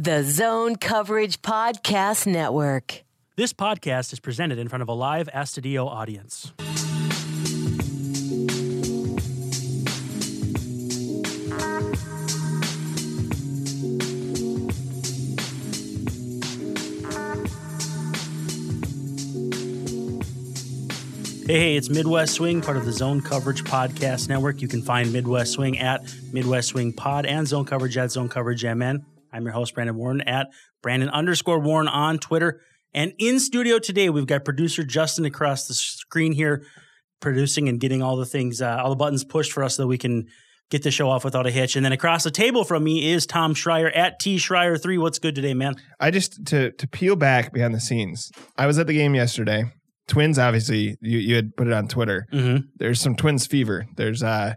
The 0.00 0.22
Zone 0.22 0.76
Coverage 0.76 1.42
Podcast 1.42 2.24
Network. 2.24 3.02
This 3.34 3.52
podcast 3.52 4.12
is 4.12 4.20
presented 4.20 4.56
in 4.56 4.68
front 4.68 4.82
of 4.82 4.88
a 4.88 4.92
live 4.92 5.28
Astadio 5.34 5.88
audience. 5.88 6.52
Hey, 21.44 21.58
hey, 21.58 21.76
it's 21.76 21.90
Midwest 21.90 22.34
Swing, 22.34 22.60
part 22.60 22.76
of 22.76 22.84
the 22.84 22.92
Zone 22.92 23.20
Coverage 23.20 23.64
Podcast 23.64 24.28
Network. 24.28 24.62
You 24.62 24.68
can 24.68 24.80
find 24.80 25.12
Midwest 25.12 25.54
Swing 25.54 25.76
at 25.80 26.04
Midwest 26.32 26.68
Swing 26.68 26.92
Pod 26.92 27.26
and 27.26 27.48
Zone 27.48 27.64
Coverage 27.64 27.96
at 27.96 28.12
Zone 28.12 28.28
Coverage 28.28 28.64
MN. 28.64 29.04
I'm 29.32 29.44
your 29.44 29.52
host, 29.52 29.74
Brandon 29.74 29.96
Warne, 29.96 30.20
at 30.22 30.48
Brandon 30.82 31.08
underscore 31.08 31.60
Warne 31.60 31.88
on 31.88 32.18
Twitter. 32.18 32.60
And 32.94 33.12
in 33.18 33.38
studio 33.40 33.78
today, 33.78 34.08
we've 34.08 34.26
got 34.26 34.44
producer 34.44 34.82
Justin 34.82 35.24
across 35.24 35.66
the 35.66 35.74
screen 35.74 36.32
here, 36.32 36.64
producing 37.20 37.68
and 37.68 37.78
getting 37.78 38.02
all 38.02 38.16
the 38.16 38.26
things, 38.26 38.62
uh, 38.62 38.80
all 38.82 38.90
the 38.90 38.96
buttons 38.96 39.24
pushed 39.24 39.52
for 39.52 39.62
us 39.62 39.76
so 39.76 39.82
that 39.82 39.88
we 39.88 39.98
can 39.98 40.26
get 40.70 40.82
the 40.82 40.90
show 40.90 41.08
off 41.08 41.24
without 41.24 41.46
a 41.46 41.50
hitch. 41.50 41.76
And 41.76 41.84
then 41.84 41.92
across 41.92 42.24
the 42.24 42.30
table 42.30 42.64
from 42.64 42.84
me 42.84 43.10
is 43.12 43.26
Tom 43.26 43.54
Schreier 43.54 43.94
at 43.94 44.20
T 44.20 44.36
Schreier3. 44.36 45.00
What's 45.00 45.18
good 45.18 45.34
today, 45.34 45.54
man? 45.54 45.76
I 46.00 46.10
just 46.10 46.46
to 46.46 46.72
to 46.72 46.86
peel 46.86 47.16
back 47.16 47.52
behind 47.52 47.74
the 47.74 47.80
scenes. 47.80 48.30
I 48.56 48.66
was 48.66 48.78
at 48.78 48.86
the 48.86 48.94
game 48.94 49.14
yesterday. 49.14 49.64
Twins, 50.06 50.38
obviously, 50.38 50.96
you 51.00 51.18
you 51.18 51.36
had 51.36 51.56
put 51.56 51.66
it 51.66 51.72
on 51.72 51.88
Twitter. 51.88 52.26
Mm-hmm. 52.32 52.66
There's 52.76 53.00
some 53.00 53.14
Twins 53.14 53.46
fever. 53.46 53.86
There's 53.96 54.22
uh 54.22 54.54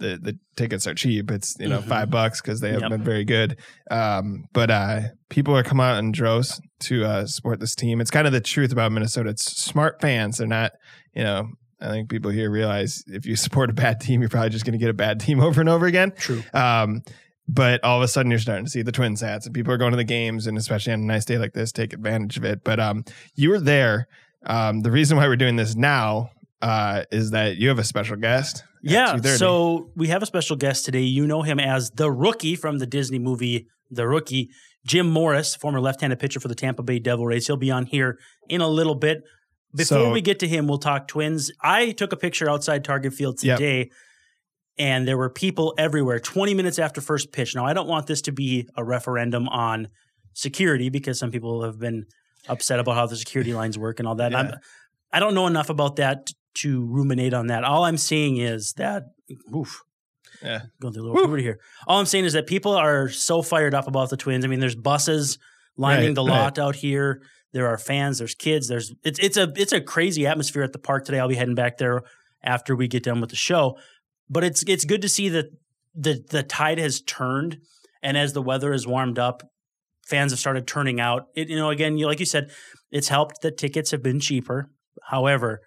the 0.00 0.18
the 0.20 0.38
tickets 0.56 0.86
are 0.86 0.94
cheap. 0.94 1.30
It's 1.30 1.56
you 1.60 1.68
know 1.68 1.78
Mhm. 1.80 1.84
five 1.88 2.10
bucks 2.10 2.40
because 2.40 2.60
they 2.60 2.68
haven't 2.72 2.90
Yep. 2.90 2.98
been 2.98 3.04
very 3.04 3.24
good. 3.24 3.56
Um, 3.90 4.46
but 4.52 4.70
uh, 4.70 5.00
people 5.28 5.56
are 5.56 5.62
coming 5.62 5.86
out 5.86 5.98
in 5.98 6.10
droves 6.12 6.60
to 6.80 7.04
uh, 7.04 7.26
support 7.26 7.60
this 7.60 7.74
team. 7.74 8.00
It's 8.00 8.10
kind 8.10 8.26
of 8.26 8.32
the 8.32 8.40
truth 8.40 8.72
about 8.72 8.90
Minnesota. 8.92 9.30
It's 9.30 9.44
smart 9.62 10.00
fans. 10.00 10.38
They're 10.38 10.46
not 10.48 10.72
you 11.14 11.22
know. 11.22 11.48
I 11.82 11.88
think 11.88 12.10
people 12.10 12.30
here 12.30 12.50
realize 12.50 13.02
if 13.06 13.24
you 13.24 13.36
support 13.46 13.70
a 13.70 13.72
bad 13.72 14.00
team, 14.00 14.20
you're 14.20 14.28
probably 14.28 14.50
just 14.50 14.66
going 14.66 14.72
to 14.74 14.78
get 14.78 14.90
a 14.90 14.94
bad 14.94 15.18
team 15.20 15.40
over 15.46 15.60
and 15.60 15.68
over 15.70 15.86
again. 15.86 16.12
True. 16.16 16.42
Um, 16.52 17.02
but 17.48 17.82
all 17.82 17.96
of 17.96 18.02
a 18.02 18.08
sudden, 18.08 18.30
you're 18.30 18.38
starting 18.38 18.66
to 18.66 18.70
see 18.70 18.82
the 18.82 18.92
Twins 18.92 19.20
hats, 19.22 19.46
and 19.46 19.54
people 19.54 19.72
are 19.72 19.78
going 19.78 19.90
to 19.92 19.96
the 19.96 20.04
games, 20.04 20.46
and 20.46 20.56
especially 20.58 20.92
on 20.92 21.00
a 21.00 21.04
nice 21.04 21.24
day 21.24 21.38
like 21.38 21.52
this, 21.54 21.72
take 21.72 21.92
advantage 21.94 22.36
of 22.36 22.44
it. 22.44 22.62
But 22.64 22.78
um, 22.80 23.04
you 23.34 23.48
were 23.50 23.58
there. 23.60 24.06
Um, 24.46 24.80
the 24.82 24.90
reason 24.90 25.16
why 25.16 25.26
we're 25.26 25.36
doing 25.36 25.56
this 25.56 25.74
now 25.74 26.30
uh, 26.62 27.04
is 27.10 27.30
that 27.32 27.56
you 27.56 27.68
have 27.68 27.78
a 27.78 27.84
special 27.84 28.16
guest. 28.16 28.62
Yeah. 28.82 29.16
So 29.20 29.90
we 29.96 30.08
have 30.08 30.22
a 30.22 30.26
special 30.26 30.56
guest 30.56 30.84
today. 30.84 31.02
You 31.02 31.26
know 31.26 31.42
him 31.42 31.58
as 31.60 31.90
the 31.90 32.10
rookie 32.10 32.56
from 32.56 32.78
the 32.78 32.86
Disney 32.86 33.18
movie 33.18 33.66
The 33.90 34.06
Rookie, 34.06 34.50
Jim 34.86 35.10
Morris, 35.10 35.54
former 35.56 35.80
left-handed 35.80 36.18
pitcher 36.18 36.40
for 36.40 36.48
the 36.48 36.54
Tampa 36.54 36.82
Bay 36.82 36.98
Devil 36.98 37.26
Rays. 37.26 37.46
He'll 37.46 37.56
be 37.56 37.70
on 37.70 37.86
here 37.86 38.18
in 38.48 38.60
a 38.60 38.68
little 38.68 38.94
bit. 38.94 39.22
Before 39.74 39.98
So- 39.98 40.12
we 40.12 40.20
get 40.20 40.38
to 40.40 40.48
him, 40.48 40.66
we'll 40.66 40.78
talk 40.78 41.08
Twins. 41.08 41.50
I 41.62 41.90
took 41.92 42.12
a 42.12 42.16
picture 42.16 42.48
outside 42.48 42.84
Target 42.84 43.12
Field 43.14 43.42
Yep. 43.42 43.58
today. 43.58 43.90
And 44.78 45.06
there 45.06 45.18
were 45.18 45.28
people 45.28 45.74
everywhere 45.76 46.18
20 46.18 46.54
minutes 46.54 46.78
after 46.78 47.00
first 47.02 47.32
pitch. 47.32 47.54
Now, 47.54 47.66
I 47.66 47.74
don't 47.74 47.86
want 47.88 48.06
this 48.06 48.22
to 48.22 48.32
be 48.32 48.66
a 48.76 48.82
referendum 48.84 49.46
on 49.48 49.88
security 50.32 50.88
because 50.88 51.18
some 51.18 51.30
people 51.30 51.62
have 51.64 51.78
been 51.78 52.06
upset 52.48 52.78
about 52.80 52.94
how 52.94 53.06
the 53.06 53.16
security 53.16 53.52
lines 53.52 53.76
work 53.76 53.98
and 53.98 54.08
all 54.08 54.14
that. 54.14 54.32
Yeah. 54.32 54.38
I'm, 54.38 54.52
I 55.12 55.20
don't 55.20 55.34
know 55.34 55.46
enough 55.46 55.68
about 55.68 55.96
that 55.96 56.30
to 56.56 56.84
ruminate 56.86 57.34
on 57.34 57.46
that. 57.48 57.64
All 57.64 57.84
I'm 57.84 57.96
saying 57.96 58.38
is 58.38 58.72
that, 58.74 59.04
oof, 59.54 59.82
Yeah. 60.42 60.62
going 60.80 60.92
through 60.94 61.02
a 61.02 61.06
little 61.06 61.22
puberty 61.22 61.42
here. 61.42 61.58
All 61.86 61.98
I'm 62.00 62.06
saying 62.06 62.24
is 62.24 62.32
that 62.32 62.46
people 62.46 62.72
are 62.72 63.08
so 63.08 63.42
fired 63.42 63.74
up 63.74 63.86
about 63.86 64.10
the 64.10 64.16
Twins. 64.16 64.44
I 64.44 64.48
mean, 64.48 64.60
there's 64.60 64.74
buses 64.74 65.38
lining 65.76 66.08
Right, 66.08 66.14
the 66.16 66.24
right. 66.24 66.30
lot 66.42 66.58
out 66.58 66.76
here. 66.76 67.22
There 67.52 67.66
are 67.68 67.78
fans. 67.78 68.18
There's 68.18 68.34
kids. 68.34 68.68
There's 68.68 68.92
it's 69.02 69.18
it's 69.18 69.36
a 69.36 69.52
it's 69.56 69.72
a 69.72 69.80
crazy 69.80 70.26
atmosphere 70.26 70.62
at 70.62 70.72
the 70.72 70.78
park 70.78 71.04
today. 71.04 71.18
I'll 71.18 71.28
be 71.28 71.34
heading 71.34 71.54
back 71.56 71.78
there 71.78 72.02
after 72.44 72.76
we 72.76 72.86
get 72.88 73.02
done 73.02 73.20
with 73.20 73.30
the 73.30 73.36
show. 73.36 73.76
But 74.28 74.44
it's 74.44 74.62
it's 74.68 74.84
good 74.84 75.02
to 75.02 75.08
see 75.08 75.28
that 75.30 75.46
the 75.94 76.24
the 76.30 76.42
tide 76.44 76.78
has 76.78 77.00
turned, 77.00 77.58
and 78.02 78.16
as 78.16 78.32
the 78.34 78.42
weather 78.42 78.70
has 78.70 78.86
warmed 78.86 79.18
up, 79.18 79.42
fans 80.06 80.30
have 80.30 80.38
started 80.38 80.68
turning 80.68 81.00
out. 81.00 81.26
It, 81.34 81.48
you 81.48 81.56
know, 81.56 81.70
again, 81.70 81.98
you 81.98 82.06
like 82.06 82.20
you 82.20 82.26
said, 82.26 82.50
it's 82.92 83.08
helped 83.08 83.42
that 83.42 83.58
tickets 83.58 83.90
have 83.90 84.02
been 84.02 84.20
cheaper. 84.20 84.70
However, 85.02 85.60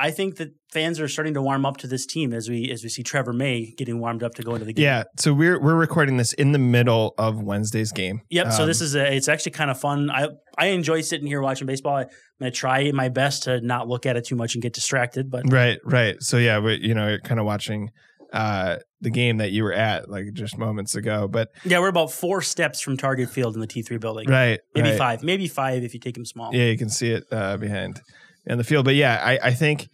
I 0.00 0.10
think 0.10 0.36
that 0.36 0.54
fans 0.72 0.98
are 0.98 1.08
starting 1.08 1.34
to 1.34 1.42
warm 1.42 1.66
up 1.66 1.76
to 1.78 1.86
this 1.86 2.06
team 2.06 2.32
as 2.32 2.48
we 2.48 2.70
as 2.70 2.82
we 2.82 2.88
see 2.88 3.02
Trevor 3.02 3.34
May 3.34 3.74
getting 3.76 4.00
warmed 4.00 4.22
up 4.22 4.34
to 4.36 4.42
go 4.42 4.54
into 4.54 4.64
the 4.64 4.72
game. 4.72 4.84
Yeah. 4.84 5.02
So 5.18 5.34
we're 5.34 5.60
we're 5.60 5.74
recording 5.74 6.16
this 6.16 6.32
in 6.32 6.52
the 6.52 6.58
middle 6.58 7.14
of 7.18 7.42
Wednesday's 7.42 7.92
game. 7.92 8.22
Yep. 8.30 8.52
so 8.52 8.62
Um, 8.62 8.68
this 8.68 8.80
is 8.80 8.94
a, 8.94 9.14
it's 9.14 9.28
actually 9.28 9.52
kind 9.52 9.70
of 9.70 9.78
fun. 9.78 10.10
I 10.10 10.28
I 10.56 10.68
enjoy 10.68 11.02
sitting 11.02 11.26
here 11.26 11.42
watching 11.42 11.66
baseball. 11.66 11.96
I, 11.96 12.02
I'm 12.02 12.08
gonna 12.40 12.50
try 12.50 12.90
my 12.92 13.10
best 13.10 13.42
to 13.42 13.60
not 13.60 13.88
look 13.88 14.06
at 14.06 14.16
it 14.16 14.24
too 14.24 14.36
much 14.36 14.54
and 14.54 14.62
get 14.62 14.72
distracted. 14.72 15.30
But 15.30 15.44
right, 15.52 15.78
right. 15.84 16.16
So 16.20 16.38
yeah, 16.38 16.58
we, 16.60 16.78
you 16.80 16.94
know, 16.94 17.08
you're 17.08 17.20
kind 17.20 17.38
of 17.38 17.44
watching 17.44 17.90
uh 18.32 18.76
the 19.00 19.10
game 19.10 19.38
that 19.38 19.50
you 19.50 19.64
were 19.64 19.72
at 19.72 20.08
like 20.08 20.32
just 20.32 20.56
moments 20.56 20.94
ago. 20.94 21.28
But 21.28 21.48
yeah, 21.64 21.78
we're 21.78 21.88
about 21.88 22.10
four 22.10 22.40
steps 22.40 22.80
from 22.80 22.96
Target 22.96 23.28
Field 23.28 23.54
in 23.54 23.60
the 23.60 23.66
T3 23.66 24.00
building. 24.00 24.28
right, 24.28 24.60
Maybe 24.74 24.90
right. 24.90 24.98
five. 24.98 25.22
Maybe 25.22 25.46
five 25.46 25.82
if 25.82 25.92
you 25.92 26.00
take 26.00 26.14
them 26.14 26.24
small. 26.24 26.54
Yeah, 26.54 26.66
you 26.66 26.78
can 26.78 26.88
see 26.88 27.10
it 27.10 27.24
uh, 27.30 27.56
behind 27.58 28.00
in 28.46 28.58
the 28.58 28.64
field. 28.64 28.84
But 28.84 28.94
yeah, 28.94 29.20
I, 29.22 29.38
I 29.48 29.50
think 29.54 29.88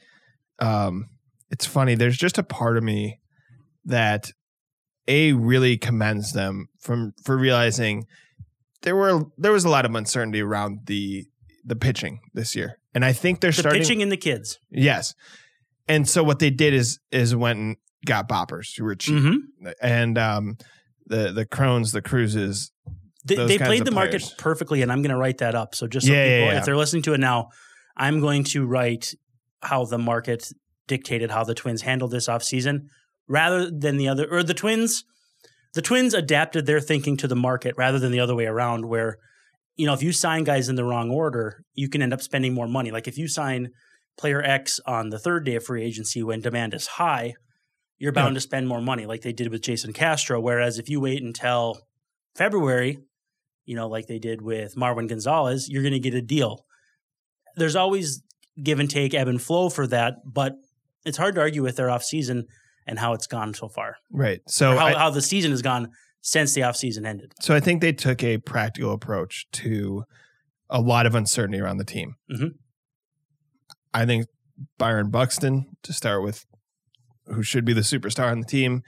um, 0.58 1.08
it's 1.50 1.66
funny. 1.66 1.94
There's 1.94 2.16
just 2.16 2.38
a 2.38 2.42
part 2.42 2.76
of 2.76 2.82
me 2.84 3.20
that 3.84 4.30
a 5.08 5.32
really 5.32 5.76
commends 5.78 6.32
them 6.32 6.68
from 6.80 7.12
for 7.24 7.36
realizing 7.36 8.06
there 8.82 8.96
were 8.96 9.22
there 9.38 9.52
was 9.52 9.64
a 9.64 9.68
lot 9.68 9.84
of 9.84 9.94
uncertainty 9.94 10.40
around 10.40 10.80
the 10.86 11.24
the 11.64 11.76
pitching 11.76 12.20
this 12.34 12.54
year, 12.56 12.78
and 12.94 13.04
I 13.04 13.12
think 13.12 13.40
they're 13.40 13.50
The 13.50 13.60
starting. 13.60 13.82
pitching 13.82 14.00
in 14.00 14.08
the 14.08 14.16
kids. 14.16 14.58
yes, 14.70 15.14
and 15.88 16.08
so 16.08 16.22
what 16.24 16.38
they 16.38 16.50
did 16.50 16.74
is 16.74 16.98
is 17.12 17.34
went 17.36 17.58
and 17.58 17.76
got 18.04 18.28
boppers 18.28 18.76
who 18.76 18.84
were 18.84 18.94
cheap, 18.94 19.14
Mm-hmm. 19.16 19.68
and 19.82 20.18
um, 20.18 20.56
the 21.06 21.32
the 21.32 21.44
Crons, 21.46 21.92
the 21.92 22.02
Cruzes, 22.02 22.70
They, 23.24 23.34
they 23.36 23.58
played 23.58 23.84
the 23.84 23.90
market 23.92 24.22
perfectly, 24.38 24.82
and 24.82 24.90
I'm 24.92 25.02
going 25.02 25.10
to 25.10 25.16
write 25.18 25.38
that 25.38 25.54
up. 25.54 25.74
So 25.74 25.86
just 25.86 26.06
so 26.06 26.12
Yeah, 26.12 26.24
yeah, 26.24 26.44
yeah. 26.52 26.58
if 26.58 26.64
they're 26.64 26.76
listening 26.76 27.02
to 27.04 27.14
it 27.14 27.20
now, 27.20 27.48
I'm 27.96 28.20
going 28.20 28.44
to 28.44 28.66
write 28.66 29.14
how 29.62 29.84
the 29.84 29.98
market 29.98 30.52
dictated 30.86 31.30
how 31.30 31.44
the 31.44 31.54
Twins 31.54 31.82
handled 31.82 32.10
this 32.12 32.28
offseason 32.28 32.86
rather 33.28 33.70
than 33.70 33.96
the 33.96 34.08
other, 34.08 34.26
or 34.30 34.42
the 34.42 34.54
Twins. 34.54 35.04
The 35.74 35.82
Twins 35.82 36.14
adapted 36.14 36.66
their 36.66 36.80
thinking 36.80 37.16
to 37.18 37.28
the 37.28 37.36
market 37.36 37.74
rather 37.76 37.98
than 37.98 38.12
the 38.12 38.20
other 38.20 38.34
way 38.34 38.46
around, 38.46 38.86
where 38.86 39.18
you 39.76 39.86
know 39.86 39.94
if 39.94 40.02
you 40.02 40.12
sign 40.12 40.44
guys 40.44 40.68
in 40.68 40.76
the 40.76 40.84
wrong 40.84 41.10
order, 41.10 41.62
you 41.74 41.88
can 41.88 42.02
end 42.02 42.12
up 42.12 42.22
spending 42.22 42.54
more 42.54 42.68
money. 42.68 42.90
Like 42.90 43.08
if 43.08 43.18
you 43.18 43.28
sign 43.28 43.70
player 44.16 44.42
X 44.42 44.80
on 44.86 45.10
the 45.10 45.18
third 45.18 45.44
day 45.44 45.56
of 45.56 45.64
free 45.64 45.84
agency 45.84 46.22
when 46.22 46.40
demand 46.40 46.72
is 46.72 46.86
high, 46.86 47.34
you're 47.98 48.12
bound 48.12 48.32
Yeah. 48.34 48.36
to 48.36 48.40
spend 48.40 48.68
more 48.68 48.80
money, 48.80 49.04
like 49.06 49.22
they 49.22 49.32
did 49.32 49.50
with 49.50 49.60
Jason 49.62 49.92
Castro. 49.92 50.40
Whereas 50.40 50.78
if 50.78 50.88
you 50.88 51.00
wait 51.00 51.22
until 51.22 51.80
February, 52.34 52.98
you 53.64 53.74
know, 53.76 53.88
like 53.88 54.06
they 54.06 54.18
did 54.18 54.42
with 54.42 54.76
Marwin 54.76 55.08
Gonzalez, 55.08 55.68
you're 55.68 55.82
going 55.82 55.92
to 55.94 55.98
get 56.00 56.14
a 56.14 56.22
deal. 56.22 56.64
There's 57.56 57.76
always 57.76 58.22
give 58.62 58.80
and 58.80 58.88
take, 58.90 59.14
ebb 59.14 59.28
and 59.28 59.40
flow 59.40 59.68
for 59.68 59.86
that, 59.88 60.14
but 60.24 60.54
it's 61.04 61.18
hard 61.18 61.34
to 61.36 61.40
argue 61.40 61.62
with 61.62 61.76
their 61.76 61.88
offseason 61.88 62.44
and 62.86 62.98
how 62.98 63.12
it's 63.12 63.26
gone 63.26 63.52
so 63.54 63.68
far. 63.68 63.96
right? 64.10 64.40
So 64.48 64.76
how, 64.76 64.86
I- 64.86 64.94
how 64.94 65.10
the 65.10 65.22
season 65.22 65.50
has 65.50 65.62
gone 65.62 65.90
since 66.22 66.54
the 66.54 66.62
offseason 66.62 67.06
ended. 67.06 67.32
So 67.40 67.54
I 67.54 67.60
think 67.60 67.80
they 67.80 67.92
took 67.92 68.22
a 68.22 68.38
practical 68.38 68.92
approach 68.92 69.46
to 69.52 70.04
a 70.70 70.80
lot 70.80 71.06
of 71.06 71.14
uncertainty 71.14 71.60
around 71.60 71.76
the 71.78 71.84
team. 71.84 72.14
Mhm. 72.32 72.50
I 73.94 74.04
think 74.06 74.26
Byron 74.78 75.10
Buxton, 75.10 75.66
to 75.82 75.92
start 75.92 76.22
with, 76.22 76.44
who 77.26 77.42
should 77.42 77.64
be 77.64 77.72
the 77.72 77.82
superstar 77.82 78.30
on 78.30 78.40
the 78.40 78.46
team, 78.46 78.82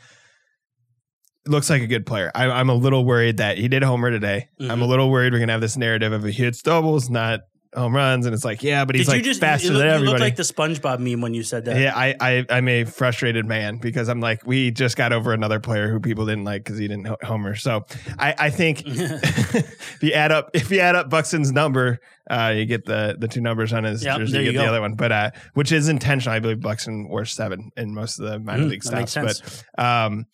looks 1.47 1.71
like 1.71 1.83
a 1.83 1.87
good 1.87 2.05
player. 2.07 2.31
I, 2.35 2.47
I'm 2.51 2.69
a 2.69 2.75
little 2.75 3.05
worried 3.05 3.39
that 3.39 3.59
he 3.59 3.69
did 3.69 3.83
a 3.83 3.87
homer 3.87 4.11
today. 4.11 4.49
I'm 4.61 4.83
a 4.83 4.85
Mhm. 4.85 4.89
little 4.89 5.11
worried 5.11 5.33
we're 5.33 5.39
gonna 5.39 5.53
have 5.53 5.61
this 5.61 5.77
narrative 5.77 6.13
of 6.13 6.25
he 6.25 6.33
hits 6.33 6.61
doubles, 6.63 7.09
not 7.09 7.41
home 7.75 7.95
runs, 7.95 8.27
and 8.27 8.35
it's 8.35 8.45
like, 8.45 8.63
yeah, 8.63 8.85
but 8.85 8.95
he's 8.97 9.07
Did 9.07 9.13
like 9.13 9.19
you 9.19 9.31
just 9.31 9.41
faster 9.41 9.67
you 9.69 9.73
look, 9.73 9.81
than 9.81 9.89
you 9.89 9.95
everybody. 9.95 10.13
look 10.15 10.21
like 10.21 10.37
the 10.37 10.43
SpongeBob 10.43 10.99
meme 11.01 11.21
when 11.21 11.35
you 11.35 11.43
said 11.43 11.65
that. 11.67 11.77
Yeah, 11.79 11.93
I, 11.95 12.15
I 12.21 12.47
I'm 12.51 12.67
a 12.69 12.85
frustrated 12.85 13.45
man 13.47 13.77
because 13.79 14.09
I'm 14.09 14.21
like 14.21 14.47
we 14.47 14.71
just 14.71 14.97
got 14.97 15.13
over 15.13 15.33
another 15.33 15.61
player 15.61 15.91
who 15.91 16.01
people 16.01 16.25
didn't 16.27 16.45
like 16.45 16.65
because 16.65 16.79
he 16.79 16.89
didn't 16.89 17.07
homer. 17.23 17.55
So 17.57 17.85
I 18.19 18.35
I 18.39 18.51
think 18.51 18.83
if 18.87 19.99
you 20.03 20.13
add 20.13 20.33
up 20.33 20.51
if 20.55 20.71
you 20.71 20.81
add 20.81 20.97
up 20.97 21.11
Buxton's 21.11 21.53
number, 21.53 21.99
uh, 22.31 22.53
you 22.57 22.65
get 22.65 22.85
the 22.85 23.17
the 23.19 23.29
two 23.29 23.41
numbers 23.41 23.73
on 23.73 23.85
his 23.85 24.05
Yep, 24.05 24.17
jersey. 24.19 24.33
there 24.33 24.41
You 24.43 24.47
you 24.49 24.53
get 24.53 24.63
the 24.63 24.69
other 24.69 24.81
one, 24.81 24.95
but 24.95 25.13
uh, 25.13 25.31
which 25.55 25.73
is 25.73 25.89
intentional. 25.89 26.35
I 26.35 26.41
believe 26.41 26.61
Buxton 26.61 27.09
wore 27.09 27.25
seven 27.25 27.71
in 27.77 27.93
most 27.95 28.19
of 28.19 28.27
the 28.31 28.39
minor 28.39 28.65
Mm, 28.65 28.71
league 28.71 28.83
stops. 28.83 29.15
But 29.15 29.85
um, 29.85 30.27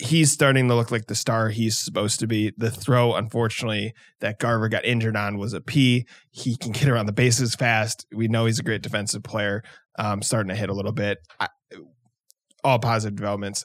he's 0.00 0.32
starting 0.32 0.68
to 0.68 0.74
look 0.74 0.90
like 0.90 1.06
the 1.06 1.14
star 1.14 1.50
he's 1.50 1.78
supposed 1.78 2.18
to 2.20 2.26
be. 2.26 2.52
The 2.56 2.70
throw, 2.70 3.14
unfortunately, 3.14 3.92
that 4.20 4.38
Garver 4.38 4.68
got 4.68 4.84
injured 4.84 5.16
on 5.16 5.38
was 5.38 5.52
a 5.52 5.60
P. 5.60 6.06
He 6.30 6.56
can 6.56 6.72
get 6.72 6.88
around 6.88 7.06
the 7.06 7.12
bases 7.12 7.54
fast. 7.54 8.06
We 8.14 8.26
know 8.28 8.46
he's 8.46 8.58
a 8.58 8.62
great 8.62 8.82
defensive 8.82 9.22
player. 9.22 9.62
Um, 9.98 10.22
starting 10.22 10.48
to 10.48 10.54
hit 10.56 10.70
a 10.70 10.72
little 10.74 10.92
bit. 10.92 11.18
I, 11.38 11.48
all 12.64 12.78
positive 12.78 13.16
developments. 13.16 13.64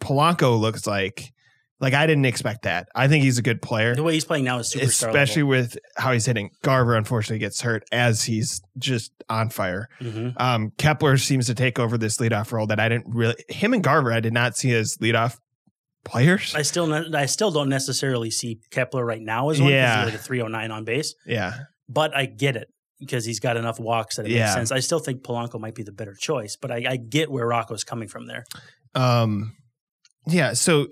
Polanco 0.00 0.58
looks 0.58 0.86
like 0.86 1.32
Like 1.80 1.94
I 1.94 2.06
didn't 2.06 2.24
expect 2.24 2.62
that. 2.62 2.88
I 2.94 3.06
think 3.08 3.22
he's 3.24 3.38
a 3.38 3.42
good 3.42 3.60
player, 3.60 3.94
The 3.94 4.02
way 4.02 4.14
he's 4.14 4.24
playing 4.24 4.44
now 4.44 4.58
is 4.58 4.72
superstar. 4.74 5.08
especially 5.08 5.42
with 5.42 5.76
how 5.96 6.12
he's 6.12 6.24
hitting. 6.26 6.50
Garver 6.62 6.94
unfortunately 6.96 7.38
gets 7.38 7.60
hurt 7.60 7.84
as 7.92 8.24
he's 8.24 8.60
just 8.78 9.12
on 9.28 9.50
fire. 9.50 9.88
hmm 10.00 10.30
Um, 10.38 10.72
Kepler 10.78 11.18
seems 11.18 11.46
to 11.46 11.54
take 11.54 11.78
over 11.78 11.98
this 11.98 12.16
leadoff 12.18 12.50
role 12.52 12.66
that 12.68 12.80
I 12.80 12.88
didn't 12.88 13.06
really. 13.14 13.34
Him 13.48 13.74
and 13.74 13.82
Garver, 13.84 14.12
I 14.12 14.20
did 14.20 14.32
not 14.32 14.56
see 14.56 14.72
as 14.74 14.96
leadoff 14.98 15.38
players. 16.06 16.54
I 16.54 16.62
still 16.62 16.86
ne- 16.86 17.12
I 17.16 17.26
still 17.26 17.50
don't 17.50 17.68
necessarily 17.68 18.30
see 18.30 18.60
Kepler 18.70 19.04
right 19.04 19.20
now 19.20 19.50
as 19.50 19.60
one 19.60 19.68
because 19.68 19.72
Yeah. 19.74 20.04
he's 20.04 20.12
like 20.12 20.20
a 20.20 20.24
309 20.24 20.70
on 20.70 20.84
base, 20.84 21.14
yeah, 21.26 21.52
but 21.88 22.16
I 22.16 22.24
get 22.26 22.56
it 22.56 22.68
because 22.98 23.24
he's 23.26 23.40
got 23.40 23.56
enough 23.58 23.78
walks 23.78 24.16
that 24.16 24.24
it 24.26 24.30
Yeah. 24.32 24.44
makes 24.44 24.54
sense. 24.54 24.72
I 24.72 24.80
still 24.80 24.98
think 25.00 25.22
Polanco 25.22 25.60
might 25.60 25.74
be 25.74 25.82
the 25.82 25.92
better 25.92 26.14
choice, 26.18 26.56
but 26.56 26.70
I, 26.70 26.84
I 26.88 26.96
get 26.96 27.30
where 27.30 27.46
Rocco's 27.46 27.84
coming 27.84 28.08
from 28.08 28.26
there. 28.26 28.44
um, 28.94 29.52
yeah. 30.26 30.54
So 30.54 30.88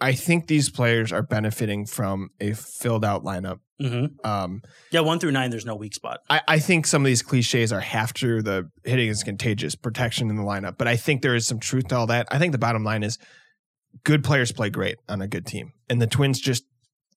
I 0.00 0.12
think 0.12 0.46
these 0.46 0.70
players 0.70 1.12
are 1.12 1.22
benefiting 1.22 1.86
from 1.86 2.28
a 2.40 2.52
filled 2.52 3.04
out 3.04 3.24
lineup. 3.24 3.58
hmm 3.80 4.06
Um, 4.24 4.62
Yeah, 4.90 5.00
one 5.00 5.18
through 5.18 5.32
nine, 5.32 5.50
there's 5.50 5.66
no 5.66 5.74
weak 5.76 5.94
spot. 5.94 6.20
I, 6.30 6.40
I 6.46 6.58
think 6.58 6.86
some 6.86 7.02
of 7.02 7.06
these 7.06 7.22
cliches 7.22 7.72
are 7.72 7.80
half 7.80 8.12
true. 8.12 8.42
The 8.42 8.70
hitting 8.84 9.08
is 9.08 9.22
contagious, 9.22 9.74
protection 9.74 10.30
in 10.30 10.36
the 10.36 10.42
lineup, 10.42 10.76
but 10.78 10.86
I 10.88 10.96
think 10.96 11.22
there 11.22 11.34
is 11.34 11.46
some 11.46 11.58
truth 11.58 11.88
to 11.88 11.96
all 11.96 12.06
that. 12.08 12.26
I 12.30 12.38
think 12.38 12.52
the 12.52 12.58
bottom 12.58 12.84
line 12.84 13.02
is 13.02 13.18
good 14.04 14.24
players 14.24 14.52
play 14.52 14.70
great 14.70 14.96
on 15.08 15.22
a 15.22 15.28
good 15.28 15.46
team, 15.46 15.72
and 15.88 16.00
the 16.02 16.06
Twins 16.06 16.40
just 16.40 16.64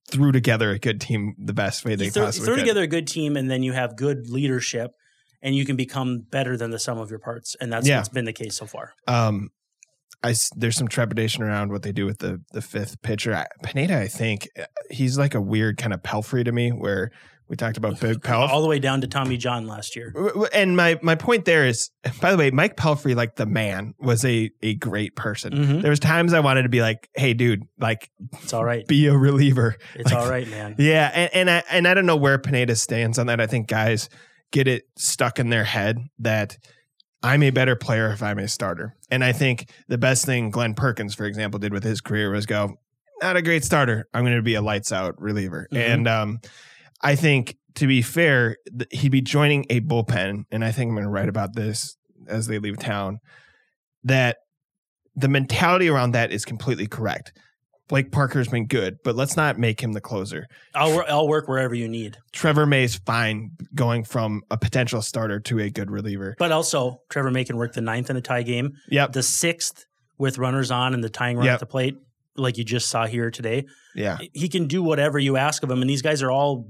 threw 0.09 0.31
together 0.31 0.71
a 0.71 0.79
good 0.79 1.01
team 1.01 1.33
the 1.37 1.53
best 1.53 1.83
way 1.83 1.95
they 1.95 2.05
you 2.05 2.11
throw, 2.11 2.25
possibly 2.25 2.45
throw 2.45 2.55
could. 2.55 2.61
together 2.61 2.83
a 2.83 2.87
good 2.87 3.07
team, 3.07 3.35
and 3.35 3.49
then 3.51 3.63
you 3.63 3.73
have 3.73 3.95
good 3.97 4.29
leadership, 4.29 4.91
and 5.41 5.55
you 5.55 5.65
can 5.65 5.75
become 5.75 6.19
better 6.31 6.55
than 6.55 6.71
the 6.71 6.79
sum 6.79 6.97
of 6.97 7.09
your 7.09 7.19
parts, 7.19 7.55
and 7.59 7.71
that's 7.73 7.87
Yeah. 7.87 7.97
what's 7.97 8.09
been 8.09 8.25
the 8.25 8.33
case 8.33 8.55
so 8.55 8.65
far. 8.65 8.93
Um, 9.07 9.49
I 10.23 10.33
there's 10.55 10.75
some 10.75 10.87
trepidation 10.87 11.43
around 11.43 11.71
what 11.71 11.83
they 11.83 11.91
do 11.91 12.05
with 12.05 12.19
the 12.19 12.41
the 12.51 12.61
fifth 12.61 13.01
pitcher. 13.01 13.35
I, 13.35 13.45
Pineda, 13.63 13.99
I 13.99 14.07
think 14.07 14.49
he's 14.89 15.17
like 15.17 15.35
a 15.35 15.41
weird 15.41 15.77
kind 15.77 15.93
of 15.93 16.01
Pelfrey 16.03 16.43
to 16.45 16.51
me, 16.51 16.71
where 16.71 17.11
we 17.49 17.55
talked 17.55 17.77
about 17.77 17.97
Big 18.01 18.21
Pelf. 18.21 18.51
All 18.51 18.61
the 18.61 18.67
way 18.67 18.77
down 18.77 18.99
to 19.01 19.07
Tommy 19.07 19.37
John 19.37 19.67
last 19.67 19.95
year. 19.95 20.13
And 20.53 20.75
my 20.75 20.99
my 21.01 21.15
point 21.15 21.45
there 21.45 21.65
is, 21.65 21.89
by 22.19 22.31
the 22.31 22.37
way, 22.37 22.51
Mike 22.51 22.75
Pelfrey, 22.75 23.15
like 23.15 23.35
the 23.37 23.45
man, 23.45 23.93
was 23.99 24.25
a 24.25 24.51
a 24.61 24.75
great 24.75 25.15
person. 25.15 25.53
Mhm. 25.53 25.81
There 25.81 25.89
was 25.89 25.99
times 25.99 26.33
I 26.33 26.41
wanted 26.41 26.63
to 26.63 26.69
be 26.69 26.81
like, 26.81 27.09
"Hey, 27.15 27.33
dude, 27.33 27.63
like, 27.79 28.09
It's 28.43 28.51
all 28.53 28.65
right. 28.65 28.85
be 28.85 29.07
a 29.07 29.15
reliever." 29.17 29.77
It's 29.95 30.11
Like, 30.11 30.21
all 30.21 30.29
right, 30.29 30.47
man. 30.49 30.75
Yeah, 30.77 31.09
and, 31.13 31.29
and 31.33 31.49
I 31.49 31.63
and 31.71 31.87
I 31.87 31.93
don't 31.93 32.05
know 32.05 32.17
where 32.17 32.37
Pineda 32.37 32.75
stands 32.75 33.17
on 33.17 33.27
that. 33.27 33.39
I 33.39 33.47
think 33.47 33.67
guys 33.67 34.09
get 34.51 34.67
it 34.67 34.83
stuck 34.97 35.39
in 35.39 35.49
their 35.49 35.63
head 35.65 35.99
that 36.19 36.57
I'm 37.23 37.43
a 37.43 37.49
better 37.49 37.75
player 37.75 38.11
if 38.11 38.21
I'm 38.21 38.39
a 38.39 38.47
starter. 38.47 38.95
And 39.09 39.23
I 39.23 39.31
think 39.31 39.69
the 39.87 39.97
best 39.97 40.25
thing 40.25 40.51
Glenn 40.51 40.73
Perkins, 40.73 41.15
for 41.15 41.25
example, 41.25 41.59
did 41.59 41.73
with 41.73 41.83
his 41.83 41.99
career 42.01 42.29
was 42.31 42.45
go, 42.45 42.77
not 43.21 43.35
a 43.37 43.41
great 43.41 43.63
starter. 43.63 44.07
I'm 44.13 44.23
going 44.23 44.35
to 44.35 44.41
be 44.41 44.55
a 44.55 44.61
lights 44.61 44.91
out 44.91 45.19
reliever. 45.21 45.67
Mhm. 45.71 45.77
And 45.77 46.07
um, 46.07 46.39
I 47.01 47.15
think 47.15 47.55
to 47.75 47.87
be 47.87 48.01
fair, 48.01 48.57
th- 48.77 48.89
he'd 48.91 49.11
be 49.11 49.21
joining 49.21 49.65
a 49.69 49.79
bullpen, 49.81 50.43
and 50.51 50.63
I 50.65 50.71
think 50.71 50.89
I'm 50.89 50.95
going 50.95 51.03
to 51.05 51.09
write 51.11 51.29
about 51.29 51.53
this 51.55 51.95
as 52.27 52.47
they 52.47 52.59
leave 52.59 52.77
town. 52.79 53.19
That 54.03 54.37
the 55.15 55.27
mentality 55.27 55.89
around 55.89 56.11
that 56.11 56.31
is 56.31 56.45
completely 56.45 56.87
correct. 56.87 57.33
Blake 57.89 58.11
Parker's 58.11 58.49
been 58.49 58.67
good, 58.67 58.97
but 59.03 59.15
let's 59.15 59.37
not 59.37 59.57
make 59.57 59.79
him 59.81 59.93
the 59.93 60.01
closer. 60.01 60.45
I'll, 60.75 61.03
I'll 61.07 61.27
work 61.27 61.47
wherever 61.47 61.73
you 61.73 61.87
need. 61.87 62.17
Trevor 62.33 62.65
May's 62.65 62.97
fine 62.97 63.51
going 63.73 64.03
from 64.03 64.41
a 64.51 64.57
potential 64.57 65.01
starter 65.01 65.39
to 65.41 65.59
a 65.59 65.69
good 65.69 65.89
reliever. 65.89 66.35
But 66.37 66.51
also, 66.51 67.01
Trevor 67.09 67.31
May 67.31 67.45
can 67.45 67.55
work 67.55 67.73
the 67.73 67.81
ninth 67.81 68.09
in 68.09 68.17
a 68.17 68.21
tie 68.21 68.43
game, 68.43 68.73
Yep. 68.89 69.13
the 69.13 69.23
sixth 69.23 69.85
with 70.17 70.37
runners 70.37 70.69
on 70.69 70.93
and 70.93 71.01
the 71.03 71.09
tying 71.09 71.37
run 71.37 71.45
Yep. 71.45 71.53
at 71.53 71.59
the 71.61 71.65
plate, 71.65 71.97
like 72.37 72.57
you 72.57 72.63
just 72.63 72.89
saw 72.89 73.05
here 73.05 73.31
today. 73.31 73.65
Yeah. 73.95 74.17
He 74.33 74.47
can 74.49 74.67
do 74.67 74.83
whatever 74.83 75.19
you 75.19 75.37
ask 75.37 75.63
of 75.63 75.71
him, 75.71 75.81
and 75.81 75.89
these 75.89 76.01
guys 76.01 76.21
are 76.21 76.31
all 76.31 76.67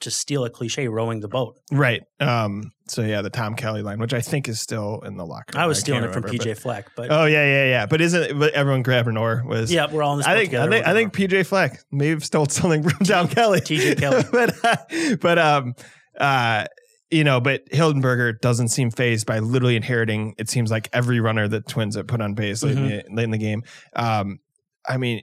to 0.00 0.10
steal 0.10 0.44
a 0.44 0.50
cliche, 0.50 0.88
rowing 0.88 1.20
the 1.20 1.28
boat. 1.28 1.56
Right. 1.72 2.02
Um, 2.20 2.70
so 2.86 3.00
yeah, 3.02 3.22
the 3.22 3.30
Tom 3.30 3.54
Kelly 3.54 3.80
line, 3.82 3.98
which 3.98 4.12
I 4.12 4.20
think 4.20 4.46
is 4.46 4.60
still 4.60 5.00
in 5.00 5.16
the 5.16 5.24
locker. 5.24 5.56
room. 5.56 5.64
I 5.64 5.66
was 5.66 5.78
can't 5.78 5.84
stealing 5.84 6.04
it 6.04 6.12
from 6.12 6.22
remember, 6.22 6.44
PJ 6.44 6.48
but- 6.48 6.58
Fleck, 6.58 6.90
but 6.94 7.10
Oh 7.10 7.24
yeah, 7.24 7.44
yeah, 7.44 7.64
yeah. 7.64 7.86
But 7.86 8.00
isn't 8.02 8.22
it, 8.22 8.38
but 8.38 8.52
everyone 8.52 8.82
grabbing 8.82 9.16
or 9.16 9.42
was 9.46 9.72
yeah, 9.72 9.90
we're 9.90 10.02
all 10.02 10.12
in 10.12 10.18
this. 10.18 10.26
I 10.26 10.36
think 10.36 10.52
I 10.54 10.68
think 10.68 10.86
I 10.86 10.92
think. 10.92 11.14
PJ 11.14 11.46
Fleck 11.46 11.82
may 11.90 12.08
have 12.08 12.24
stole 12.24 12.46
something 12.50 12.82
from 12.82 13.06
Tom 13.06 13.28
Kelly. 13.28 13.60
TJ 13.60 13.98
Kelly. 13.98 14.24
but 14.32 14.64
uh, 14.64 15.16
but 15.20 15.38
um 15.38 15.74
uh 16.18 16.66
you 17.10 17.22
know, 17.24 17.40
but 17.40 17.64
Hildenberger 17.70 18.40
doesn't 18.40 18.68
seem 18.68 18.90
phased 18.90 19.26
by 19.26 19.38
literally 19.38 19.76
inheriting. 19.76 20.34
It 20.38 20.50
seems 20.50 20.70
like 20.72 20.88
every 20.92 21.20
runner 21.20 21.46
that 21.46 21.68
Twins 21.68 21.94
have 21.94 22.08
put 22.08 22.20
on 22.20 22.34
base 22.34 22.64
late, 22.64 22.76
in, 22.76 22.88
the, 22.88 23.04
late 23.12 23.24
in 23.24 23.30
the 23.30 23.38
game. 23.38 23.62
Um, 23.94 24.40
I 24.88 24.96
mean, 24.96 25.22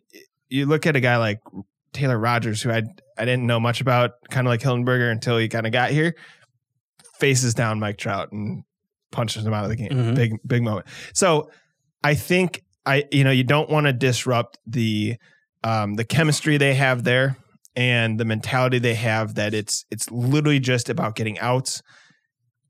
you 0.50 0.65
look 0.65 0.86
at 0.86 0.95
a 0.95 1.00
guy 1.00 1.18
like 1.18 1.39
Taylor 1.94 2.18
Rogers, 2.18 2.62
who 2.62 2.71
I 2.71 2.83
I 3.18 3.25
didn't 3.25 3.45
know 3.45 3.60
much 3.60 3.81
about, 3.81 4.12
kind 4.30 4.48
of 4.48 4.50
like 4.51 4.62
Hildenberger 4.62 5.12
until 5.12 5.38
he 5.38 5.48
kind 5.48 5.65
of 5.65 5.71
got 5.71 5.92
here. 5.92 6.15
Faces 7.19 7.54
down 7.54 7.80
Mike 7.80 7.98
Trout 7.98 8.31
and 8.31 8.63
punches 9.12 9.45
him 9.45 9.54
out 9.54 9.63
of 9.63 9.69
the 9.69 9.75
game. 9.75 9.92
Mhm. 9.92 10.15
Big 10.15 10.33
big 10.45 10.63
moment. 10.63 10.88
So 11.13 11.51
I 12.04 12.15
think 12.15 12.63
I 12.86 13.06
you 13.12 13.24
know 13.24 13.31
you 13.31 13.44
don't 13.44 13.69
want 13.69 13.86
to 13.86 13.94
disrupt 13.94 14.57
the 14.65 15.18
um, 15.63 15.94
the 15.94 16.04
chemistry 16.04 16.57
they 16.57 16.74
have 16.74 17.04
there 17.04 17.38
and 17.75 18.19
the 18.19 18.25
mentality 18.25 18.80
they 18.80 18.95
have 18.95 19.36
that 19.36 19.54
it's 19.54 19.86
it's 19.89 20.09
literally 20.12 20.59
just 20.59 20.89
about 20.89 21.16
getting 21.16 21.39
outs. 21.39 21.81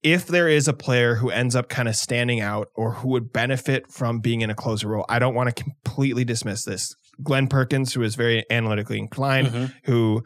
If 0.03 0.27
there 0.27 0.49
is 0.49 0.67
a 0.67 0.73
player 0.73 1.15
who 1.15 1.29
ends 1.29 1.55
up 1.55 1.69
kind 1.69 1.87
of 1.87 1.95
standing 1.95 2.41
out 2.41 2.67
or 2.75 2.91
who 2.93 3.09
would 3.09 3.31
benefit 3.31 3.89
from 3.89 4.19
being 4.19 4.41
in 4.41 4.49
a 4.49 4.55
closer 4.55 4.89
role, 4.89 5.05
I 5.07 5.17
don't 5.19 5.33
want 5.33 5.55
to 5.55 5.63
completely 5.63 6.25
dismiss 6.25 6.63
this. 6.65 6.93
Glenn 7.23 7.47
Perkins, 7.47 7.93
who 7.93 8.01
is 8.03 8.15
very 8.15 8.43
analytically 8.49 8.99
inclined, 8.99 9.47
Mhm. 9.47 9.73
who, 9.85 10.23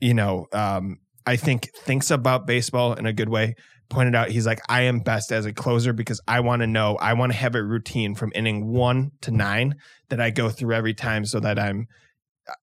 you 0.00 0.14
know, 0.14 0.46
um, 0.52 0.96
I 1.26 1.36
think 1.36 1.68
thinks 1.76 2.10
about 2.10 2.46
baseball 2.46 2.94
in 2.94 3.04
a 3.04 3.12
good 3.12 3.28
way, 3.28 3.54
pointed 3.90 4.14
out 4.14 4.30
he's 4.30 4.46
like, 4.46 4.60
I 4.68 4.82
am 4.82 5.00
best 5.00 5.30
as 5.30 5.44
a 5.44 5.52
closer 5.52 5.92
because 5.92 6.20
I 6.26 6.40
want 6.40 6.60
to 6.60 6.66
know, 6.66 6.96
I 6.96 7.12
want 7.12 7.32
to 7.32 7.38
have 7.38 7.54
a 7.54 7.62
routine 7.62 8.14
from 8.14 8.32
inning 8.34 8.66
one 8.66 9.10
to 9.22 9.30
nine 9.30 9.74
that 10.08 10.20
I 10.20 10.30
go 10.30 10.48
through 10.48 10.74
every 10.74 10.94
time 10.94 11.26
so 11.26 11.38
that 11.40 11.58
I'm, 11.58 11.86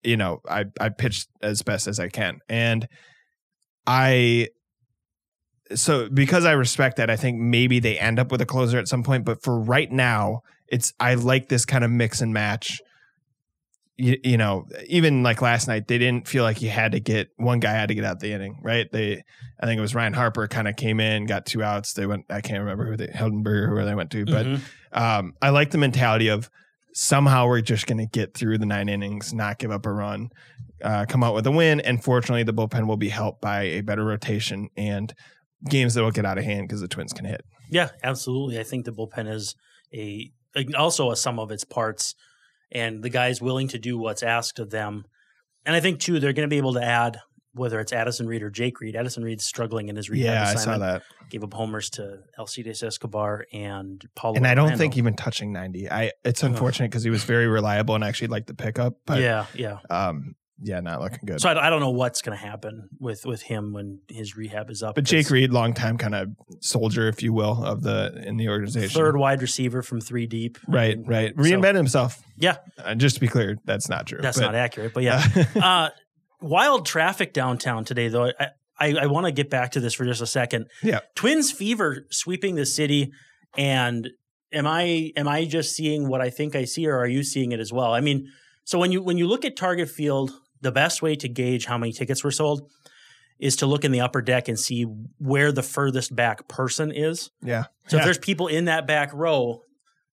you 0.03 0.17
know, 0.17 0.39
I, 0.49 0.65
I 0.79 0.89
pitch 0.89 1.27
as 1.43 1.61
best 1.61 1.85
as 1.87 1.99
I 1.99 2.09
can. 2.09 2.39
And 2.49 2.87
I, 3.85 4.47
so 5.73 6.09
because 6.09 6.45
I 6.45 6.51
respect 6.51 6.97
that, 6.97 7.09
I 7.09 7.15
think 7.15 7.39
maybe 7.39 7.79
they 7.79 7.97
end 7.97 8.19
up 8.19 8.31
with 8.31 8.41
a 8.41 8.45
closer 8.45 8.77
at 8.77 8.87
some 8.87 9.03
point. 9.03 9.25
But 9.25 9.41
for 9.41 9.59
right 9.59 9.91
now, 9.91 10.41
it's, 10.67 10.93
I 10.99 11.15
like 11.15 11.49
this 11.49 11.65
kind 11.65 11.83
of 11.83 11.89
mix 11.91 12.21
and 12.21 12.33
match 12.33 12.81
you, 13.97 14.17
you 14.23 14.37
know, 14.37 14.67
even 14.87 15.23
like 15.23 15.41
last 15.41 15.67
night, 15.69 15.87
they 15.87 15.97
didn't 15.97 16.27
feel 16.27 16.43
like 16.43 16.61
you 16.61 16.69
had 16.69 16.91
to 16.91 16.99
get 16.99 17.29
one 17.37 17.59
guy 17.61 17.71
had 17.71 17.87
to 17.87 17.95
get 17.95 18.03
out 18.03 18.19
the 18.19 18.33
inning, 18.33 18.59
right? 18.61 18.91
They, 18.91 19.23
I 19.59 19.65
think 19.65 19.77
it 19.77 19.81
was 19.81 19.95
Ryan 19.95 20.11
Harper 20.11 20.47
kind 20.47 20.67
of 20.67 20.75
came 20.75 20.99
in, 20.99 21.25
got 21.25 21.45
two 21.45 21.63
outs. 21.63 21.93
They 21.93 22.05
went, 22.05 22.25
I 22.29 22.41
can't 22.41 22.59
remember 22.59 22.85
who 22.85 22.97
they, 22.97 23.07
Hildenberger, 23.07 23.69
who 23.69 23.85
they 23.85 23.95
went 23.95 24.11
to, 24.11 24.25
but 24.25 24.45
Mhm. 24.45 24.59
um, 24.91 25.33
I 25.41 25.49
like 25.49 25.71
the 25.71 25.77
mentality 25.77 26.27
of 26.27 26.49
somehow 26.93 27.47
we're 27.47 27.61
just 27.61 27.87
going 27.87 27.97
to 27.99 28.05
get 28.05 28.33
through 28.33 28.57
the 28.57 28.65
nine 28.65 28.89
innings, 28.89 29.33
not 29.33 29.59
give 29.59 29.71
up 29.71 29.85
a 29.85 29.91
run, 29.93 30.29
uh, 30.83 31.05
come 31.07 31.23
out 31.23 31.33
with 31.33 31.47
a 31.47 31.51
win. 31.51 31.79
And 31.79 32.03
fortunately, 32.03 32.43
the 32.43 32.53
bullpen 32.53 32.87
will 32.87 32.97
be 32.97 33.09
helped 33.09 33.39
by 33.41 33.61
a 33.63 33.81
better 33.81 34.03
rotation 34.03 34.67
and 34.75 35.13
games 35.69 35.93
that 35.93 36.03
will 36.03 36.11
get 36.11 36.25
out 36.25 36.37
of 36.37 36.43
hand 36.43 36.67
because 36.67 36.81
the 36.81 36.87
Twins 36.87 37.13
can 37.13 37.25
hit. 37.25 37.45
Yeah, 37.69 37.89
absolutely. 38.03 38.59
I 38.59 38.63
think 38.63 38.85
the 38.85 38.91
bullpen 38.91 39.31
is 39.31 39.55
a 39.93 40.31
also 40.77 41.11
a 41.11 41.15
sum 41.15 41.39
of 41.39 41.51
its 41.51 41.63
parts, 41.63 42.15
and 42.71 43.03
the 43.03 43.09
guys 43.09 43.41
willing 43.41 43.67
to 43.69 43.79
do 43.79 43.97
what's 43.97 44.23
asked 44.23 44.59
of 44.59 44.69
them. 44.69 45.05
And 45.65 45.75
I 45.75 45.79
think 45.79 45.99
too, 45.99 46.19
they're 46.19 46.33
going 46.33 46.47
to 46.47 46.53
be 46.53 46.57
able 46.57 46.73
to 46.73 46.83
add 46.83 47.19
whether 47.55 47.79
it's 47.79 47.93
Addison 47.93 48.27
Reed 48.27 48.43
or 48.43 48.49
Jake 48.49 48.81
Reed. 48.81 48.95
Addison 48.95 49.23
Reed's 49.23 49.45
struggling 49.45 49.87
in 49.87 49.95
his 49.95 50.09
rehab 50.09 50.25
Yeah, 50.25 50.49
I 50.51 50.55
saw 50.55 50.77
that. 50.77 51.03
Gave 51.29 51.43
up 51.43 51.53
homers 51.53 51.89
to 51.91 52.19
Alcides 52.37 52.83
Escobar 52.83 53.45
and 53.53 54.03
Paulo. 54.13 54.35
And 54.35 54.45
I 54.45 54.53
don't 54.53 54.65
Orlando. 54.65 54.77
think 54.77 54.97
even 54.97 55.15
touching 55.15 55.53
90. 55.53 55.89
I 55.89 56.11
It's 56.25 56.43
unfortunate 56.43 56.91
because 56.91 57.03
he 57.03 57.09
was 57.09 57.23
very 57.23 57.47
reliable 57.47 57.95
and 57.95 58.03
actually 58.03 58.27
liked 58.27 58.47
the 58.47 58.53
pickup. 58.53 58.95
But 59.05 59.21
yeah, 59.21 59.45
yeah. 59.55 59.79
um, 59.89 60.35
yeah, 60.61 60.79
not 60.79 61.01
looking 61.01 61.19
good. 61.25 61.41
So 61.41 61.49
I, 61.49 61.67
I 61.67 61.69
don't 61.69 61.79
know 61.81 61.89
what's 61.89 62.21
going 62.21 62.37
to 62.37 62.43
happen 62.43 62.89
with 62.99 63.25
with 63.25 63.41
him 63.41 63.73
when 63.73 63.99
his 64.09 64.37
rehab 64.37 64.69
is 64.69 64.81
up. 64.83 64.95
but 64.95 65.03
Jake 65.03 65.29
Reed, 65.29 65.51
long 65.51 65.73
time 65.73 65.97
kind 65.97 66.15
of 66.15 66.29
soldier, 66.61 67.07
if 67.07 67.21
you 67.21 67.33
will, 67.33 67.63
of 67.63 67.81
the 67.83 68.21
in 68.25 68.37
the 68.37 68.49
organization. 68.49 68.89
third 68.97 69.17
wide 69.17 69.41
receiver 69.41 69.81
from 69.81 69.99
three 69.99 70.27
deep. 70.27 70.57
Right, 70.67 70.97
mean, 70.97 71.07
right, 71.07 71.33
so- 71.35 71.73
himself. 71.73 72.21
Yeah. 72.37 72.57
Uh, 72.77 72.95
just 72.95 73.15
to 73.15 73.21
be 73.21 73.27
clear, 73.27 73.57
that's 73.65 73.89
not 73.89 74.07
true. 74.07 74.19
That's 74.21 74.37
But, 74.37 74.45
not 74.45 74.55
accurate, 74.55 74.93
but 74.93 75.03
yeah. 75.03 75.25
uh, 75.55 75.59
uh, 75.59 75.89
wild 76.41 76.85
traffic 76.85 77.33
downtown 77.33 77.85
today, 77.85 78.07
though. 78.09 78.31
I, 78.39 78.47
I, 78.77 78.93
I 79.01 79.05
want 79.07 79.25
to 79.25 79.31
get 79.31 79.49
back 79.49 79.71
to 79.71 79.79
this 79.79 79.93
for 79.93 80.03
just 80.05 80.21
a 80.21 80.27
second. 80.27 80.67
Yeah. 80.83 80.99
Twins 81.15 81.51
fever 81.51 82.05
sweeping 82.11 82.55
the 82.55 82.65
city, 82.65 83.13
and 83.57 84.09
am 84.51 84.67
I 84.67 85.11
am 85.15 85.27
I 85.27 85.45
just 85.45 85.75
seeing 85.75 86.07
what 86.09 86.21
I 86.21 86.29
think 86.29 86.55
I 86.55 86.65
see, 86.65 86.87
or 86.87 86.97
are 86.97 87.07
you 87.07 87.23
seeing 87.23 87.51
it 87.53 87.59
as 87.59 87.71
well? 87.71 87.93
I 87.93 88.01
mean, 88.01 88.29
so 88.65 88.77
when 88.79 88.91
you 88.91 89.01
when 89.01 89.17
you 89.17 89.27
look 89.27 89.45
at 89.45 89.55
Target 89.55 89.89
Field, 89.89 90.31
the 90.65 90.71
best 90.71 91.01
way 91.01 91.15
to 91.15 91.27
gauge 91.29 91.65
how 91.65 91.77
many 91.77 91.91
tickets 91.93 92.23
were 92.23 92.31
sold 92.31 92.69
is 93.39 93.55
to 93.57 93.65
look 93.65 93.83
in 93.85 93.91
the 93.91 94.01
upper 94.01 94.21
deck 94.21 94.47
and 94.47 94.57
see 94.59 94.83
where 95.19 95.51
the 95.51 95.61
furthest 95.63 96.15
back 96.15 96.47
person 96.47 96.91
is. 96.91 97.29
yeah. 97.41 97.65
So 97.87 97.97
Yeah. 97.97 98.01
if 98.01 98.05
there's 98.05 98.17
people 98.17 98.47
in 98.47 98.65
that 98.65 98.87
back 98.87 99.13
row, 99.13 99.61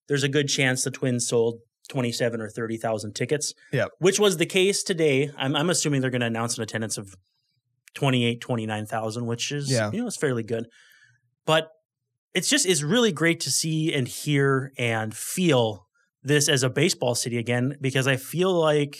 there's 0.07 0.23
a 0.23 0.29
good 0.29 0.47
chance 0.47 0.83
the 0.83 0.91
Twins 0.91 1.27
sold 1.27 1.59
27 1.89 2.39
or 2.41 2.49
30,000 2.49 3.13
tickets. 3.13 3.53
Yep. 3.71 3.89
Which 3.99 4.19
was 4.19 4.37
the 4.37 4.45
case 4.45 4.83
today. 4.83 5.31
I'm, 5.37 5.55
I'm 5.55 5.69
assuming 5.69 6.01
they're 6.01 6.09
going 6.11 6.21
to 6.21 6.27
announce 6.27 6.57
an 6.57 6.63
attendance 6.63 6.97
of 6.97 7.15
28, 7.95 8.41
29,000, 8.41 9.25
which 9.25 9.51
is, 9.51 9.71
Yeah. 9.71 9.89
you 9.91 10.01
know, 10.01 10.07
it's 10.07 10.17
fairly 10.17 10.43
good. 10.43 10.65
But 11.45 11.69
it's 12.33 12.49
just, 12.49 12.65
it's 12.65 12.83
really 12.83 13.11
great 13.11 13.39
to 13.41 13.51
see 13.51 13.93
and 13.93 14.07
hear 14.07 14.71
and 14.77 15.15
feel 15.15 15.87
this 16.23 16.47
as 16.49 16.63
a 16.63 16.69
baseball 16.69 17.15
city 17.15 17.37
again, 17.37 17.77
because 17.81 18.07
I 18.07 18.15
feel 18.17 18.51
like 18.53 18.97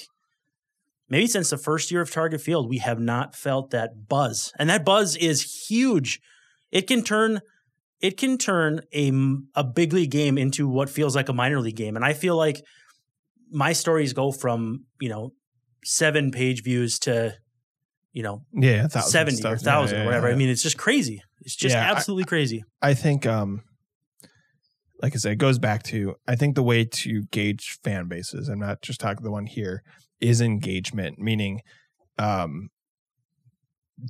maybe 1.13 1.27
since 1.27 1.50
the 1.50 1.58
first 1.58 1.91
year 1.91 2.01
of 2.01 2.12
Target 2.12 2.41
Field, 2.41 2.67
we 2.70 2.79
have 2.79 3.00
not 3.00 3.36
felt 3.36 3.72
that 3.72 4.08
buzz. 4.10 4.51
And 4.60 4.70
that 4.70 4.84
buzz 4.84 5.15
is 5.15 5.67
huge. 5.67 6.20
It 6.72 6.88
can 6.88 7.03
turn 7.03 7.39
it 8.01 8.17
can 8.17 8.38
turn 8.38 8.82
a 8.93 9.12
a 9.55 9.63
big 9.63 9.93
league 9.93 10.12
game 10.12 10.38
into 10.38 10.67
what 10.67 10.89
feels 10.89 11.15
like 11.15 11.29
a 11.29 11.34
minor 11.34 11.60
league 11.62 11.75
game. 11.77 11.96
And 11.96 12.03
I 12.03 12.13
feel 12.13 12.36
like 12.36 12.62
my 13.50 13.72
stories 13.74 14.12
go 14.13 14.32
from, 14.32 14.86
you 15.00 15.08
know, 15.10 15.32
7 15.86 16.32
page 16.32 16.63
views 16.63 17.00
to 17.00 17.36
you 18.12 18.22
know, 18.22 18.43
Yeah, 18.53 18.86
a 18.93 19.01
70 19.01 19.38
stuff. 19.38 19.53
or 19.53 19.55
1000 19.55 19.98
yeah, 19.98 20.03
or 20.03 20.05
whatever. 20.05 20.27
yeah. 20.27 20.34
I 20.34 20.38
mean, 20.38 20.50
it's 20.50 20.62
just 20.62 20.77
crazy. 20.77 21.24
It's 21.41 21.55
just 21.55 21.74
Yeah, 21.75 21.88
I- 21.88 21.91
absolutely 21.91 22.25
crazy. 22.25 22.63
I 22.82 22.93
think, 22.93 23.25
um, 23.25 23.63
like 25.01 25.13
I 25.15 25.17
said, 25.17 25.32
it 25.34 25.38
goes 25.38 25.58
back 25.60 25.84
to 25.84 26.15
I 26.27 26.36
think 26.36 26.55
the 26.55 26.63
way 26.63 26.86
to 26.86 27.24
gauge 27.32 27.79
fan 27.84 28.08
bases. 28.08 28.50
I'm 28.50 28.60
not 28.60 28.82
just 28.82 29.00
talking 29.00 29.24
the 29.24 29.32
one 29.32 29.46
here 29.48 29.84
is 30.20 30.41
engagement, 30.41 31.20
meaning, 31.20 31.62
um, 32.17 32.70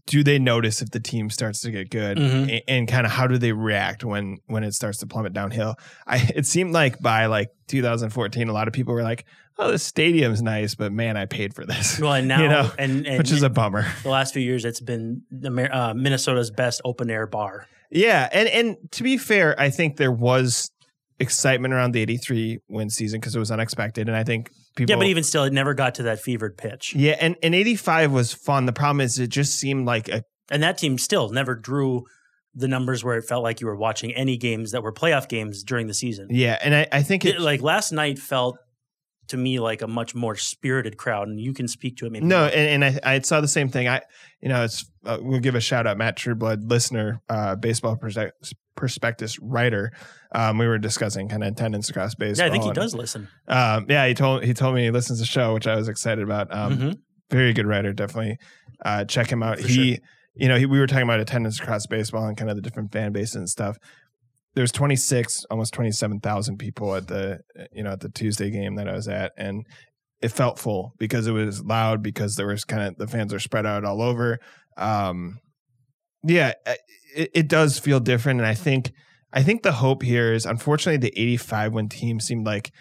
do 0.07 0.23
they 0.23 0.39
notice 0.39 0.81
if 0.81 0.89
the 0.91 0.99
team 0.99 1.29
starts 1.29 1.59
to 1.61 1.69
get 1.71 1.89
good, 1.89 2.17
Mhm. 2.17 2.49
A- 2.49 2.69
and, 2.69 2.87
kind 2.87 3.05
of 3.05 3.11
how 3.11 3.27
do 3.27 3.37
they 3.37 3.51
react 3.51 4.03
when 4.03 4.37
when 4.47 4.63
it 4.63 4.73
starts 4.73 4.97
to 4.99 5.07
plummet 5.07 5.33
downhill? 5.33 5.75
I 6.07 6.17
it 6.35 6.45
seemed 6.45 6.71
like 6.73 6.99
by 6.99 7.25
like 7.27 7.49
2014, 7.67 8.47
a 8.47 8.53
lot 8.53 8.67
of 8.67 8.73
people 8.73 8.93
were 8.93 9.03
like, 9.03 9.25
"Oh, 9.59 9.71
this 9.71 9.83
stadium's 9.83 10.41
nice, 10.41 10.73
but 10.73 10.91
man, 10.93 11.17
I 11.17 11.25
paid 11.25 11.53
for 11.53 11.65
this," 11.65 11.99
Well, 11.99 12.13
and 12.13 12.27
now 12.29 12.41
You 12.41 12.47
know, 12.49 12.71
and, 12.79 13.05
and 13.05 13.17
which 13.17 13.31
is 13.31 13.43
a 13.43 13.49
bummer. 13.49 13.85
the 14.03 14.09
last 14.09 14.33
few 14.33 14.41
years 14.41 14.63
it's 14.65 14.79
been 14.79 15.23
the 15.29 15.49
uh, 15.71 15.93
Minnesota's 15.93 16.49
best 16.49 16.81
open 16.85 17.09
air 17.11 17.27
bar. 17.27 17.67
Yeah, 17.91 18.29
and 18.31 18.47
and 18.49 18.77
to 18.93 19.03
be 19.03 19.17
fair, 19.17 19.59
I 19.59 19.69
think 19.69 19.97
there 19.97 20.11
was 20.13 20.71
excitement 21.19 21.73
around 21.73 21.91
the 21.91 22.01
83 22.01 22.59
win 22.69 22.89
season 22.89 23.19
because 23.19 23.35
it 23.35 23.39
was 23.39 23.51
unexpected, 23.51 24.07
and 24.07 24.15
I 24.17 24.23
think 24.23 24.49
people. 24.75 24.91
yeah, 24.91 24.97
but 24.97 25.07
even 25.07 25.23
still 25.23 25.43
it 25.43 25.53
never 25.53 25.73
got 25.73 25.95
to 25.95 26.03
that 26.03 26.19
fevered 26.19 26.57
pitch. 26.57 26.93
yeah, 26.95 27.15
and 27.19 27.35
and 27.43 27.53
85 27.55 28.11
was 28.11 28.33
fun. 28.33 28.65
The 28.65 28.73
problem 28.73 29.01
is 29.01 29.19
it 29.19 29.27
just 29.29 29.59
seemed 29.59 29.85
like 29.85 30.07
a 30.09 30.23
And 30.51 30.61
that 30.63 30.77
team 30.77 30.97
still 30.97 31.29
never 31.29 31.55
drew 31.55 32.03
the 32.55 32.67
numbers 32.67 33.03
where 33.03 33.17
it 33.17 33.23
felt 33.23 33.41
like 33.43 33.61
you 33.61 33.67
were 33.67 33.75
watching 33.75 34.13
any 34.13 34.37
games 34.37 34.71
that 34.71 34.83
were 34.83 34.93
playoff 34.93 35.27
games 35.27 35.63
during 35.63 35.87
the 35.87 35.93
season. 35.93 36.27
yeah, 36.29 36.57
and 36.63 36.75
I, 36.75 36.87
I 36.91 37.01
think 37.03 37.25
it, 37.25 37.35
It- 37.35 37.41
like 37.41 37.61
last 37.61 37.91
night 37.91 38.19
felt 38.19 38.57
to 39.29 39.37
me 39.37 39.59
like 39.59 39.81
a 39.81 39.87
much 39.87 40.13
more 40.13 40.35
spirited 40.35 40.97
crowd, 40.97 41.29
and 41.29 41.39
you 41.39 41.53
can 41.53 41.67
speak 41.67 41.95
to 41.97 42.05
it 42.05 42.11
maybe. 42.11 42.25
no, 42.25 42.45
and, 42.45 42.83
and 42.83 42.99
I 43.05 43.15
I 43.15 43.19
saw 43.21 43.39
the 43.41 43.47
same 43.47 43.69
thing. 43.69 43.87
I 43.87 44.01
you 44.41 44.49
know 44.49 44.63
it's 44.65 44.85
uh, 45.05 45.17
we'll 45.21 45.39
give 45.39 45.55
a 45.55 45.61
shout 45.61 45.87
out 45.87 45.97
Matt 45.97 46.17
Trueblood, 46.17 46.69
listener, 46.69 47.21
uh, 47.29 47.55
baseball 47.55 47.95
prospectus 48.75 49.39
writer. 49.39 49.91
Um, 50.33 50.57
we 50.57 50.67
were 50.67 50.77
discussing 50.77 51.29
kind 51.29 51.43
of 51.43 51.51
attendance 51.53 51.89
across 51.89 52.15
baseball. 52.15 52.45
yeah, 52.47 52.49
I 52.49 52.51
think 52.51 52.63
he 52.63 52.69
and, 52.69 52.75
does 52.75 52.95
listen. 52.95 53.27
Um, 53.47 53.85
yeah, 53.89 54.07
he 54.07 54.13
told 54.13 54.43
he 54.43 54.53
told 54.53 54.75
me 54.75 54.83
he 54.83 54.91
listens 54.91 55.19
to 55.19 55.23
the 55.23 55.27
show, 55.27 55.53
which 55.53 55.67
I 55.67 55.75
was 55.75 55.87
excited 55.87 56.23
about. 56.23 56.53
Um, 56.53 56.77
Mhm. 56.77 56.97
very 57.29 57.53
good 57.53 57.65
writer. 57.67 57.93
Definitely 57.93 58.37
uh, 58.85 59.05
check 59.05 59.31
him 59.31 59.43
out. 59.43 59.59
For 59.59 59.67
he, 59.67 59.99
you 60.35 60.47
know, 60.47 60.57
he, 60.57 60.65
we 60.65 60.79
were 60.79 60.87
talking 60.87 61.03
about 61.03 61.19
attendance 61.19 61.59
across 61.59 61.85
baseball 61.87 62.25
and 62.25 62.35
kind 62.35 62.49
of 62.49 62.55
the 62.55 62.61
different 62.61 62.91
fan 62.91 63.11
bases 63.11 63.35
and 63.35 63.49
stuff. 63.49 63.77
There's 64.55 64.71
26, 64.71 65.45
almost 65.49 65.73
27,000 65.73 66.57
people 66.57 66.93
at 66.95 67.07
the, 67.07 67.39
you 67.71 67.81
know, 67.83 67.91
at 67.91 68.01
the 68.01 68.09
Tuesday 68.09 68.51
game 68.51 68.75
that 68.75 68.87
I 68.87 68.93
was 68.93 69.07
at, 69.07 69.31
and 69.37 69.65
it 70.21 70.29
felt 70.29 70.59
full 70.59 70.93
because 70.99 71.25
it 71.27 71.31
was 71.31 71.63
loud 71.63 72.03
because 72.03 72.35
there 72.35 72.47
was 72.47 72.63
kind 72.63 72.83
of 72.83 72.95
the 72.97 73.07
fans 73.07 73.33
are 73.33 73.39
spread 73.39 73.65
out 73.65 73.83
all 73.83 74.01
over. 74.01 74.39
Um, 74.77 75.39
yeah, 76.23 76.53
it, 77.15 77.31
it 77.33 77.47
does 77.47 77.79
feel 77.79 77.99
different, 77.99 78.39
and 78.39 78.47
I 78.47 78.53
think, 78.53 78.91
I 79.31 79.43
think 79.43 79.63
the 79.63 79.71
hope 79.73 80.03
here 80.03 80.33
is, 80.33 80.45
unfortunately, 80.45 80.97
the 81.09 81.19
85 81.19 81.73
win 81.73 81.89
team 81.89 82.19
seemed 82.19 82.45
like 82.45 82.71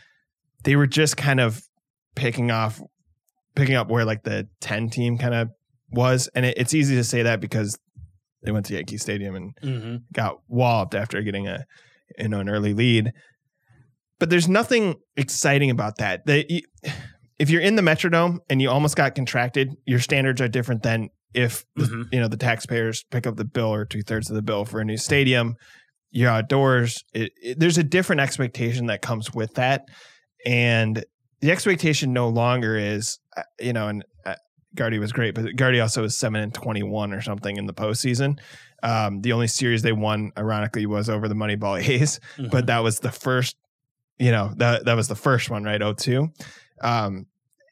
they 0.64 0.76
were 0.76 0.86
just 0.86 1.16
kind 1.16 1.40
of 1.40 1.62
picking 2.14 2.50
off 2.50 2.80
picking 3.54 3.74
up 3.74 3.88
where 3.90 4.04
like 4.04 4.22
the 4.22 4.48
10 4.60 4.88
team 4.90 5.18
kind 5.18 5.34
of 5.34 5.48
was 5.90 6.28
and 6.34 6.46
it, 6.46 6.56
it's 6.56 6.72
easy 6.72 6.94
to 6.94 7.04
say 7.04 7.22
that 7.22 7.38
because 7.40 7.78
they 8.42 8.50
went 8.50 8.64
to 8.66 8.72
yankee 8.74 8.96
stadium 8.96 9.34
and 9.34 9.54
Mhm. 9.62 10.02
got 10.12 10.36
walloped 10.48 10.94
after 10.94 11.20
getting 11.22 11.46
a 11.48 11.64
you 12.18 12.28
know 12.28 12.40
an 12.40 12.48
early 12.48 12.72
lead 12.72 13.12
but 14.18 14.30
there's 14.30 14.48
nothing 14.48 14.94
exciting 15.16 15.70
about 15.70 15.98
that 15.98 16.24
they, 16.26 16.62
if 17.38 17.50
you're 17.50 17.60
in 17.60 17.76
the 17.76 17.82
metrodome 17.82 18.38
and 18.48 18.62
you 18.62 18.70
almost 18.70 18.96
got 18.96 19.14
contracted 19.14 19.74
your 19.86 19.98
standards 20.00 20.40
are 20.40 20.48
different 20.48 20.82
than 20.82 21.08
if 21.34 21.64
the, 21.76 21.84
Mhm. 21.84 22.12
you 22.12 22.20
know 22.20 22.28
the 22.28 22.36
taxpayers 22.36 23.04
pick 23.10 23.26
up 23.26 23.36
the 23.36 23.44
bill 23.44 23.72
or 23.72 23.84
two-thirds 23.84 24.28
of 24.30 24.36
the 24.36 24.42
bill 24.42 24.64
for 24.64 24.80
a 24.80 24.84
new 24.84 24.96
stadium 24.96 25.56
you're 26.14 26.28
outdoors. 26.30 27.04
It, 27.14 27.32
it- 27.42 27.58
there's 27.58 27.78
a 27.78 27.82
different 27.82 28.20
expectation 28.20 28.86
that 28.86 29.00
comes 29.00 29.32
with 29.32 29.54
that. 29.54 29.86
And 30.44 31.02
the 31.40 31.50
expectation 31.50 32.12
no 32.12 32.28
longer 32.28 32.76
is 32.76 33.18
uh, 33.36 33.42
you 33.60 33.72
know 33.72 33.88
and 33.88 34.04
uh, 34.26 34.34
Guardy 34.74 34.98
was 34.98 35.12
great 35.12 35.34
but 35.34 35.56
Guardy 35.56 35.80
also 35.80 36.02
was 36.02 36.16
7 36.16 36.40
and 36.40 36.52
21 36.52 37.12
or 37.12 37.20
something 37.22 37.56
in 37.56 37.66
the 37.66 37.72
postseason. 37.74 38.38
Um, 38.82 39.20
the 39.22 39.32
only 39.32 39.46
series 39.46 39.82
they 39.82 39.92
won 39.92 40.32
ironically 40.36 40.86
was 40.86 41.08
over 41.08 41.28
the 41.28 41.34
Moneyball 41.34 41.80
A's 41.88 42.20
Mhm. 42.36 42.50
but 42.50 42.66
that 42.66 42.80
was 42.82 42.98
the 43.00 43.10
first 43.12 43.56
you 44.18 44.30
know 44.30 44.52
that 44.58 44.84
that 44.84 44.94
was 44.94 45.08
the 45.08 45.14
first 45.16 45.48
one 45.50 45.64
right 45.64 45.80
02 45.80 46.28
um, 46.82 47.26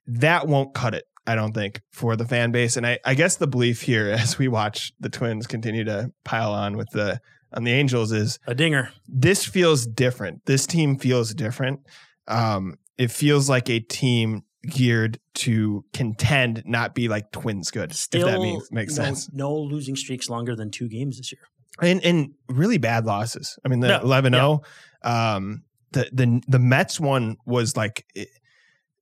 that 0.07 0.49
won't 0.49 0.73
cut 0.75 0.95
it 0.95 1.05
I 1.31 1.35
don't 1.35 1.53
think 1.53 1.81
for 1.93 2.17
the 2.17 2.27
fan 2.27 2.51
base 2.51 2.77
and 2.77 2.87
I, 2.87 2.99
I 3.05 3.15
guess 3.15 3.37
the 3.37 3.47
belief 3.47 3.83
here 3.83 4.11
as 4.21 4.39
we 4.39 4.49
watch 4.49 4.93
the 5.01 5.09
twins 5.09 5.47
continue 5.47 5.85
to 5.85 6.13
pile 6.25 6.53
on 6.53 6.77
with 6.77 6.91
the 6.91 7.21
on 7.53 7.65
the 7.65 7.73
Angels 7.73 8.13
is 8.13 8.39
a 8.47 8.55
dinger. 8.55 8.91
this 9.09 9.45
feels 9.45 9.87
different. 9.87 10.47
This 10.47 10.67
team 10.67 10.99
feels 10.99 11.35
different. 11.35 11.81
Um, 12.29 12.77
it 12.97 13.11
feels 13.11 13.49
like 13.49 13.69
a 13.69 13.81
team 13.81 14.45
geared 14.63 15.19
to 15.35 15.85
contend, 15.93 16.63
not 16.67 16.95
be 16.95 17.09
like 17.09 17.33
twins 17.33 17.71
good. 17.71 17.95
Still, 17.95 18.29
if 18.29 18.35
that 18.35 18.41
means, 18.41 18.71
makes 18.71 18.97
no, 18.97 19.05
sense. 19.05 19.31
No 19.33 19.55
losing 19.57 19.97
streaks 19.97 20.29
longer 20.29 20.55
than 20.55 20.71
two 20.71 20.89
games 20.89 21.17
this 21.17 21.33
year. 21.33 21.43
And 21.81 22.05
and 22.05 22.35
really 22.49 22.79
bad 22.79 23.07
losses. 23.07 23.59
I 23.65 23.69
mean, 23.69 23.81
the 23.81 23.89
Yeah, 23.89 24.01
11-0, 24.01 24.65
um, 25.03 25.63
the 25.93 26.09
the 26.13 26.43
the 26.47 26.59
Mets 26.59 27.01
one 27.01 27.37
was 27.47 27.77
like, 27.77 28.05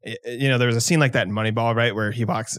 you 0.05 0.49
know, 0.49 0.59
there 0.59 0.69
was 0.69 0.77
a 0.77 0.81
scene 0.81 1.01
like 1.01 1.13
that 1.13 1.27
in 1.27 1.33
Moneyball, 1.33 1.75
right, 1.75 1.95
where 1.95 2.11
he 2.11 2.25
walks 2.25 2.59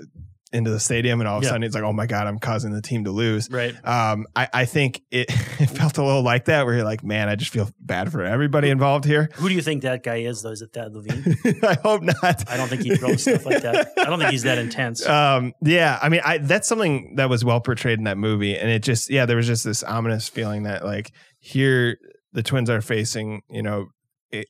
into 0.52 0.72
the 0.72 0.80
stadium 0.80 1.22
and 1.22 1.28
all 1.28 1.38
of 1.38 1.44
a 1.44 1.46
Yeah. 1.46 1.50
sudden 1.52 1.62
he's 1.62 1.76
like, 1.76 1.84
"Oh 1.84 1.94
my 1.94 2.08
god, 2.08 2.26
I'm 2.26 2.40
causing 2.40 2.72
the 2.74 2.82
team 2.82 3.04
to 3.04 3.12
lose." 3.12 3.48
Right. 3.52 3.76
Um, 3.86 4.26
I, 4.36 4.48
I 4.52 4.66
think 4.66 5.04
it, 5.12 5.28
it 5.60 5.68
felt 5.70 6.00
a 6.00 6.04
little 6.04 6.24
like 6.24 6.46
that, 6.46 6.66
where 6.66 6.74
you're 6.74 6.84
like, 6.84 7.04
"Man, 7.04 7.30
I 7.30 7.36
just 7.36 7.52
feel 7.52 7.70
bad 7.80 8.12
for 8.12 8.24
everybody 8.24 8.72
involved 8.72 9.06
here." 9.06 9.30
Who 9.36 9.48
do 9.48 9.54
you 9.54 9.62
think 9.62 9.84
that 9.84 10.02
guy 10.02 10.18
is, 10.22 10.42
though? 10.42 10.50
Is 10.50 10.64
it 10.64 10.74
Thad 10.74 10.92
Levine? 10.96 11.38
I 11.64 11.76
hope 11.84 12.02
not. 12.02 12.50
I 12.50 12.58
don't 12.58 12.68
think 12.68 12.82
he 12.82 12.96
throws 12.96 13.22
stuff 13.22 13.46
like 13.46 13.62
that. 13.62 13.90
I 14.00 14.06
don't 14.06 14.18
think 14.18 14.32
he's 14.32 14.42
that 14.42 14.58
intense. 14.58 15.08
Um, 15.08 15.54
yeah, 15.62 16.00
I 16.02 16.10
mean, 16.10 16.22
I 16.26 16.40
that's 16.40 16.68
something 16.68 17.14
that 17.18 17.30
was 17.30 17.46
well 17.46 17.62
portrayed 17.62 18.00
in 18.00 18.06
that 18.06 18.18
movie, 18.18 18.58
and 18.58 18.72
it 18.72 18.82
just, 18.82 19.12
yeah, 19.12 19.28
there 19.28 19.38
was 19.38 19.46
just 19.46 19.64
this 19.64 19.84
ominous 19.84 20.28
feeling 20.30 20.64
that 20.64 20.84
like 20.84 21.12
here 21.38 22.00
the 22.34 22.42
Twins 22.42 22.72
are 22.72 22.82
facing, 22.82 23.44
you 23.52 23.62
know, 23.62 23.86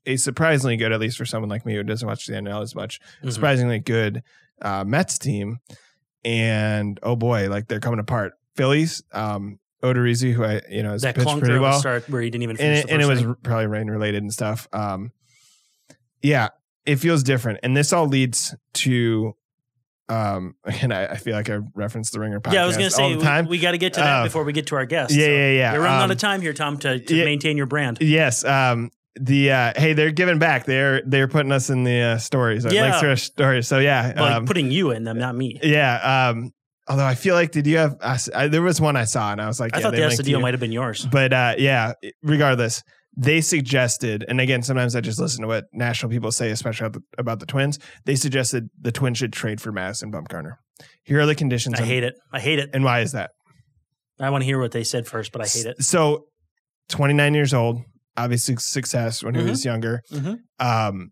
a, 0.05 0.15
surprisingly 0.17 0.77
good, 0.77 0.91
at 0.91 0.99
least 0.99 1.17
for 1.17 1.25
someone 1.25 1.49
like 1.49 1.65
me 1.65 1.73
who 1.75 1.83
doesn't 1.83 2.07
watch 2.07 2.25
the 2.27 2.33
NL 2.33 2.61
as 2.61 2.75
much, 2.75 2.99
Mhm. 3.23 3.31
surprisingly 3.33 3.79
good 3.79 4.23
uh, 4.61 4.83
Mets 4.83 5.17
team, 5.17 5.59
and 6.25 6.99
oh 7.03 7.15
boy, 7.15 7.49
like 7.49 7.67
they're 7.67 7.79
coming 7.79 7.99
apart. 7.99 8.33
Phillies, 8.55 9.01
um, 9.13 9.59
Odorizzi, 9.83 10.33
who 10.33 10.43
I 10.43 10.61
you 10.69 10.83
know 10.83 10.91
has 10.91 11.03
that 11.03 11.15
pitched 11.15 11.39
pretty 11.39 11.59
well, 11.59 11.79
start 11.79 12.09
where 12.09 12.21
he 12.21 12.29
didn't 12.29 12.43
even 12.43 12.55
and 12.57 12.59
finish 12.59 12.79
it, 12.83 12.87
the 12.87 12.93
and 12.93 13.01
it 13.01 13.05
was 13.05 13.23
probably 13.43 13.67
rain 13.67 13.87
related 13.89 14.21
and 14.21 14.33
stuff. 14.33 14.67
Um, 14.73 15.11
yeah, 16.21 16.49
it 16.85 16.97
feels 16.97 17.23
different, 17.23 17.59
and 17.63 17.77
this 17.77 17.93
all 17.93 18.05
leads 18.07 18.53
to, 18.73 19.33
um, 20.09 20.55
and 20.81 20.93
I, 20.93 21.05
I 21.05 21.15
feel 21.15 21.33
like 21.35 21.49
I 21.49 21.59
referenced 21.73 22.11
the 22.11 22.19
Ringer 22.19 22.41
podcast. 22.41 22.53
Yeah, 22.53 22.63
I 22.63 22.67
was 22.67 22.75
going 22.75 22.89
to 22.89 22.95
say 22.95 23.15
the 23.15 23.21
time. 23.23 23.45
we, 23.45 23.51
we 23.51 23.59
got 23.59 23.71
to 23.71 23.77
get 23.77 23.93
to 23.93 24.01
that 24.01 24.19
Uh, 24.19 24.23
before 24.25 24.43
we 24.43 24.51
get 24.51 24.67
to 24.67 24.75
our 24.75 24.85
guest. 24.85 25.13
yeah, 25.13 25.25
so 25.25 25.31
yeah, 25.31 25.51
yeah. 25.51 25.71
You're 25.73 25.81
running 25.81 25.99
out 25.99 26.03
Um, 26.05 26.11
of 26.11 26.17
time 26.17 26.41
here, 26.41 26.51
Tom, 26.53 26.77
to, 26.79 26.99
to 26.99 27.15
yeah. 27.15 27.23
maintain 27.23 27.55
your 27.55 27.65
brand. 27.67 27.99
Yes. 28.01 28.43
Um, 28.43 28.91
the 29.19 29.51
uh, 29.51 29.73
hey, 29.75 29.93
they're 29.93 30.11
giving 30.11 30.39
back. 30.39 30.65
They're 30.65 31.01
they're 31.05 31.27
putting 31.27 31.51
us 31.51 31.69
in 31.69 31.83
the 31.83 31.99
uh, 32.01 32.17
stories. 32.17 32.65
or 32.65 32.73
Yeah. 32.73 32.83
links 32.83 32.99
to 33.01 33.09
our 33.09 33.15
stories. 33.15 33.67
So 33.67 33.79
yeah, 33.79 34.13
Like 34.15 34.33
um, 34.33 34.45
putting 34.45 34.71
you 34.71 34.91
in 34.91 35.03
them, 35.03 35.17
not 35.17 35.35
me. 35.35 35.59
yeah. 35.61 36.29
Um, 36.29 36.51
although 36.87 37.05
I 37.05 37.15
feel 37.15 37.35
like, 37.35 37.51
did 37.51 37.67
you 37.67 37.77
have? 37.77 37.95
I 38.01 38.17
I, 38.35 38.47
there 38.47 38.61
was 38.61 38.79
one 38.81 38.95
I 38.95 39.03
saw, 39.05 39.31
and 39.31 39.41
I 39.41 39.47
was 39.47 39.59
like, 39.59 39.75
I 39.75 39.79
yeah, 39.79 39.83
thought 39.83 39.91
they 39.93 40.15
the 40.15 40.23
deal 40.23 40.39
might 40.39 40.53
have 40.53 40.61
been 40.61 40.71
yours. 40.71 41.05
But 41.05 41.33
uh, 41.33 41.55
yeah, 41.57 41.93
regardless, 42.23 42.81
they 43.17 43.41
suggested, 43.41 44.23
and 44.27 44.39
again, 44.39 44.63
sometimes 44.63 44.95
I 44.95 45.01
just 45.01 45.19
listen 45.19 45.41
to 45.41 45.47
what 45.47 45.65
national 45.73 46.11
people 46.11 46.31
say, 46.31 46.51
especially 46.51 46.87
about 46.87 46.93
the, 47.01 47.19
about 47.21 47.39
the 47.39 47.45
Twins. 47.45 47.79
They 48.05 48.15
suggested 48.15 48.69
the 48.79 48.91
Twins 48.91 49.17
should 49.17 49.33
trade 49.33 49.59
for 49.59 49.71
Madison 49.71 50.11
Bumgarner. 50.11 50.53
Here 51.03 51.19
are 51.19 51.25
the 51.25 51.35
conditions. 51.35 51.79
I 51.79 51.83
hate 51.83 52.03
it. 52.03 52.15
I 52.31 52.39
hate 52.39 52.59
it. 52.59 52.69
And 52.73 52.83
why 52.85 53.01
is 53.01 53.11
that? 53.11 53.31
I 54.21 54.29
want 54.29 54.41
to 54.43 54.45
hear 54.45 54.59
what 54.59 54.71
they 54.71 54.83
said 54.83 55.07
first, 55.07 55.31
but 55.31 55.41
I 55.41 55.47
hate 55.47 55.65
it. 55.65 55.81
So, 55.83 56.25
29 56.89 57.33
years 57.33 57.53
old, 57.53 57.81
obviously 58.17 58.55
success 58.57 59.23
when 59.23 59.35
he 59.35 59.41
Mhm. 59.41 59.49
was 59.49 59.65
younger. 59.65 60.01
Mhm. 60.11 60.39
Um, 60.59 61.11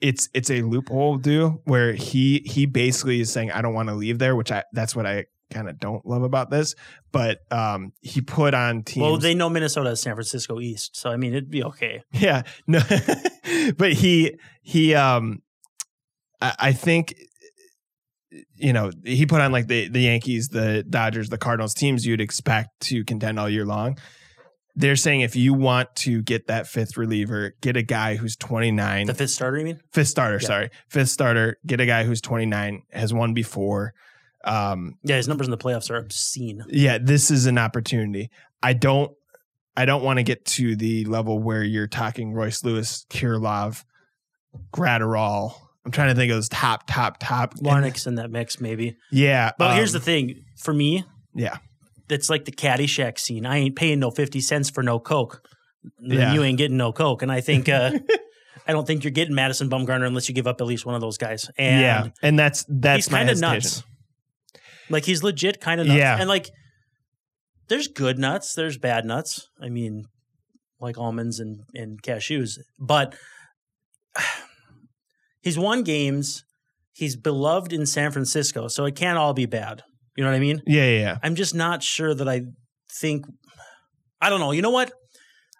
it's 0.00 0.28
it's 0.34 0.50
a 0.50 0.60
loophole 0.62 1.16
do 1.16 1.60
where 1.64 1.92
he 1.94 2.40
he 2.44 2.66
basically 2.66 3.20
is 3.20 3.32
saying 3.32 3.50
I 3.50 3.62
don't 3.62 3.74
want 3.74 3.88
to 3.88 3.94
leave 3.94 4.18
there, 4.18 4.36
which 4.36 4.52
I 4.52 4.62
that's 4.72 4.94
what 4.94 5.06
I 5.06 5.24
kind 5.50 5.68
of 5.68 5.78
don't 5.78 6.04
love 6.04 6.22
about 6.22 6.50
this. 6.50 6.74
But 7.12 7.38
um, 7.50 7.92
he 8.02 8.20
put 8.20 8.52
on 8.52 8.82
teams. 8.82 9.02
Well, 9.02 9.16
they 9.16 9.34
know 9.34 9.48
Minnesota 9.48 9.90
is 9.90 10.00
San 10.00 10.14
Francisco 10.14 10.60
East, 10.60 10.96
so 10.96 11.10
I 11.10 11.16
mean 11.16 11.32
it'd 11.32 11.50
be 11.50 11.64
okay. 11.64 12.02
Yeah, 12.12 12.42
no, 12.66 12.80
but 13.78 13.92
he 13.94 14.36
he 14.62 14.94
um, 14.94 15.40
I, 16.42 16.54
I 16.58 16.72
think 16.72 17.14
you 18.56 18.72
know 18.72 18.90
he 19.04 19.24
put 19.24 19.40
on 19.40 19.52
like 19.52 19.66
the 19.68 19.88
the 19.88 20.00
Yankees, 20.00 20.48
the 20.48 20.82
Dodgers, 20.88 21.28
the 21.30 21.38
Cardinals 21.38 21.74
teams 21.74 22.04
you'd 22.06 22.20
expect 22.20 22.68
to 22.82 23.04
contend 23.04 23.38
all 23.38 23.48
year 23.48 23.64
long. 23.64 23.98
They're 24.78 24.96
saying 24.96 25.22
if 25.22 25.34
you 25.34 25.54
want 25.54 25.94
to 25.96 26.22
get 26.22 26.48
that 26.48 26.66
fifth 26.66 26.96
reliever, 26.98 27.54
get 27.62 27.76
a 27.78 27.82
guy 27.82 28.16
who's 28.16 28.36
29. 28.36 29.06
The 29.06 29.14
fifth 29.14 29.30
starter, 29.30 29.56
you 29.58 29.64
mean? 29.64 29.80
fifth 29.90 30.08
starter, 30.08 30.38
Yeah. 30.40 30.46
sorry. 30.46 30.70
Fifth 30.90 31.08
starter, 31.08 31.56
get 31.66 31.80
a 31.80 31.86
guy 31.86 32.04
who's 32.04 32.20
29, 32.20 32.82
has 32.92 33.14
won 33.14 33.32
before. 33.32 33.94
Um, 34.44 34.98
Yeah, 35.02 35.16
his 35.16 35.28
numbers 35.28 35.46
in 35.46 35.50
the 35.50 35.56
playoffs 35.56 35.90
are 35.90 35.96
obscene. 35.96 36.62
yeah, 36.68 36.98
this 36.98 37.30
is 37.30 37.46
an 37.46 37.56
opportunity. 37.58 38.30
I 38.62 38.74
don't 38.74 39.12
I 39.78 39.84
don't 39.84 40.02
want 40.02 40.18
to 40.18 40.22
get 40.22 40.44
to 40.46 40.74
the 40.76 41.04
level 41.04 41.38
where 41.38 41.62
you're 41.62 41.86
talking 41.86 42.32
Royce 42.32 42.64
Lewis, 42.64 43.04
Kirilloff, 43.10 43.84
Graterol. 44.72 45.54
I'm 45.84 45.92
trying 45.92 46.08
to 46.08 46.14
think 46.14 46.30
of 46.32 46.36
those 46.36 46.48
top, 46.48 46.86
top, 46.86 47.18
top. 47.20 47.54
Larnach's 47.56 48.06
in 48.06 48.16
that 48.16 48.30
mix, 48.30 48.60
maybe. 48.60 48.96
Yeah. 49.12 49.52
But 49.58 49.76
here's 49.76 49.94
um, 49.94 50.00
the 50.00 50.04
thing: 50.04 50.44
for 50.56 50.72
me, 50.74 51.04
Yeah. 51.34 51.58
It's 52.08 52.30
like 52.30 52.44
the 52.44 52.52
Caddyshack 52.52 53.18
scene. 53.18 53.46
I 53.46 53.58
ain't 53.58 53.76
paying 53.76 53.98
no 54.00 54.10
fifty 54.10 54.40
cents 54.40 54.70
for 54.70 54.82
no 54.82 54.98
Coke. 54.98 55.42
Yeah. 56.00 56.34
you 56.34 56.42
ain't 56.42 56.58
getting 56.58 56.76
no 56.76 56.92
Coke, 56.92 57.22
and 57.22 57.30
I 57.30 57.40
think 57.40 57.68
uh, 57.68 57.92
I 58.66 58.72
don't 58.72 58.86
think 58.86 59.04
you're 59.04 59.12
getting 59.12 59.34
Madison 59.34 59.70
Bumgarner 59.70 60.06
unless 60.06 60.28
you 60.28 60.34
give 60.34 60.46
up 60.46 60.60
at 60.60 60.66
least 60.66 60.84
one 60.84 60.94
of 60.94 61.00
those 61.00 61.18
guys. 61.18 61.48
And 61.56 61.80
yeah. 61.80 62.08
And 62.22 62.38
that's 62.38 62.64
that's 62.68 63.06
he's 63.06 63.08
kind 63.08 63.30
of 63.30 63.38
nuts. 63.40 63.84
Like 64.90 65.04
he's 65.04 65.22
legit 65.22 65.60
kind 65.60 65.80
of 65.80 65.86
nuts. 65.86 65.98
Yeah. 65.98 66.16
And 66.18 66.28
like 66.28 66.50
there's 67.68 67.88
good 67.88 68.18
nuts, 68.18 68.54
there's 68.54 68.78
bad 68.78 69.04
nuts. 69.04 69.48
I 69.60 69.68
mean, 69.68 70.06
like 70.80 70.98
almonds 70.98 71.38
and, 71.38 71.60
and 71.74 72.02
cashews. 72.02 72.58
But 72.78 73.14
he's 75.40 75.58
won 75.58 75.82
games. 75.82 76.44
He's 76.92 77.16
beloved 77.16 77.72
in 77.72 77.84
San 77.84 78.10
Francisco, 78.10 78.68
so 78.68 78.84
it 78.86 78.96
can't 78.96 79.18
all 79.18 79.34
be 79.34 79.46
bad. 79.46 79.82
You 80.16 80.24
know 80.24 80.30
what 80.30 80.36
I 80.36 80.40
mean? 80.40 80.62
Yeah, 80.66 80.84
yeah, 80.84 80.98
yeah. 80.98 81.18
I'm 81.22 81.34
just 81.34 81.54
not 81.54 81.82
sure 81.82 82.14
that 82.14 82.28
I 82.28 82.42
think 83.00 83.26
I 84.20 84.30
don't 84.30 84.40
know. 84.40 84.52
You 84.52 84.62
know 84.62 84.70
what? 84.70 84.92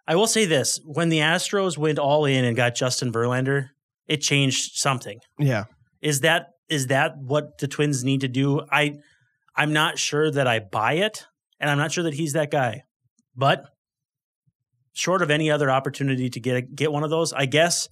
I 0.08 0.14
will 0.16 0.26
say 0.26 0.44
this. 0.44 0.80
When 0.84 1.08
the 1.08 1.18
Astros 1.18 1.76
went 1.76 1.98
all 1.98 2.24
in 2.24 2.44
and 2.44 2.56
got 2.56 2.74
Justin 2.74 3.12
Verlander, 3.12 3.68
it 4.06 4.18
changed 4.18 4.76
something. 4.76 5.18
Yeah. 5.38 5.64
Is 6.00 6.20
that 6.20 6.48
is 6.68 6.88
that 6.88 7.16
what 7.18 7.58
the 7.58 7.68
Twins 7.68 8.04
need 8.04 8.22
to 8.22 8.28
do? 8.28 8.62
I 8.70 8.94
I'm 9.54 9.72
not 9.72 9.98
sure 9.98 10.30
that 10.30 10.46
I 10.46 10.60
buy 10.60 10.94
it, 10.94 11.26
and 11.60 11.70
I'm 11.70 11.78
not 11.78 11.92
sure 11.92 12.04
that 12.04 12.14
he's 12.14 12.32
that 12.34 12.50
guy. 12.50 12.82
But 13.34 13.64
short 14.92 15.22
of 15.22 15.30
any 15.30 15.50
other 15.50 15.70
opportunity 15.70 16.30
to 16.30 16.40
get 16.40 16.56
a, 16.56 16.62
get 16.62 16.92
one 16.92 17.04
of 17.04 17.10
those, 17.10 17.32
I 17.32 17.46
guess 17.46 17.88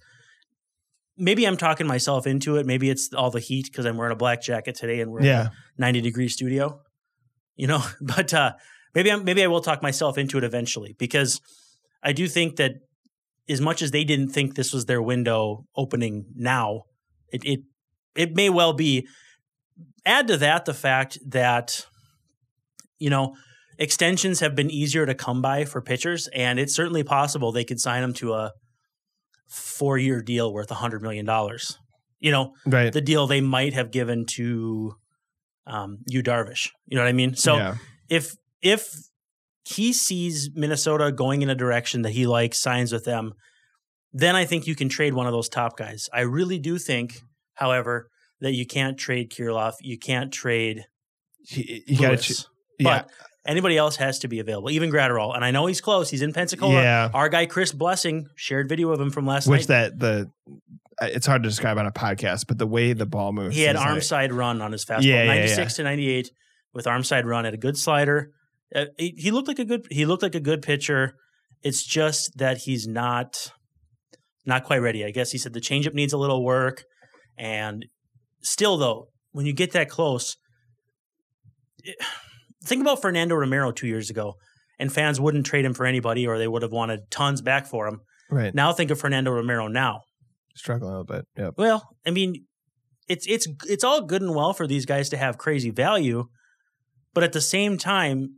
maybe 1.17 1.45
I'm 1.45 1.57
talking 1.57 1.87
myself 1.87 2.27
into 2.27 2.57
it. 2.57 2.65
Maybe 2.65 2.89
it's 2.89 3.13
all 3.13 3.31
the 3.31 3.39
heat 3.39 3.65
because 3.65 3.85
I'm 3.85 3.97
wearing 3.97 4.13
a 4.13 4.17
black 4.17 4.41
jacket 4.41 4.75
today 4.75 5.01
and 5.01 5.11
we're 5.11 5.19
in 5.19 5.25
a 5.47 5.51
90 5.77 6.01
degree 6.01 6.27
studio. 6.27 6.81
You 7.55 7.67
know, 7.67 7.83
but 8.01 8.33
uh 8.33 8.53
maybe 8.93 9.11
I'm 9.11 9.23
maybe 9.23 9.43
I 9.43 9.47
will 9.47 9.61
talk 9.61 9.81
myself 9.81 10.17
into 10.17 10.37
it 10.37 10.43
eventually 10.43 10.95
because 10.97 11.41
I 12.03 12.13
do 12.13 12.27
think 12.27 12.57
that 12.57 12.73
as 13.47 13.61
much 13.61 13.81
as 13.81 13.91
they 13.91 14.03
didn't 14.03 14.29
think 14.29 14.55
this 14.55 14.73
was 14.73 14.85
their 14.85 15.01
window 15.01 15.65
opening 15.75 16.25
now, 16.35 16.83
it 17.31 17.43
it 17.45 17.59
it 18.15 18.35
may 18.35 18.49
well 18.49 18.73
be. 18.73 19.07
Add 20.07 20.27
to 20.27 20.37
that 20.37 20.65
the 20.65 20.73
fact 20.73 21.17
that 21.27 21.87
you 22.99 23.09
know 23.09 23.35
extensions 23.79 24.39
have 24.39 24.55
been 24.55 24.69
easier 24.69 25.05
to 25.05 25.15
come 25.15 25.41
by 25.41 25.65
for 25.65 25.81
pitchers, 25.81 26.27
and 26.33 26.59
it's 26.59 26.75
certainly 26.75 27.03
possible 27.03 27.51
they 27.51 27.63
could 27.63 27.79
sign 27.79 28.01
them 28.01 28.13
to 28.13 28.33
a 28.33 28.51
four 29.55 29.97
year 29.97 30.21
deal 30.21 30.51
worth 30.53 30.69
a 30.71 30.75
hundred 30.75 31.01
million 31.01 31.25
dollars. 31.25 31.77
You 32.19 32.31
know, 32.31 32.53
Right. 32.65 32.91
the 32.91 33.01
deal 33.01 33.27
they 33.27 33.41
might 33.41 33.73
have 33.73 33.91
given 33.91 34.25
to 34.37 34.95
um, 35.67 35.99
Yu 36.07 36.23
Darvish. 36.23 36.69
You 36.87 36.95
know 36.97 37.03
what 37.03 37.09
I 37.09 37.13
mean? 37.13 37.35
So 37.35 37.55
yeah. 37.57 37.75
if 38.09 38.35
if 38.61 38.93
he 39.65 39.93
sees 39.93 40.49
Minnesota 40.53 41.11
going 41.11 41.41
in 41.41 41.49
a 41.49 41.55
direction 41.55 42.03
that 42.03 42.11
he 42.11 42.27
likes, 42.27 42.59
signs 42.59 42.91
with 42.91 43.03
them, 43.05 43.33
then 44.13 44.35
I 44.35 44.45
think 44.45 44.67
you 44.67 44.75
can 44.75 44.89
trade 44.89 45.13
one 45.13 45.25
of 45.27 45.33
those 45.33 45.49
top 45.49 45.77
guys. 45.77 46.07
I 46.13 46.21
really 46.21 46.59
do 46.59 46.77
think, 46.77 47.21
however, 47.55 48.09
that 48.41 48.53
you 48.53 48.65
can't 48.65 48.97
trade 48.97 49.31
Kirilloff, 49.31 49.73
you 49.81 49.97
can't 49.97 50.31
trade 50.31 50.85
you, 51.47 51.81
you 51.87 51.97
got 51.99 52.09
Lewis. 52.11 52.43
to. 52.43 52.47
Yeah. 52.79 52.83
But 53.03 53.09
anybody 53.45 53.77
else 53.77 53.95
has 53.97 54.19
to 54.19 54.27
be 54.27 54.39
available, 54.39 54.69
even 54.71 54.91
Graterol. 54.91 55.35
And 55.35 55.43
I 55.45 55.51
know 55.51 55.65
he's 55.65 55.81
close. 55.81 56.09
He's 56.09 56.21
in 56.21 56.33
Pensacola. 56.33 56.81
Yeah. 56.81 57.09
Our 57.13 57.29
guy 57.29 57.45
Chris 57.45 57.71
Blessing 57.71 58.27
shared 58.35 58.67
video 58.69 58.89
of 58.91 58.99
him 58.99 59.09
from 59.11 59.25
last 59.25 59.47
Which 59.47 59.67
night. 59.69 59.91
Which 59.91 59.99
that 59.99 59.99
the 59.99 60.31
it's 61.01 61.25
hard 61.27 61.43
to 61.43 61.49
describe 61.49 61.77
on 61.77 61.85
a 61.85 61.91
podcast, 61.91 62.47
but 62.47 62.57
the 62.57 62.65
way 62.67 62.93
the 62.93 63.05
ball 63.05 63.33
moves. 63.33 63.55
He 63.55 63.63
had 63.63 63.75
is 63.75 63.81
like- 63.81 63.89
arm 63.89 64.01
side 64.01 64.31
run 64.33 64.61
on 64.61 64.71
his 64.71 64.85
fastball, 64.85 65.03
Yeah, 65.03 65.23
yeah, 65.23 65.35
96 65.35 65.73
to 65.75 65.83
98 65.83 66.31
with 66.73 66.87
arm 66.87 67.03
side 67.03 67.25
run. 67.25 67.45
at 67.45 67.53
a 67.53 67.57
good 67.57 67.77
slider. 67.77 68.31
Uh, 68.73 68.85
he, 68.97 69.13
he 69.17 69.31
looked 69.31 69.47
like 69.47 69.59
a 69.59 69.65
good. 69.65 69.85
He 69.91 70.05
looked 70.05 70.23
like 70.23 70.35
a 70.35 70.39
good 70.39 70.61
pitcher. 70.61 71.15
It's 71.61 71.83
just 71.85 72.37
that 72.37 72.59
he's 72.59 72.87
not 72.87 73.51
not 74.45 74.63
quite 74.63 74.77
ready. 74.79 75.03
I 75.05 75.11
guess 75.11 75.31
he 75.31 75.37
said 75.37 75.53
the 75.53 75.59
changeup 75.61 75.93
needs 75.93 76.13
a 76.13 76.17
little 76.17 76.43
work, 76.43 76.83
and 77.37 77.85
still 78.41 78.77
though, 78.77 79.09
when 79.31 79.45
you 79.45 79.53
get 79.53 79.71
that 79.73 79.89
close, 79.89 80.37
it- 81.83 81.97
think 82.65 82.81
about 82.81 83.01
Fernando 83.01 83.35
Romero 83.35 83.71
two 83.71 83.87
years 83.87 84.09
ago, 84.09 84.33
and 84.79 84.91
fans 84.91 85.19
wouldn't 85.19 85.45
trade 85.45 85.65
him 85.65 85.73
for 85.73 85.85
anybody, 85.85 86.27
or 86.27 86.37
they 86.37 86.47
would 86.47 86.61
have 86.61 86.71
wanted 86.71 87.09
tons 87.11 87.41
back 87.41 87.65
for 87.67 87.87
him. 87.87 88.01
right. 88.29 88.53
Now 88.53 88.73
think 88.73 88.91
of 88.91 88.99
Fernando 88.99 89.31
Romero 89.31 89.67
now. 89.67 90.01
Struggling 90.55 90.89
a 90.93 90.99
little 90.99 91.05
bit. 91.05 91.25
Yeah. 91.37 91.49
Well, 91.57 91.87
I 92.05 92.11
mean, 92.11 92.45
it's 93.07 93.27
it's 93.27 93.47
it's 93.67 93.83
all 93.83 94.01
good 94.01 94.21
and 94.21 94.33
well 94.35 94.53
for 94.53 94.67
these 94.67 94.85
guys 94.85 95.09
to 95.09 95.17
have 95.17 95.37
crazy 95.37 95.69
value, 95.69 96.25
but 97.13 97.23
at 97.23 97.33
the 97.33 97.41
same 97.41 97.77
time, 97.77 98.29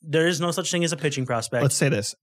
there 0.00 0.26
is 0.26 0.40
no 0.40 0.50
such 0.52 0.70
thing 0.70 0.84
as 0.84 0.92
a 0.92 0.96
pitching 0.96 1.26
prospect. 1.26 1.62
Let's 1.62 1.74
say 1.76 1.88
this. 1.88 2.14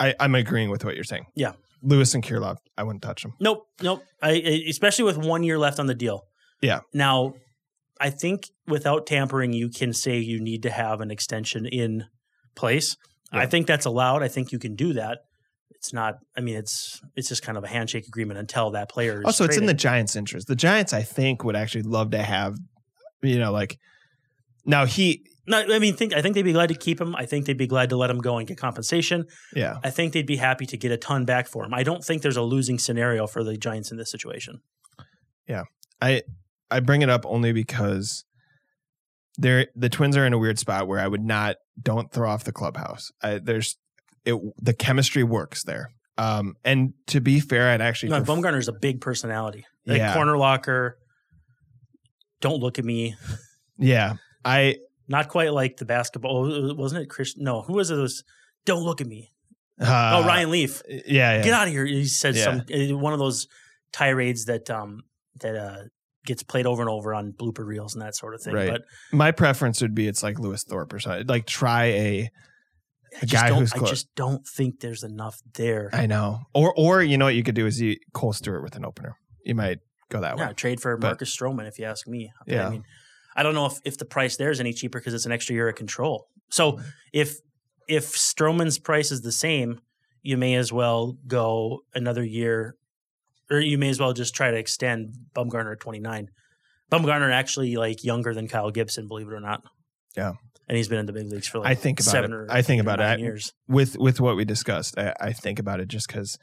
I, 0.00 0.14
I'm 0.18 0.34
agreeing 0.34 0.70
with 0.70 0.84
what 0.84 0.94
you're 0.94 1.04
saying. 1.04 1.26
Yeah. 1.34 1.52
Lewis 1.82 2.14
and 2.14 2.22
Kirilloff, 2.24 2.56
I 2.78 2.84
wouldn't 2.84 3.02
touch 3.02 3.22
them. 3.22 3.34
nope, 3.40 3.66
nope. 3.82 4.02
I, 4.22 4.30
I- 4.30 4.64
especially 4.68 5.04
with 5.04 5.18
one 5.18 5.42
year 5.42 5.58
left 5.58 5.78
on 5.80 5.86
the 5.86 5.94
deal. 5.94 6.22
Yeah. 6.62 6.80
Now, 6.94 7.34
I 8.00 8.10
think 8.10 8.50
without 8.66 9.06
tampering, 9.06 9.52
you 9.52 9.68
can 9.68 9.92
say 9.92 10.18
you 10.18 10.40
need 10.40 10.62
to 10.64 10.70
have 10.70 11.00
an 11.00 11.10
extension 11.10 11.66
in 11.66 12.04
place. 12.54 12.96
I 13.34 13.46
think 13.46 13.66
that's 13.66 13.86
allowed. 13.86 14.22
I 14.22 14.28
think 14.28 14.52
you 14.52 14.58
can 14.58 14.74
do 14.74 14.92
that. 14.92 15.20
It's 15.70 15.92
not. 15.92 16.16
I 16.36 16.40
mean, 16.42 16.56
it's 16.56 17.00
it's 17.16 17.28
just 17.28 17.42
kind 17.42 17.56
of 17.56 17.64
a 17.64 17.66
handshake 17.66 18.06
agreement 18.06 18.38
until 18.38 18.70
that 18.72 18.90
player. 18.90 19.20
Is 19.20 19.24
Also, 19.24 19.44
it's 19.44 19.56
in 19.56 19.66
the. 19.66 19.74
Giants' 19.74 20.14
interest. 20.16 20.46
The 20.46 20.54
Giants, 20.54 20.92
I 20.92 21.02
think, 21.02 21.42
would 21.42 21.56
actually 21.56 21.82
love 21.82 22.10
to 22.10 22.22
have, 22.22 22.56
you 23.22 23.38
know, 23.38 23.50
like 23.50 23.78
now 24.64 24.84
he, 24.84 25.24
No, 25.46 25.58
I 25.58 25.78
mean, 25.78 25.96
think 25.96 26.14
I 26.14 26.22
think 26.22 26.34
they'd 26.34 26.42
be 26.42 26.52
glad 26.52 26.68
to 26.68 26.74
keep 26.74 27.00
him. 27.00 27.16
I 27.16 27.26
think 27.26 27.46
they'd 27.46 27.56
be 27.56 27.66
glad 27.66 27.90
to 27.90 27.96
let 27.96 28.10
him 28.10 28.18
go 28.18 28.36
and 28.38 28.46
get 28.46 28.58
compensation. 28.58 29.24
yeah, 29.54 29.78
I 29.82 29.90
think 29.90 30.12
they'd 30.12 30.26
be 30.26 30.36
happy 30.36 30.66
to 30.66 30.76
get 30.76 30.92
a 30.92 30.96
ton 30.96 31.24
back 31.24 31.48
for 31.48 31.64
him. 31.64 31.74
I 31.74 31.82
don't 31.82 32.04
think 32.04 32.22
there's 32.22 32.36
a 32.36 32.42
losing 32.42 32.78
scenario 32.78 33.26
for 33.26 33.42
the 33.42 33.56
Giants 33.56 33.90
in 33.90 33.96
this 33.96 34.10
situation. 34.10 34.60
Yeah, 35.48 35.64
I 36.00 36.22
I 36.72 36.80
bring 36.80 37.02
it 37.02 37.10
up 37.10 37.24
only 37.26 37.52
because 37.52 38.24
they're 39.38 39.66
the 39.76 39.88
Twins 39.88 40.16
are 40.16 40.26
in 40.26 40.32
a 40.32 40.38
weird 40.38 40.58
spot 40.58 40.88
where 40.88 40.98
I 41.00 41.06
would 41.06 41.24
not 41.24 41.56
don't 41.80 42.10
throw 42.12 42.28
off 42.28 42.44
the 42.44 42.52
clubhouse. 42.52 43.10
I, 43.22 43.38
there's 43.38 43.76
it 44.24 44.34
the 44.60 44.74
chemistry 44.74 45.22
works 45.24 45.62
there. 45.64 45.90
Um, 46.18 46.56
and 46.64 46.92
to 47.08 47.20
be 47.20 47.40
fair, 47.40 47.70
I'd 47.70 47.80
actually 47.80 48.10
No, 48.10 48.22
pref- 48.22 48.28
Bumgarner's 48.28 48.68
a 48.68 48.72
big 48.72 49.00
personality. 49.00 49.64
Like 49.86 49.98
Yeah. 49.98 50.14
corner 50.14 50.36
locker. 50.36 50.98
Don't 52.40 52.60
look 52.60 52.78
at 52.78 52.84
me. 52.84 53.14
yeah, 53.78 54.14
I 54.44 54.76
Not 55.08 55.28
quite 55.28 55.52
like 55.52 55.76
the 55.78 55.84
basketball. 55.84 56.52
oh, 56.52 56.74
Wasn't 56.74 57.02
it 57.02 57.06
Chris? 57.08 57.36
No, 57.36 57.62
who 57.62 57.74
was 57.74 57.90
it? 57.90 57.98
It 57.98 58.02
was 58.02 58.24
don't 58.64 58.82
look 58.82 59.00
at 59.00 59.06
me. 59.06 59.32
uh, 59.80 60.20
oh, 60.22 60.26
Ryan 60.26 60.50
Leaf. 60.50 60.82
Yeah, 60.88 61.02
yeah. 61.06 61.42
Get 61.42 61.52
out 61.54 61.66
of 61.66 61.72
here. 61.72 61.84
He 61.86 62.04
said 62.06 62.36
Yeah. 62.36 62.60
some 62.68 63.00
one 63.00 63.12
of 63.12 63.18
those 63.18 63.48
tirades 63.92 64.44
that 64.46 64.68
um 64.70 65.02
that 65.40 65.56
uh 65.56 65.82
gets 66.24 66.42
played 66.42 66.66
over 66.66 66.82
and 66.82 66.88
over 66.90 67.14
on 67.14 67.32
blooper 67.32 67.64
reels 67.66 67.94
and 67.94 68.02
that 68.02 68.14
sort 68.14 68.34
of 68.34 68.42
thing. 68.42 68.54
Right. 68.54 68.70
But 68.70 68.82
My 69.10 69.30
preference 69.32 69.80
would 69.82 69.94
be 69.94 70.06
it's 70.06 70.22
like 70.22 70.38
Lewis 70.38 70.62
Thorpe 70.64 70.92
or 70.92 71.00
something. 71.00 71.26
Like 71.26 71.46
try 71.46 71.84
a, 71.86 72.30
just 73.20 73.32
guy 73.32 73.52
who's 73.52 73.72
I 73.74 73.78
just 73.86 74.14
don't 74.14 74.46
think 74.46 74.80
there's 74.80 75.02
enough 75.02 75.40
there. 75.54 75.90
I 75.92 76.06
know. 76.06 76.40
Or 76.54 76.72
or 76.76 77.02
you 77.02 77.18
know 77.18 77.26
what 77.26 77.34
you 77.34 77.42
could 77.42 77.54
do 77.54 77.66
is 77.66 77.80
you 77.80 77.96
Kohl 78.14 78.32
Stewart 78.32 78.62
with 78.62 78.76
an 78.76 78.84
opener. 78.84 79.16
You 79.44 79.54
might 79.54 79.78
go 80.08 80.20
that 80.20 80.36
way. 80.36 80.42
Yeah, 80.42 80.48
way. 80.48 80.54
trade 80.54 80.80
for 80.80 80.96
But- 80.96 81.06
Marcus 81.08 81.36
Stroman 81.36 81.66
if 81.68 81.78
you 81.78 81.84
ask 81.84 82.06
me. 82.06 82.32
But, 82.46 82.54
Yeah. 82.54 82.66
I 82.66 82.70
mean, 82.70 82.84
I 83.34 83.42
don't 83.42 83.54
know 83.54 83.66
if, 83.66 83.74
if 83.84 83.98
the 83.98 84.04
price 84.04 84.36
there 84.36 84.50
is 84.50 84.60
any 84.60 84.72
cheaper 84.72 84.98
because 84.98 85.14
it's 85.14 85.26
an 85.26 85.32
extra 85.32 85.54
year 85.54 85.68
of 85.68 85.74
control. 85.74 86.28
So 86.50 86.72
Mm-hmm. 86.72 86.82
if 87.12 87.36
if 87.88 88.04
Stroman's 88.12 88.78
price 88.78 89.10
is 89.10 89.22
the 89.22 89.32
same, 89.32 89.80
you 90.22 90.36
may 90.36 90.54
as 90.54 90.72
well 90.72 91.16
go 91.26 91.80
another 91.94 92.22
year 92.24 92.76
or 93.52 93.60
you 93.60 93.78
may 93.78 93.88
as 93.88 94.00
well 94.00 94.12
just 94.12 94.34
try 94.34 94.50
to 94.50 94.56
extend 94.56 95.14
Bumgarner 95.34 95.72
at 95.72 95.80
29. 95.80 96.28
Bumgarner 96.90 97.32
actually 97.32 97.76
like 97.76 98.04
younger 98.04 98.34
than 98.34 98.48
Kyle 98.48 98.70
Gibson, 98.70 99.08
believe 99.08 99.28
it 99.28 99.32
or 99.32 99.40
not. 99.40 99.62
Yeah. 100.16 100.32
And 100.68 100.76
he's 100.76 100.88
been 100.88 100.98
in 100.98 101.06
the 101.06 101.12
big 101.12 101.26
leagues 101.26 101.48
for 101.48 101.58
like 101.58 101.68
I 101.68 101.74
think 101.74 102.00
about 102.00 102.10
seven 102.10 102.32
it. 102.32 102.36
or 102.36 102.46
I 102.50 102.62
think 102.62 102.80
about 102.80 103.00
it. 103.00 103.20
years. 103.20 103.52
with 103.68 103.96
with 103.98 104.20
what 104.20 104.36
we 104.36 104.44
discussed. 104.44 104.98
I, 104.98 105.12
I 105.20 105.32
think 105.32 105.58
about 105.58 105.80
it 105.80 105.88
just 105.88 106.06
because 106.06 106.38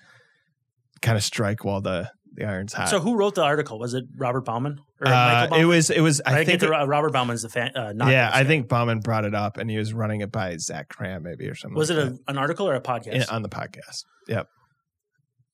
kind 1.02 1.18
of 1.18 1.24
strike 1.24 1.64
while 1.64 1.82
the 1.82 2.12
the 2.34 2.46
iron's 2.46 2.74
hot. 2.74 2.90
So 2.90 3.00
who 3.00 3.16
wrote 3.16 3.36
the 3.36 3.44
article? 3.44 3.80
Was 3.80 3.94
it 3.94 4.06
Robert 4.18 4.42
Bauman 4.42 4.82
or 5.02 5.08
uh, 5.08 5.12
Michael 5.12 5.44
it 5.44 5.50
Bauman? 5.50 5.68
was 5.68 5.90
it 5.90 6.02
was 6.02 6.22
I, 6.26 6.40
I, 6.40 6.46
think 6.46 6.60
the, 6.60 6.70
Robert 6.70 7.12
Bauman's 7.12 7.42
the 7.42 7.50
fan. 7.50 7.72
Uh, 7.76 7.94
not 7.94 8.12
yeah 8.12 8.30
I 8.32 8.44
think 8.44 8.68
Bauman 8.68 9.00
brought 9.00 9.26
it 9.26 9.34
up 9.34 9.58
and 9.58 9.70
he 9.70 9.78
was 9.78 9.94
running 9.94 10.22
it 10.22 10.32
by 10.32 10.58
Zach 10.58 10.90
Kram 10.90 11.22
maybe 11.22 11.48
or 11.48 11.56
something. 11.56 11.78
Was 11.78 11.90
like 11.90 12.00
it 12.00 12.08
a, 12.08 12.32
an 12.32 12.38
article 12.38 12.68
or 12.68 12.76
a 12.76 12.82
podcast? 12.82 13.14
In- 13.14 13.24
on 13.30 13.42
the 13.42 13.50
podcast? 13.50 14.06
Yep. 14.28 14.48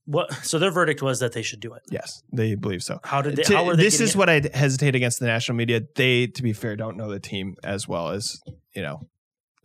What? 0.05 0.33
So 0.45 0.59
their 0.59 0.71
verdict 0.71 1.01
was 1.01 1.19
that 1.19 1.33
they 1.33 1.41
should 1.41 1.59
do 1.59 1.73
it. 1.73 1.83
Yes, 1.89 2.21
they 2.31 2.55
believe 2.55 2.83
so. 2.83 2.99
How 3.03 3.21
did 3.21 3.35
they? 3.35 3.43
To- 3.43 3.57
how 3.57 3.65
were 3.65 3.75
they 3.75 3.83
this 3.83 3.99
is 3.99 4.11
it? 4.11 4.17
what 4.17 4.29
I 4.29 4.41
hesitate 4.53 4.95
against 4.95 5.19
the 5.19 5.25
national 5.25 5.57
media. 5.57 5.81
They, 5.95 6.27
to 6.27 6.43
be 6.43 6.53
fair, 6.53 6.75
don't 6.75 6.97
know 6.97 7.09
the 7.09 7.19
team 7.19 7.55
as 7.63 7.87
well 7.87 8.09
as 8.09 8.39
you 8.75 8.81
know 8.81 9.01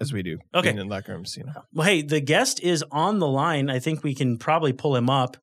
as 0.00 0.12
we 0.12 0.22
do. 0.22 0.38
Okay. 0.54 0.68
being 0.68 0.78
in 0.78 0.88
locker 0.88 1.12
rooms, 1.12 1.36
you 1.36 1.44
know. 1.44 1.52
Well, 1.72 1.86
hey, 1.86 2.02
the 2.02 2.20
guest 2.20 2.60
is 2.60 2.82
on 2.90 3.18
the 3.18 3.28
line. 3.28 3.68
I 3.70 3.78
think 3.78 4.02
we 4.02 4.14
can 4.14 4.38
probably 4.38 4.72
pull 4.72 4.96
him 4.96 5.10
up. 5.10 5.36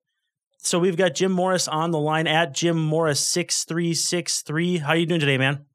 So 0.58 0.80
we've 0.80 0.98
got 0.98 1.14
Jim 1.14 1.32
Morris 1.32 1.68
on 1.68 1.92
the 1.92 2.00
line 2.00 2.28
at 2.28 2.54
Jim 2.54 2.78
Morris 2.78 3.26
six 3.26 3.64
three 3.64 3.94
six 3.94 4.42
three. 4.42 4.78
How 4.78 4.90
are 4.90 4.98
you 4.98 5.06
doing 5.06 5.20
today, 5.20 5.38
man? 5.38 5.66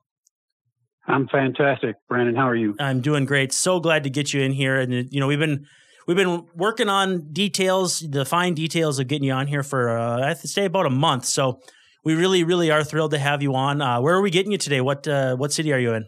I'm 1.06 1.28
fantastic, 1.28 1.96
Brandon. 2.08 2.34
How 2.34 2.48
are 2.48 2.56
you? 2.56 2.76
I'm 2.78 3.00
doing 3.00 3.24
great. 3.24 3.52
So 3.52 3.80
glad 3.80 4.04
to 4.04 4.10
get 4.10 4.32
you 4.32 4.42
in 4.42 4.52
here. 4.52 4.78
And 4.78 5.12
you 5.12 5.20
know, 5.20 5.26
we've 5.26 5.38
been 5.38 5.66
we've 6.06 6.16
been 6.16 6.46
working 6.54 6.88
on 6.88 7.32
details, 7.32 8.00
the 8.00 8.24
fine 8.24 8.54
details 8.54 8.98
of 8.98 9.08
getting 9.08 9.24
you 9.24 9.32
on 9.32 9.46
here 9.46 9.62
for 9.62 9.96
uh, 9.96 10.22
I 10.22 10.28
have 10.28 10.40
to 10.40 10.48
say 10.48 10.64
about 10.64 10.86
a 10.86 10.90
month. 10.90 11.24
So 11.24 11.60
we 12.04 12.14
really, 12.14 12.44
really 12.44 12.70
are 12.70 12.84
thrilled 12.84 13.12
to 13.12 13.18
have 13.18 13.42
you 13.42 13.54
on. 13.54 13.80
Uh, 13.80 14.00
where 14.00 14.14
are 14.14 14.22
we 14.22 14.30
getting 14.30 14.52
you 14.52 14.58
today? 14.58 14.80
What 14.80 15.06
uh, 15.06 15.36
what 15.36 15.52
city 15.52 15.72
are 15.72 15.78
you 15.78 15.94
in? 15.94 16.06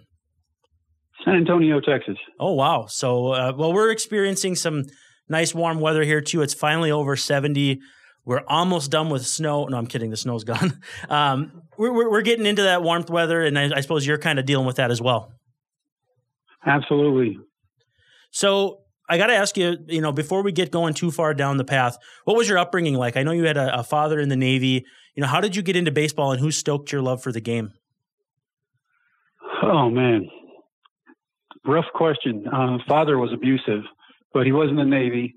San 1.25 1.37
Antonio, 1.37 1.81
Texas. 1.81 2.17
Oh 2.39 2.53
wow! 2.53 2.87
So 2.87 3.29
uh, 3.29 3.53
well, 3.57 3.73
we're 3.73 3.91
experiencing 3.91 4.57
some 4.57 4.85
nice 5.29 5.55
warm 5.55 5.81
weather 5.81 6.03
here 6.03 6.21
too. 6.21 6.43
It's 6.43 6.55
finally 6.55 6.91
over 6.91 7.17
seventy. 7.17 7.81
We're 8.27 8.43
almost 8.49 8.91
done 8.91 9.11
with 9.11 9.27
snow. 9.27 9.67
No, 9.67 9.77
I'm 9.77 9.87
kidding. 9.87 10.11
The 10.11 10.17
snow's 10.17 10.45
gone. 10.53 10.81
Um, 11.09 11.63
we're, 11.79 11.93
we're 11.93 12.11
we're 12.11 12.23
getting 12.23 12.47
into 12.47 12.63
that 12.63 12.83
warmth 12.83 13.11
weather, 13.11 13.43
and 13.43 13.59
I, 13.59 13.71
I 13.77 13.81
suppose 13.81 14.07
you're 14.07 14.19
kind 14.19 14.39
of 14.39 14.47
dealing 14.47 14.67
with 14.67 14.77
that 14.77 14.91
as 14.91 15.01
well. 15.01 15.33
Absolutely. 16.67 17.39
So 18.31 18.84
I 19.09 19.19
got 19.19 19.27
to 19.27 19.35
ask 19.35 19.57
you, 19.57 19.77
you 19.87 20.01
know, 20.01 20.13
before 20.13 20.43
we 20.43 20.51
get 20.53 20.71
going 20.71 20.95
too 20.95 21.11
far 21.11 21.35
down 21.35 21.59
the 21.59 21.65
path, 21.65 21.99
what 22.25 22.37
was 22.37 22.49
your 22.49 22.59
upbringing 22.59 22.95
like? 22.95 23.17
I 23.17 23.23
know 23.23 23.33
you 23.33 23.45
had 23.45 23.57
a, 23.59 23.81
a 23.81 23.83
father 23.83 24.19
in 24.19 24.29
the 24.31 24.37
Navy. 24.37 24.85
You 25.15 25.21
know, 25.21 25.27
how 25.29 25.41
did 25.41 25.55
you 25.55 25.63
get 25.63 25.77
into 25.77 25.93
baseball, 25.93 26.33
and 26.33 26.41
who 26.41 26.51
stoked 26.51 26.91
your 26.91 27.03
love 27.03 27.23
for 27.23 27.31
the 27.31 27.41
game? 27.41 27.73
Oh 29.63 29.89
man, 29.91 30.29
rough 31.67 31.85
question. 31.95 32.47
Uh, 32.49 32.79
father 32.89 33.19
was 33.19 33.33
abusive, 33.33 33.83
but 34.33 34.47
he 34.47 34.53
was 34.53 34.71
in 34.71 34.77
the 34.77 34.85
Navy, 34.85 35.37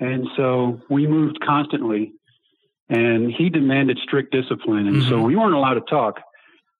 and 0.00 0.26
so 0.36 0.80
we 0.90 1.06
moved 1.06 1.38
constantly, 1.44 2.12
and 2.88 3.32
he 3.32 3.48
demanded 3.48 3.98
strict 4.02 4.32
discipline, 4.32 4.86
and 4.88 5.02
so 5.04 5.18
Mhm. 5.18 5.24
we 5.26 5.36
weren't 5.36 5.54
allowed 5.54 5.74
to 5.74 5.80
talk. 5.82 6.20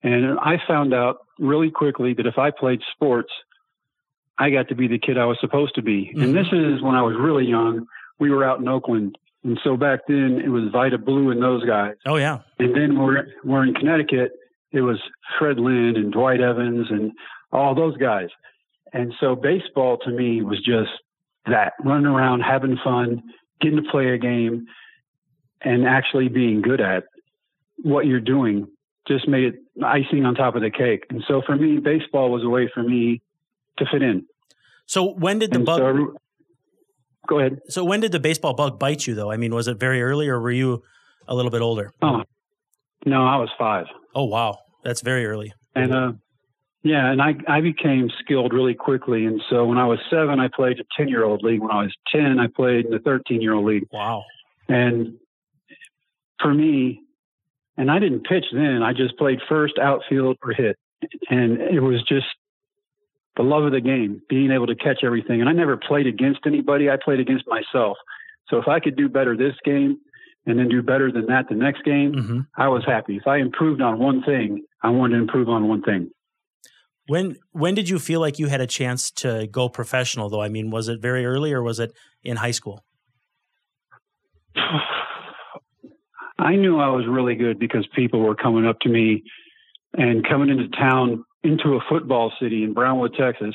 And 0.02 0.38
I 0.38 0.58
found 0.68 0.92
out 0.92 1.16
really 1.38 1.70
quickly 1.70 2.12
that 2.14 2.26
if 2.26 2.36
I 2.38 2.50
played 2.50 2.80
sports, 2.92 3.32
I 4.38 4.50
got 4.50 4.68
to 4.68 4.74
be 4.74 4.88
the 4.88 4.98
kid 4.98 5.16
I 5.18 5.26
was 5.26 5.38
supposed 5.40 5.74
to 5.76 5.82
be. 5.82 6.12
Mhm. 6.16 6.22
And 6.22 6.34
this 6.34 6.48
is 6.52 6.82
when 6.82 6.94
I 6.94 7.02
was 7.02 7.16
really 7.16 7.46
young. 7.46 7.86
We 8.18 8.30
were 8.30 8.44
out 8.44 8.60
in 8.60 8.68
Oakland, 8.68 9.16
and 9.44 9.58
so 9.62 9.76
back 9.76 10.00
then 10.08 10.40
it 10.44 10.48
was 10.48 10.70
Vida 10.72 10.98
Blue 10.98 11.30
and 11.30 11.42
those 11.42 11.64
guys. 11.64 11.94
Oh 12.06 12.16
yeah, 12.16 12.40
And 12.58 12.74
then 12.74 12.98
we're 12.98 13.26
we're 13.44 13.64
in 13.64 13.74
Connecticut. 13.74 14.32
It 14.72 14.80
was 14.82 15.00
Fred 15.38 15.58
Lynn 15.58 15.96
and 15.96 16.12
Dwight 16.12 16.40
Evans 16.40 16.90
and 16.90 17.12
all 17.52 17.74
those 17.74 17.96
guys. 17.96 18.28
And 18.92 19.12
so 19.20 19.34
baseball 19.36 19.98
to 19.98 20.10
me 20.10 20.42
was 20.42 20.60
just 20.64 20.90
that 21.46 21.74
running 21.84 22.06
around, 22.06 22.40
having 22.40 22.76
fun, 22.82 23.22
getting 23.60 23.82
to 23.82 23.90
play 23.90 24.08
a 24.10 24.18
game, 24.18 24.66
and 25.62 25.86
actually 25.86 26.28
being 26.28 26.62
good 26.62 26.80
at 26.80 27.04
what 27.82 28.06
you're 28.06 28.20
doing 28.20 28.66
just 29.06 29.28
made 29.28 29.44
it 29.44 29.54
icing 29.84 30.24
on 30.24 30.34
top 30.34 30.54
of 30.56 30.62
the 30.62 30.70
cake. 30.70 31.04
And 31.10 31.22
so 31.28 31.42
for 31.44 31.56
me, 31.56 31.78
baseball 31.78 32.30
was 32.30 32.42
a 32.42 32.48
way 32.48 32.70
for 32.72 32.82
me 32.82 33.20
to 33.78 33.86
fit 33.90 34.02
in. 34.02 34.24
So 34.86 35.14
when 35.14 35.38
did 35.38 35.50
the 35.52 35.56
And 35.56 35.66
bug? 35.66 35.78
so 35.78 36.14
go 37.26 37.38
ahead. 37.38 37.58
So 37.68 37.84
when 37.84 38.00
did 38.00 38.12
the 38.12 38.20
baseball 38.20 38.54
bug 38.54 38.78
bite 38.78 39.06
you, 39.06 39.14
though? 39.14 39.30
I 39.30 39.36
mean, 39.36 39.54
was 39.54 39.68
it 39.68 39.78
very 39.78 40.02
early, 40.02 40.28
or 40.28 40.40
were 40.40 40.50
you 40.50 40.82
a 41.26 41.34
little 41.34 41.50
bit 41.50 41.62
older? 41.62 41.90
Oh, 42.02 42.22
no, 43.06 43.24
I 43.24 43.36
was 43.36 43.50
five. 43.58 43.86
Oh 44.14 44.24
wow, 44.24 44.58
that's 44.82 45.00
very 45.00 45.26
early. 45.26 45.52
And 45.74 45.94
uh, 45.94 46.12
yeah, 46.82 47.10
and 47.10 47.20
I 47.22 47.34
I 47.48 47.60
became 47.60 48.10
skilled 48.20 48.52
really 48.52 48.74
quickly. 48.74 49.24
And 49.24 49.40
so 49.50 49.64
when 49.64 49.78
I 49.78 49.86
was 49.86 49.98
seven, 50.10 50.38
I 50.38 50.48
played 50.54 50.78
a 50.80 50.84
ten 50.96 51.08
year 51.08 51.24
old 51.24 51.42
league. 51.42 51.60
When 51.60 51.70
I 51.70 51.82
was 51.82 51.94
ten, 52.12 52.38
I 52.38 52.46
played 52.54 52.84
in 52.86 52.90
the 52.92 52.98
thirteen 53.00 53.40
year 53.40 53.54
old 53.54 53.66
league. 53.66 53.84
Wow. 53.92 54.24
And 54.68 55.14
for 56.40 56.52
me, 56.54 57.00
and 57.76 57.90
I 57.90 57.98
didn't 57.98 58.24
pitch 58.24 58.44
then. 58.52 58.82
I 58.82 58.92
just 58.92 59.16
played 59.18 59.38
first, 59.48 59.74
outfield, 59.78 60.36
or 60.42 60.52
hit. 60.52 60.76
And 61.28 61.60
it 61.60 61.80
was 61.80 62.02
just 62.08 62.26
the 63.36 63.42
love 63.42 63.64
of 63.64 63.72
the 63.72 63.80
game, 63.80 64.22
being 64.28 64.50
able 64.52 64.66
to 64.66 64.74
catch 64.76 65.02
everything. 65.02 65.40
And 65.40 65.48
I 65.48 65.52
never 65.52 65.76
played 65.76 66.06
against 66.06 66.40
anybody. 66.46 66.88
I 66.88 66.96
played 67.02 67.20
against 67.20 67.46
myself. 67.48 67.96
So 68.48 68.58
if 68.58 68.68
I 68.68 68.78
could 68.80 68.96
do 68.96 69.08
better 69.08 69.36
this 69.36 69.54
game 69.64 69.98
and 70.46 70.58
then 70.58 70.68
do 70.68 70.82
better 70.82 71.10
than 71.10 71.26
that 71.26 71.48
the 71.48 71.54
next 71.54 71.84
game, 71.84 72.12
hmm 72.14 72.40
I 72.56 72.68
was 72.68 72.84
happy. 72.86 73.16
If 73.16 73.26
I 73.26 73.38
improved 73.38 73.80
on 73.80 73.98
one 73.98 74.22
thing, 74.22 74.64
I 74.82 74.90
wanted 74.90 75.16
to 75.16 75.22
improve 75.22 75.48
on 75.48 75.68
one 75.68 75.82
thing. 75.82 76.10
When 77.06 77.36
when 77.52 77.74
did 77.74 77.88
you 77.88 77.98
feel 77.98 78.20
like 78.20 78.38
you 78.38 78.46
had 78.48 78.60
a 78.60 78.66
chance 78.66 79.10
to 79.12 79.46
go 79.46 79.68
professional? 79.68 80.28
Though 80.30 80.42
I 80.42 80.48
mean, 80.48 80.70
was 80.70 80.88
it 80.88 81.00
very 81.00 81.26
early, 81.26 81.52
or 81.52 81.62
was 81.62 81.78
it 81.80 81.92
in 82.22 82.36
high 82.36 82.52
school? 82.52 82.84
I 86.38 86.56
knew 86.56 86.78
I 86.78 86.88
was 86.88 87.06
really 87.06 87.34
good 87.34 87.58
because 87.58 87.86
people 87.94 88.20
were 88.20 88.34
coming 88.34 88.66
up 88.66 88.80
to 88.80 88.88
me 88.88 89.22
and 89.96 90.26
coming 90.26 90.48
into 90.50 90.68
town 90.76 91.24
into 91.44 91.74
a 91.74 91.80
football 91.88 92.32
city 92.40 92.64
in 92.64 92.72
Brownwood, 92.72 93.14
Texas, 93.14 93.54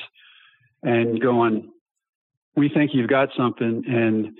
and 0.82 1.20
going, 1.20 1.70
"We 2.56 2.68
think 2.68 2.94
you've 2.94 3.10
got 3.10 3.30
something." 3.36 3.84
And 3.86 4.36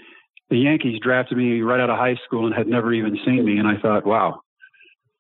the 0.49 0.59
Yankees 0.59 1.01
drafted 1.01 1.39
me 1.39 1.61
right 1.63 1.81
out 1.81 1.91
of 1.91 1.99
high 1.99 2.17
school 2.25 2.47
and 2.47 2.55
had 2.55 2.67
never 2.67 2.93
even 2.93 3.19
seen 3.25 3.45
me, 3.45 3.59
and 3.59 3.69
I 3.69 3.77
thought, 3.77 4.07
"Wow." 4.07 4.41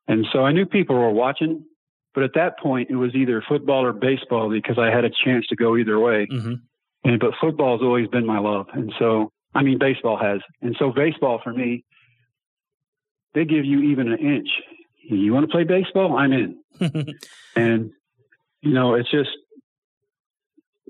And 0.08 0.26
so 0.32 0.44
I 0.44 0.52
knew 0.52 0.66
people 0.66 0.96
were 0.96 1.10
watching, 1.10 1.64
but 2.14 2.24
at 2.24 2.34
that 2.34 2.58
point 2.58 2.90
it 2.90 2.96
was 2.96 3.14
either 3.14 3.42
football 3.46 3.84
or 3.84 3.92
baseball 3.92 4.50
because 4.50 4.78
I 4.78 4.90
had 4.90 5.04
a 5.04 5.10
chance 5.10 5.46
to 5.48 5.56
go 5.56 5.76
either 5.76 5.98
way. 5.98 6.26
hmm 6.30 6.54
And 7.04 7.20
but 7.20 7.34
football's 7.40 7.82
always 7.82 8.08
been 8.08 8.26
my 8.26 8.38
love, 8.38 8.66
and 8.72 8.92
so 8.98 9.30
I 9.54 9.62
mean 9.62 9.78
baseball 9.78 10.16
has, 10.18 10.40
and 10.62 10.76
so 10.78 10.90
baseball 10.90 11.40
for 11.42 11.52
me, 11.52 11.84
they 13.34 13.44
give 13.44 13.64
you 13.64 13.80
even 13.82 14.10
an 14.12 14.18
inch. 14.18 14.48
You 15.02 15.32
want 15.32 15.44
to 15.44 15.50
play 15.50 15.64
baseball? 15.64 16.16
I'm 16.16 16.32
in, 16.32 16.58
and 17.56 17.92
you 18.62 18.72
know 18.72 18.94
it's 18.94 19.10
just 19.10 19.30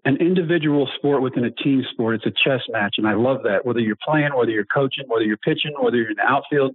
an 0.04 0.16
individual 0.16 0.88
sport 0.96 1.22
within 1.22 1.44
a 1.44 1.50
team 1.50 1.85
sport. 1.92 2.14
It's 2.16 2.26
a 2.26 2.30
chess 2.30 2.62
match, 2.70 2.94
and 2.96 3.06
I 3.06 3.14
love 3.14 3.42
that. 3.44 3.66
Whether 3.66 3.80
you're 3.80 3.98
playing, 4.02 4.30
whether 4.35 4.50
you're 4.50 4.64
coaching, 4.64 5.04
whether 5.09 5.24
you're 5.24 5.37
pitching, 5.37 5.72
whether 5.78 5.96
you're 5.96 6.11
in 6.11 6.16
the 6.16 6.26
outfield, 6.26 6.74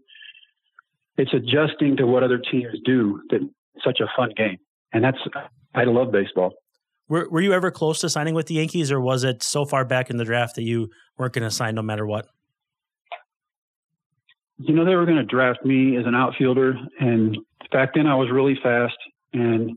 it's 1.17 1.33
adjusting 1.33 1.97
to 1.97 2.05
what 2.05 2.23
other 2.23 2.37
teams 2.37 2.77
do. 2.85 3.21
That 3.29 3.41
such 3.83 3.99
a 3.99 4.07
fun 4.15 4.31
game, 4.37 4.57
and 4.93 5.03
that's 5.03 5.17
I 5.73 5.83
love 5.85 6.11
baseball. 6.11 6.53
were 7.07 7.27
Were 7.29 7.41
you 7.41 7.53
ever 7.53 7.71
close 7.71 8.01
to 8.01 8.09
signing 8.09 8.35
with 8.35 8.47
the 8.47 8.55
Yankees, 8.55 8.91
or 8.91 9.01
was 9.01 9.23
it 9.23 9.43
so 9.43 9.65
far 9.65 9.85
back 9.85 10.09
in 10.09 10.17
the 10.17 10.25
draft 10.25 10.55
that 10.55 10.63
you 10.63 10.89
weren't 11.17 11.33
going 11.33 11.43
to 11.43 11.51
sign 11.51 11.75
no 11.75 11.81
matter 11.81 12.05
what? 12.05 12.27
you 14.57 14.73
know 14.73 14.85
they 14.85 14.95
were 14.95 15.05
going 15.05 15.17
to 15.17 15.23
draft 15.23 15.65
me 15.65 15.97
as 15.97 16.05
an 16.05 16.15
outfielder 16.15 16.75
and 16.99 17.37
back 17.71 17.93
then 17.93 18.07
i 18.07 18.15
was 18.15 18.29
really 18.31 18.57
fast 18.61 18.95
and 19.33 19.71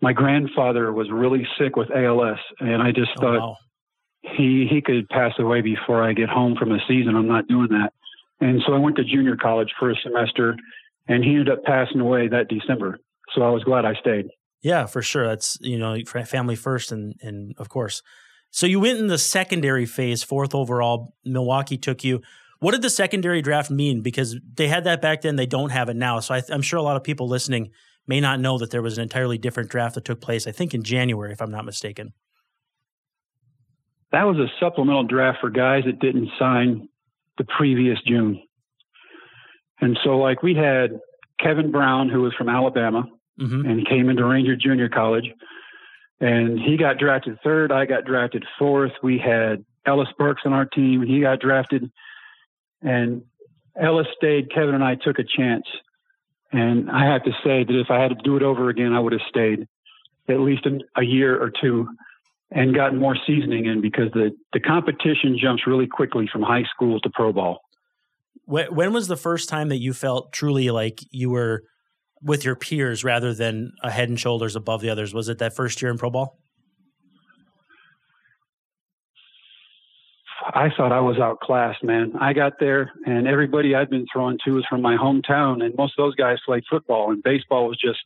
my 0.00 0.12
grandfather 0.12 0.92
was 0.92 1.08
really 1.10 1.46
sick 1.58 1.76
with 1.76 1.90
als 1.90 2.38
and 2.60 2.82
i 2.82 2.92
just 2.92 3.10
Oh, 3.18 3.20
thought 3.22 3.38
wow. 3.40 3.56
he 4.22 4.66
he 4.70 4.80
could 4.80 5.08
pass 5.08 5.32
away 5.38 5.60
before 5.60 6.02
i 6.02 6.12
get 6.12 6.28
home 6.28 6.56
from 6.58 6.68
the 6.70 6.80
season 6.88 7.14
i'm 7.16 7.28
not 7.28 7.48
doing 7.48 7.68
that 7.70 7.92
and 8.40 8.62
so 8.66 8.74
i 8.74 8.78
went 8.78 8.96
to 8.96 9.04
junior 9.04 9.36
college 9.36 9.72
for 9.78 9.90
a 9.90 9.96
semester 10.02 10.56
and 11.08 11.24
he 11.24 11.30
ended 11.30 11.48
up 11.50 11.64
passing 11.64 12.00
away 12.00 12.28
that 12.28 12.48
december 12.48 12.98
so 13.34 13.42
i 13.42 13.50
was 13.50 13.64
glad 13.64 13.84
i 13.84 13.94
stayed 13.94 14.26
Yeah, 14.62 14.86
for 14.86 15.02
sure. 15.02 15.26
That's 15.28 15.58
you 15.60 15.78
know 15.78 15.96
family 16.24 16.56
first, 16.56 16.90
and 16.90 17.14
and 17.22 17.54
of 17.58 17.68
course. 17.68 18.02
So 18.50 18.66
you 18.66 18.80
went 18.80 18.98
in 18.98 19.06
the 19.06 19.18
secondary 19.18 19.86
phase, 19.86 20.24
fourth 20.24 20.54
overall. 20.54 21.12
Milwaukee 21.24 21.76
took 21.78 22.02
you. 22.02 22.20
What 22.58 22.72
did 22.72 22.82
the 22.82 22.90
secondary 22.90 23.42
draft 23.42 23.70
mean? 23.70 24.00
Because 24.02 24.34
they 24.58 24.66
had 24.66 24.84
that 24.84 25.00
back 25.02 25.20
then, 25.22 25.36
they 25.36 25.46
don't 25.46 25.70
have 25.70 25.88
it 25.92 25.96
now. 25.96 26.20
So 26.20 26.34
I, 26.34 26.42
I'm 26.50 26.62
sure 26.62 26.78
a 26.78 26.82
lot 26.82 26.96
of 26.96 27.04
people 27.04 27.28
listening 27.28 27.70
may 28.06 28.20
not 28.20 28.40
know 28.40 28.58
that 28.58 28.70
there 28.70 28.82
was 28.82 28.98
an 28.98 29.02
entirely 29.02 29.38
different 29.38 29.70
draft 29.70 29.94
that 29.96 30.04
took 30.04 30.20
place. 30.20 30.46
I 30.46 30.52
think 30.52 30.74
in 30.74 30.82
January, 30.82 31.32
if 31.32 31.40
I'm 31.40 31.50
not 31.50 31.64
mistaken. 31.64 32.12
that 34.12 34.24
was 34.24 34.38
a 34.38 34.46
supplemental 34.60 35.04
draft 35.04 35.38
for 35.40 35.50
guys 35.50 35.84
that 35.84 35.98
didn't 35.98 36.30
sign 36.38 36.88
the 37.38 37.44
previous 37.44 37.98
june 38.06 38.40
And 39.80 39.98
so, 40.04 40.18
like, 40.18 40.42
we 40.42 40.54
had 40.54 40.98
Kevin 41.38 41.70
Brown, 41.70 42.08
who 42.08 42.22
was 42.22 42.32
from 42.34 42.48
Alabama 42.48 43.04
hmm 43.38 43.66
and 43.66 43.86
came 43.86 44.08
into 44.08 44.24
Ranger 44.24 44.56
Junior 44.56 44.88
College. 44.88 45.30
And 46.20 46.58
he 46.58 46.78
got 46.78 46.96
drafted 46.98 47.38
third. 47.44 47.70
I 47.70 47.84
got 47.84 48.06
drafted 48.06 48.44
fourth. 48.58 48.92
We 49.02 49.18
had 49.18 49.64
Ellis 49.84 50.08
Burks 50.16 50.42
on 50.46 50.54
our 50.54 50.64
team, 50.64 51.02
and 51.02 51.10
he 51.10 51.20
got 51.20 51.40
drafted. 51.40 51.90
And 52.80 53.22
Ellis 53.78 54.06
stayed. 54.16 54.50
Kevin 54.50 54.74
and 54.74 54.82
I 54.82 54.94
took 54.94 55.18
a 55.18 55.24
chance. 55.24 55.66
And 56.52 56.90
I 56.90 57.06
have 57.12 57.24
to 57.24 57.32
say 57.44 57.64
that 57.64 57.80
if 57.80 57.90
I 57.90 58.00
had 58.00 58.08
to 58.08 58.22
do 58.22 58.36
it 58.36 58.42
over 58.42 58.68
again, 58.68 58.92
I 58.92 59.00
would 59.00 59.12
have 59.12 59.22
stayed 59.28 59.66
at 60.28 60.40
least 60.40 60.66
a 60.96 61.02
year 61.02 61.40
or 61.40 61.50
two 61.50 61.88
and 62.50 62.74
gotten 62.74 62.98
more 62.98 63.16
seasoning 63.26 63.66
in 63.66 63.80
because 63.80 64.10
the, 64.12 64.30
the 64.52 64.60
competition 64.60 65.36
jumps 65.40 65.66
really 65.66 65.86
quickly 65.86 66.28
from 66.32 66.42
high 66.42 66.64
school 66.74 67.00
to 67.00 67.10
pro 67.10 67.32
ball. 67.32 67.60
When 68.46 68.92
was 68.92 69.08
the 69.08 69.16
first 69.16 69.48
time 69.48 69.70
that 69.70 69.78
you 69.78 69.92
felt 69.92 70.32
truly 70.32 70.70
like 70.70 71.00
you 71.10 71.30
were 71.30 71.64
with 72.22 72.44
your 72.44 72.54
peers 72.54 73.02
rather 73.02 73.34
than 73.34 73.72
a 73.82 73.90
head 73.90 74.08
and 74.08 74.18
shoulders 74.18 74.54
above 74.54 74.80
the 74.80 74.90
others? 74.90 75.12
Was 75.12 75.28
it 75.28 75.38
that 75.38 75.56
first 75.56 75.82
year 75.82 75.90
in 75.90 75.98
pro 75.98 76.10
ball? 76.10 76.38
I 80.54 80.70
thought 80.76 80.92
I 80.92 81.00
was 81.00 81.18
outclassed, 81.18 81.82
man. 81.82 82.12
I 82.20 82.32
got 82.32 82.60
there, 82.60 82.92
and 83.04 83.26
everybody 83.26 83.74
I'd 83.74 83.90
been 83.90 84.06
throwing 84.12 84.38
to 84.44 84.52
was 84.52 84.64
from 84.68 84.80
my 84.80 84.96
hometown, 84.96 85.64
and 85.64 85.74
most 85.76 85.98
of 85.98 86.04
those 86.04 86.14
guys 86.14 86.38
played 86.46 86.62
football, 86.70 87.10
and 87.10 87.22
baseball 87.22 87.68
was 87.68 87.78
just 87.78 87.98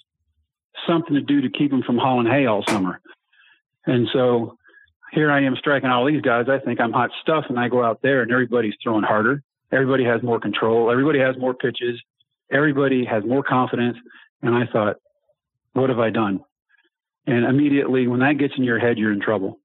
something 0.87 1.14
to 1.14 1.20
do 1.20 1.42
to 1.42 1.50
keep 1.50 1.70
them 1.70 1.83
from 1.83 1.98
hauling 1.98 2.26
hay 2.26 2.46
all 2.46 2.64
summer. 2.66 3.00
And 3.87 4.09
so 4.12 4.57
here 5.12 5.31
I 5.31 5.42
am 5.42 5.57
striking 5.57 5.90
all 5.90 6.07
these 6.07 6.22
guys. 6.22 6.46
I 6.48 6.59
think 6.59 6.81
I'm 6.81 6.92
hot 6.92 7.11
stuff, 7.20 7.44
and 7.48 7.59
I 7.59 7.68
go 7.68 7.85
out 7.85 8.00
there, 8.03 8.22
and 8.22 8.33
everybody's 8.33 8.74
throwing 8.83 9.05
harder. 9.05 9.42
Everybody 9.72 10.05
has 10.05 10.22
more 10.22 10.40
control. 10.40 10.90
Everybody 10.90 11.18
has 11.18 11.37
more 11.37 11.55
pitches. 11.55 12.00
Everybody 12.50 13.05
has 13.05 13.22
more 13.24 13.42
confidence. 13.42 13.98
And 14.42 14.55
I 14.55 14.66
thought, 14.66 14.96
what 15.74 15.90
have 15.90 15.98
I 15.98 16.11
done? 16.11 16.40
And 17.26 17.44
immediately, 17.44 18.07
when 18.07 18.20
that 18.20 18.38
gets 18.38 18.55
in 18.57 18.64
your 18.64 18.79
head, 18.79 18.98
you're 18.98 19.12
in 19.12 19.20
trouble. 19.20 19.61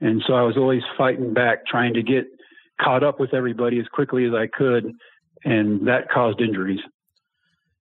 And 0.00 0.22
so 0.26 0.34
I 0.34 0.42
was 0.42 0.56
always 0.56 0.82
fighting 0.96 1.32
back, 1.32 1.66
trying 1.66 1.94
to 1.94 2.02
get 2.02 2.24
caught 2.80 3.02
up 3.02 3.18
with 3.18 3.32
everybody 3.32 3.78
as 3.78 3.86
quickly 3.88 4.26
as 4.26 4.32
I 4.34 4.46
could. 4.46 4.92
And 5.44 5.86
that 5.88 6.10
caused 6.12 6.40
injuries. 6.40 6.80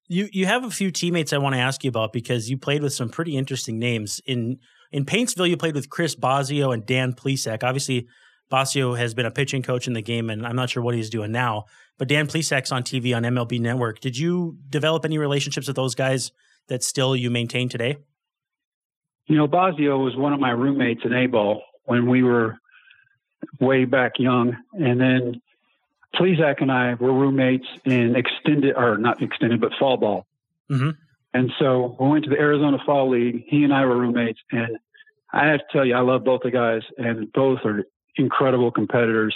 You 0.07 0.29
you 0.31 0.45
have 0.45 0.63
a 0.63 0.69
few 0.69 0.91
teammates 0.91 1.33
I 1.33 1.39
want 1.39 1.55
to 1.55 1.59
ask 1.59 1.83
you 1.83 1.89
about 1.89 2.13
because 2.13 2.49
you 2.49 2.57
played 2.57 2.83
with 2.83 2.93
some 2.93 3.09
pretty 3.09 3.35
interesting 3.35 3.79
names 3.79 4.21
in 4.25 4.59
in 4.91 5.03
Paintsville. 5.03 5.49
You 5.49 5.57
played 5.57 5.73
with 5.73 5.89
Chris 5.89 6.15
Bosio 6.15 6.73
and 6.73 6.85
Dan 6.85 7.13
Plesac. 7.13 7.63
Obviously, 7.63 8.07
Bosio 8.51 8.95
has 8.95 9.15
been 9.15 9.25
a 9.25 9.31
pitching 9.31 9.63
coach 9.63 9.87
in 9.87 9.93
the 9.93 10.03
game, 10.03 10.29
and 10.29 10.45
I'm 10.45 10.55
not 10.55 10.69
sure 10.69 10.83
what 10.83 10.93
he's 10.93 11.09
doing 11.09 11.31
now. 11.31 11.65
But 11.97 12.07
Dan 12.07 12.27
Plesac's 12.27 12.71
on 12.71 12.83
TV 12.83 13.15
on 13.15 13.23
MLB 13.23 13.59
Network. 13.59 13.99
Did 13.99 14.15
you 14.15 14.57
develop 14.69 15.05
any 15.05 15.17
relationships 15.17 15.65
with 15.65 15.75
those 15.75 15.95
guys 15.95 16.31
that 16.67 16.83
still 16.83 17.15
you 17.15 17.31
maintain 17.31 17.67
today? 17.67 17.97
You 19.25 19.37
know, 19.37 19.47
Bosio 19.47 20.03
was 20.03 20.15
one 20.15 20.33
of 20.33 20.39
my 20.39 20.51
roommates 20.51 21.01
in 21.03 21.13
A 21.13 21.25
ball 21.25 21.63
when 21.85 22.09
we 22.09 22.23
were 22.23 22.57
way 23.59 23.85
back 23.85 24.13
young. 24.17 24.57
And 24.73 24.99
then 24.99 25.41
Plesac 26.15 26.61
and 26.61 26.71
I 26.71 26.93
were 26.95 27.13
roommates 27.13 27.67
in 27.85 28.15
extended, 28.15 28.75
or 28.75 28.97
not 28.97 29.21
extended, 29.21 29.61
but 29.61 29.73
fall 29.79 29.97
ball. 29.97 30.25
Mm-hmm. 30.69 30.91
And 31.33 31.51
so 31.59 31.95
we 31.99 32.07
went 32.07 32.23
to 32.25 32.29
the 32.29 32.39
Arizona 32.39 32.77
Fall 32.85 33.09
League. 33.09 33.43
He 33.47 33.63
and 33.63 33.73
I 33.73 33.85
were 33.85 33.97
roommates. 33.97 34.39
And 34.51 34.77
I 35.33 35.47
have 35.47 35.59
to 35.59 35.65
tell 35.71 35.85
you, 35.85 35.95
I 35.95 35.99
love 35.99 36.23
both 36.23 36.41
the 36.43 36.51
guys, 36.51 36.81
and 36.97 37.31
both 37.33 37.59
are 37.65 37.83
incredible 38.15 38.71
competitors. 38.71 39.35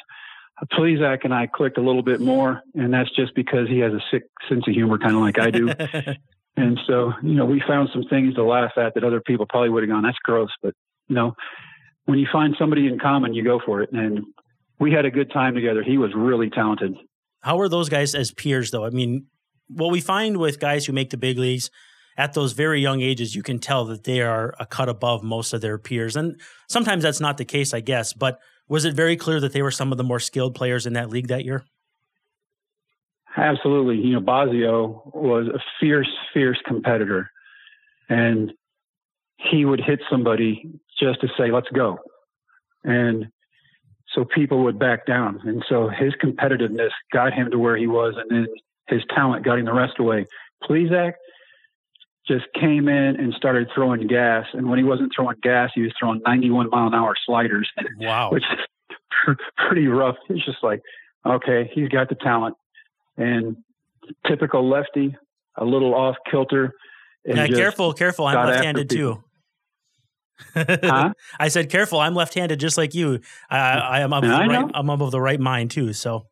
Plesac 0.73 1.19
and 1.23 1.33
I 1.33 1.47
clicked 1.47 1.77
a 1.77 1.81
little 1.81 2.03
bit 2.03 2.19
more, 2.19 2.61
and 2.73 2.93
that's 2.93 3.13
just 3.15 3.33
because 3.35 3.67
he 3.67 3.79
has 3.79 3.93
a 3.93 4.01
sick 4.11 4.23
sense 4.47 4.67
of 4.67 4.73
humor, 4.73 4.97
kind 4.97 5.15
of 5.15 5.21
like 5.21 5.39
I 5.39 5.51
do. 5.51 5.69
and 6.57 6.79
so, 6.85 7.13
you 7.21 7.33
know, 7.33 7.45
we 7.45 7.61
found 7.65 7.89
some 7.93 8.03
things 8.03 8.35
to 8.35 8.43
laugh 8.43 8.71
at 8.77 8.93
that 8.95 9.03
other 9.03 9.21
people 9.21 9.45
probably 9.45 9.69
would 9.69 9.83
have 9.83 9.89
gone, 9.89 10.03
that's 10.03 10.17
gross. 10.23 10.51
But, 10.61 10.73
you 11.07 11.15
know, 11.15 11.35
when 12.09 12.17
you 12.17 12.27
find 12.31 12.55
somebody 12.57 12.87
in 12.87 12.97
common, 12.97 13.35
you 13.35 13.43
go 13.43 13.61
for 13.63 13.83
it. 13.83 13.91
And 13.91 14.25
we 14.79 14.91
had 14.91 15.05
a 15.05 15.11
good 15.11 15.31
time 15.31 15.53
together. 15.53 15.83
He 15.83 15.99
was 15.99 16.09
really 16.15 16.49
talented. 16.49 16.95
How 17.41 17.59
are 17.59 17.69
those 17.69 17.87
guys 17.87 18.15
as 18.15 18.31
peers, 18.31 18.71
though? 18.71 18.83
I 18.83 18.89
mean, 18.89 19.27
what 19.67 19.91
we 19.91 20.01
find 20.01 20.37
with 20.37 20.59
guys 20.59 20.87
who 20.87 20.91
make 20.91 21.11
the 21.11 21.17
big 21.17 21.37
leagues 21.37 21.69
at 22.17 22.33
those 22.33 22.53
very 22.53 22.81
young 22.81 23.01
ages, 23.01 23.35
you 23.35 23.43
can 23.43 23.59
tell 23.59 23.85
that 23.85 24.05
they 24.05 24.21
are 24.21 24.55
a 24.59 24.65
cut 24.65 24.89
above 24.89 25.21
most 25.21 25.53
of 25.53 25.61
their 25.61 25.77
peers. 25.77 26.15
And 26.15 26.41
sometimes 26.67 27.03
that's 27.03 27.19
not 27.19 27.37
the 27.37 27.45
case, 27.45 27.75
I 27.75 27.79
guess. 27.79 28.11
But 28.11 28.39
was 28.67 28.85
it 28.85 28.95
very 28.95 29.15
clear 29.15 29.39
that 29.39 29.53
they 29.53 29.61
were 29.61 29.69
some 29.69 29.91
of 29.91 29.99
the 29.99 30.03
more 30.03 30.19
skilled 30.19 30.55
players 30.55 30.87
in 30.87 30.93
that 30.93 31.11
league 31.11 31.27
that 31.27 31.45
year? 31.45 31.63
Absolutely. 33.37 33.97
You 33.97 34.13
know, 34.13 34.21
Bosio 34.21 35.13
was 35.13 35.45
a 35.47 35.59
fierce, 35.79 36.09
fierce 36.33 36.59
competitor. 36.65 37.29
And 38.09 38.51
he 39.37 39.63
would 39.63 39.79
hit 39.79 39.99
somebody 40.09 40.79
just 40.99 41.21
to 41.21 41.27
say, 41.37 41.51
let's 41.51 41.69
go. 41.73 41.99
And 42.83 43.27
so 44.13 44.25
people 44.25 44.63
would 44.63 44.79
back 44.79 45.05
down. 45.05 45.39
And 45.43 45.63
so 45.69 45.89
his 45.89 46.13
competitiveness 46.23 46.89
got 47.13 47.33
him 47.33 47.51
to 47.51 47.59
where 47.59 47.77
he 47.77 47.87
was, 47.87 48.15
and 48.17 48.29
then 48.29 48.47
his 48.87 49.01
talent 49.13 49.45
got 49.45 49.59
him 49.59 49.65
the 49.65 49.73
rest 49.73 49.99
away. 49.99 50.25
Plesac 50.63 51.13
just 52.27 52.45
came 52.59 52.87
in 52.87 53.15
and 53.15 53.33
started 53.33 53.69
throwing 53.73 54.07
gas. 54.07 54.45
And 54.53 54.69
when 54.69 54.77
he 54.77 54.85
wasn't 54.85 55.11
throwing 55.15 55.37
gas, 55.41 55.71
he 55.73 55.81
was 55.81 55.91
throwing 55.99 56.21
91 56.25 56.69
mile 56.69 56.87
an 56.87 56.93
hour 56.93 57.15
sliders. 57.25 57.69
Wow. 57.97 58.29
Which 58.31 58.43
is 59.27 59.35
pretty 59.57 59.87
rough. 59.87 60.15
It's 60.29 60.45
just 60.45 60.63
like, 60.63 60.81
okay, 61.25 61.69
he's 61.73 61.89
got 61.89 62.09
the 62.09 62.15
talent. 62.15 62.55
And 63.17 63.57
typical 64.27 64.67
lefty, 64.67 65.15
a 65.55 65.65
little 65.65 65.93
off 65.93 66.15
kilter. 66.29 66.73
Yeah, 67.25 67.47
careful, 67.47 67.93
careful. 67.93 68.25
I'm 68.25 68.47
left 68.47 68.63
handed 68.63 68.89
too. 68.89 69.23
Huh? 70.55 71.13
I 71.39 71.47
said, 71.49 71.69
"Careful! 71.69 71.99
I'm 71.99 72.15
left-handed, 72.15 72.59
just 72.59 72.77
like 72.77 72.93
you. 72.93 73.19
I, 73.49 73.57
I 73.57 73.99
am. 74.01 74.13
Of 74.13 74.23
the 74.23 74.29
right, 74.29 74.71
I'm 74.73 74.89
of 74.89 75.11
the 75.11 75.21
right 75.21 75.39
mind 75.39 75.71
too. 75.71 75.93
So 75.93 76.23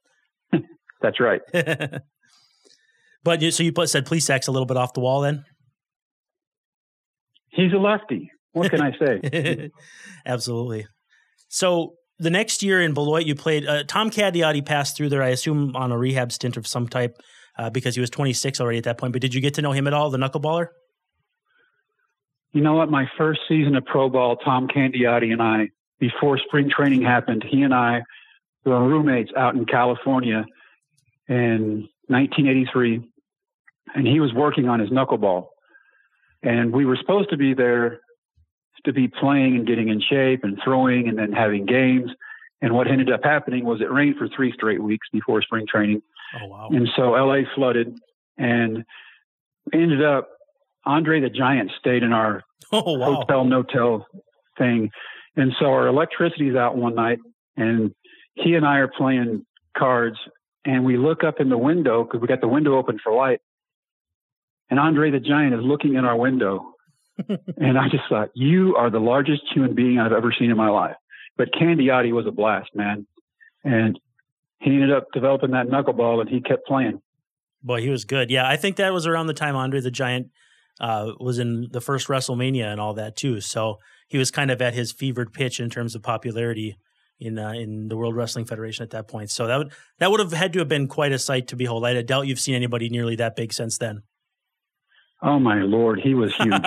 that's 1.01 1.19
right. 1.19 1.41
but 3.23 3.41
so 3.53 3.63
you 3.63 3.71
put, 3.71 3.89
said 3.89 4.05
Plesac's 4.05 4.47
a 4.47 4.51
little 4.51 4.65
bit 4.65 4.77
off 4.77 4.93
the 4.93 5.01
wall 5.01 5.21
then. 5.21 5.43
He's 7.49 7.73
a 7.73 7.77
lefty. 7.77 8.31
What 8.53 8.71
can 8.71 8.81
I 8.81 8.91
say? 8.97 9.69
Absolutely. 10.25 10.87
So 11.49 11.93
the 12.19 12.29
next 12.29 12.63
year 12.63 12.81
in 12.81 12.93
Beloit, 12.93 13.25
you 13.25 13.35
played. 13.35 13.65
Uh, 13.65 13.83
Tom 13.83 14.09
Candiotti 14.09 14.65
passed 14.65 14.97
through 14.97 15.09
there, 15.09 15.23
I 15.23 15.29
assume, 15.29 15.75
on 15.75 15.91
a 15.91 15.97
rehab 15.97 16.31
stint 16.31 16.57
of 16.57 16.65
some 16.67 16.87
type 16.87 17.17
uh, 17.57 17.69
because 17.69 17.95
he 17.95 18.01
was 18.01 18.09
26 18.09 18.59
already 18.59 18.77
at 18.77 18.83
that 18.85 18.97
point. 18.97 19.13
But 19.13 19.21
did 19.21 19.33
you 19.33 19.41
get 19.41 19.55
to 19.55 19.61
know 19.61 19.71
him 19.71 19.87
at 19.87 19.93
all, 19.93 20.09
the 20.09 20.17
knuckleballer? 20.17 20.67
You 22.53 22.61
know 22.61 22.73
what? 22.73 22.89
My 22.89 23.09
first 23.17 23.41
season 23.47 23.75
of 23.75 23.85
pro 23.85 24.09
ball, 24.09 24.37
Tom 24.37 24.67
Candiotti 24.67 25.31
and 25.31 25.41
I, 25.41 25.69
before 25.99 26.37
spring 26.37 26.69
training 26.69 27.01
happened, 27.01 27.43
he 27.47 27.61
and 27.61 27.73
I 27.73 28.03
were 28.65 28.79
roommates 28.79 29.31
out 29.35 29.55
in 29.55 29.65
California 29.65 30.45
in 31.27 31.87
1983, 32.07 33.01
and 33.95 34.07
he 34.07 34.19
was 34.19 34.33
working 34.33 34.69
on 34.69 34.79
his 34.79 34.89
knuckleball. 34.89 35.47
And 36.43 36.71
we 36.71 36.85
were 36.85 36.97
supposed 36.97 37.29
to 37.31 37.37
be 37.37 37.53
there 37.53 38.01
to 38.85 38.93
be 38.93 39.07
playing 39.07 39.55
and 39.55 39.67
getting 39.67 39.89
in 39.89 40.01
shape 40.01 40.43
and 40.43 40.59
throwing 40.63 41.09
and 41.09 41.17
then 41.17 41.31
having 41.31 41.65
games. 41.65 42.11
And 42.61 42.73
what 42.73 42.87
ended 42.87 43.11
up 43.11 43.23
happening 43.23 43.65
was 43.65 43.81
it 43.81 43.91
rained 43.91 44.15
for 44.17 44.27
three 44.27 44.51
straight 44.53 44.81
weeks 44.81 45.07
before 45.11 45.41
spring 45.41 45.65
training. 45.67 46.01
Oh, 46.41 46.47
wow. 46.47 46.69
And 46.71 46.87
so 46.95 47.11
LA 47.11 47.41
flooded 47.55 47.99
and 48.37 48.83
ended 49.73 50.03
up 50.03 50.29
Andre 50.87 51.19
the 51.19 51.29
Giant 51.29 51.71
stayed 51.79 52.03
in 52.03 52.13
our 52.13 52.43
oh, 52.71 52.97
wow. 52.97 53.15
hotel 53.15 53.45
no-tell 53.45 54.07
thing. 54.57 54.89
And 55.35 55.53
so 55.59 55.67
our 55.67 55.87
electricity's 55.87 56.55
out 56.55 56.75
one 56.75 56.95
night 56.95 57.19
and 57.55 57.93
he 58.35 58.55
and 58.55 58.65
I 58.65 58.77
are 58.77 58.87
playing 58.87 59.45
cards 59.77 60.17
and 60.65 60.83
we 60.83 60.97
look 60.97 61.23
up 61.23 61.39
in 61.39 61.49
the 61.49 61.57
window 61.57 62.03
because 62.03 62.21
we 62.21 62.27
got 62.27 62.41
the 62.41 62.47
window 62.47 62.77
open 62.77 62.97
for 63.03 63.13
light. 63.13 63.39
And 64.69 64.79
Andre 64.79 65.11
the 65.11 65.19
Giant 65.19 65.53
is 65.53 65.61
looking 65.63 65.95
in 65.95 66.05
our 66.05 66.17
window. 66.17 66.73
and 67.57 67.77
I 67.77 67.89
just 67.89 68.03
thought, 68.09 68.29
you 68.33 68.75
are 68.75 68.89
the 68.89 68.99
largest 68.99 69.43
human 69.53 69.75
being 69.75 69.99
I've 69.99 70.11
ever 70.11 70.33
seen 70.37 70.51
in 70.51 70.57
my 70.57 70.69
life. 70.69 70.95
But 71.37 71.53
Candiotti 71.53 72.11
was 72.11 72.25
a 72.27 72.31
blast, 72.31 72.69
man. 72.75 73.07
And 73.63 73.99
he 74.59 74.71
ended 74.71 74.91
up 74.91 75.07
developing 75.13 75.51
that 75.51 75.67
knuckleball 75.67 76.19
and 76.21 76.29
he 76.29 76.41
kept 76.41 76.65
playing. 76.65 77.01
Boy, 77.63 77.81
he 77.81 77.89
was 77.89 78.05
good. 78.05 78.29
Yeah, 78.29 78.47
I 78.47 78.57
think 78.57 78.75
that 78.75 78.93
was 78.93 79.07
around 79.07 79.27
the 79.27 79.33
time 79.33 79.55
Andre 79.55 79.79
the 79.79 79.91
Giant 79.91 80.29
uh, 80.79 81.11
was 81.19 81.39
in 81.39 81.67
the 81.71 81.81
first 81.81 82.07
WrestleMania 82.07 82.65
and 82.65 82.79
all 82.79 82.93
that 82.95 83.15
too. 83.15 83.41
So 83.41 83.77
he 84.07 84.17
was 84.17 84.31
kind 84.31 84.51
of 84.51 84.61
at 84.61 84.73
his 84.73 84.91
fevered 84.91 85.33
pitch 85.33 85.59
in 85.59 85.69
terms 85.69 85.95
of 85.95 86.03
popularity 86.03 86.77
in 87.19 87.39
uh, 87.39 87.51
in 87.51 87.87
the 87.87 87.97
World 87.97 88.15
Wrestling 88.15 88.45
Federation 88.45 88.83
at 88.83 88.91
that 88.91 89.07
point. 89.07 89.31
So 89.31 89.47
that 89.47 89.57
would 89.57 89.73
that 89.99 90.11
would 90.11 90.19
have 90.19 90.33
had 90.33 90.53
to 90.53 90.59
have 90.59 90.67
been 90.67 90.87
quite 90.87 91.11
a 91.11 91.19
sight 91.19 91.47
to 91.47 91.55
behold. 91.55 91.85
I 91.85 92.01
doubt 92.01 92.27
you've 92.27 92.39
seen 92.39 92.55
anybody 92.55 92.89
nearly 92.89 93.15
that 93.17 93.35
big 93.35 93.53
since 93.53 93.77
then. 93.77 94.03
Oh 95.23 95.39
my 95.39 95.63
lord, 95.63 95.99
he 95.99 96.13
was 96.13 96.35
huge. 96.35 96.61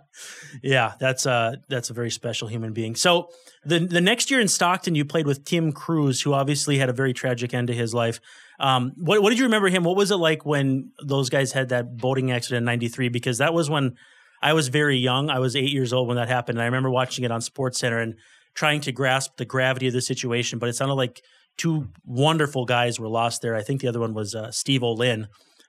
yeah, 0.62 0.94
that's 0.98 1.26
uh 1.26 1.56
that's 1.68 1.90
a 1.90 1.92
very 1.92 2.10
special 2.10 2.48
human 2.48 2.72
being. 2.72 2.94
So 2.94 3.28
the 3.64 3.78
the 3.78 4.00
next 4.00 4.30
year 4.30 4.40
in 4.40 4.48
Stockton, 4.48 4.94
you 4.94 5.04
played 5.04 5.26
with 5.26 5.44
Tim 5.44 5.70
Crews, 5.70 6.22
who 6.22 6.32
obviously 6.32 6.78
had 6.78 6.88
a 6.88 6.94
very 6.94 7.12
tragic 7.12 7.52
end 7.52 7.68
to 7.68 7.74
his 7.74 7.92
life. 7.92 8.18
Um, 8.60 8.92
what 8.96 9.22
what 9.22 9.30
did 9.30 9.38
you 9.38 9.46
remember 9.46 9.68
him? 9.68 9.84
What 9.84 9.96
was 9.96 10.10
it 10.10 10.16
like 10.16 10.44
when 10.44 10.92
those 11.02 11.30
guys 11.30 11.52
had 11.52 11.70
that 11.70 11.96
boating 11.96 12.30
accident 12.30 12.58
in 12.58 12.64
'93? 12.66 13.08
Because 13.08 13.38
that 13.38 13.54
was 13.54 13.70
when 13.70 13.96
I 14.42 14.52
was 14.52 14.68
very 14.68 14.98
young. 14.98 15.30
I 15.30 15.38
was 15.38 15.56
eight 15.56 15.72
years 15.72 15.92
old 15.92 16.08
when 16.08 16.18
that 16.18 16.28
happened, 16.28 16.58
and 16.58 16.62
I 16.62 16.66
remember 16.66 16.90
watching 16.90 17.24
it 17.24 17.30
on 17.30 17.40
Sports 17.40 17.78
Center 17.78 17.98
and 17.98 18.14
trying 18.54 18.82
to 18.82 18.92
grasp 18.92 19.36
the 19.38 19.46
gravity 19.46 19.86
of 19.86 19.94
the 19.94 20.02
situation. 20.02 20.58
But 20.58 20.68
it 20.68 20.74
sounded 20.74 20.94
like 20.94 21.22
two 21.56 21.88
wonderful 22.04 22.66
guys 22.66 23.00
were 23.00 23.08
lost 23.08 23.40
there. 23.40 23.54
I 23.54 23.62
think 23.62 23.80
the 23.80 23.88
other 23.88 24.00
one 24.00 24.14
was 24.14 24.34
uh, 24.34 24.50
Steve 24.50 24.82
Olin. 24.82 25.28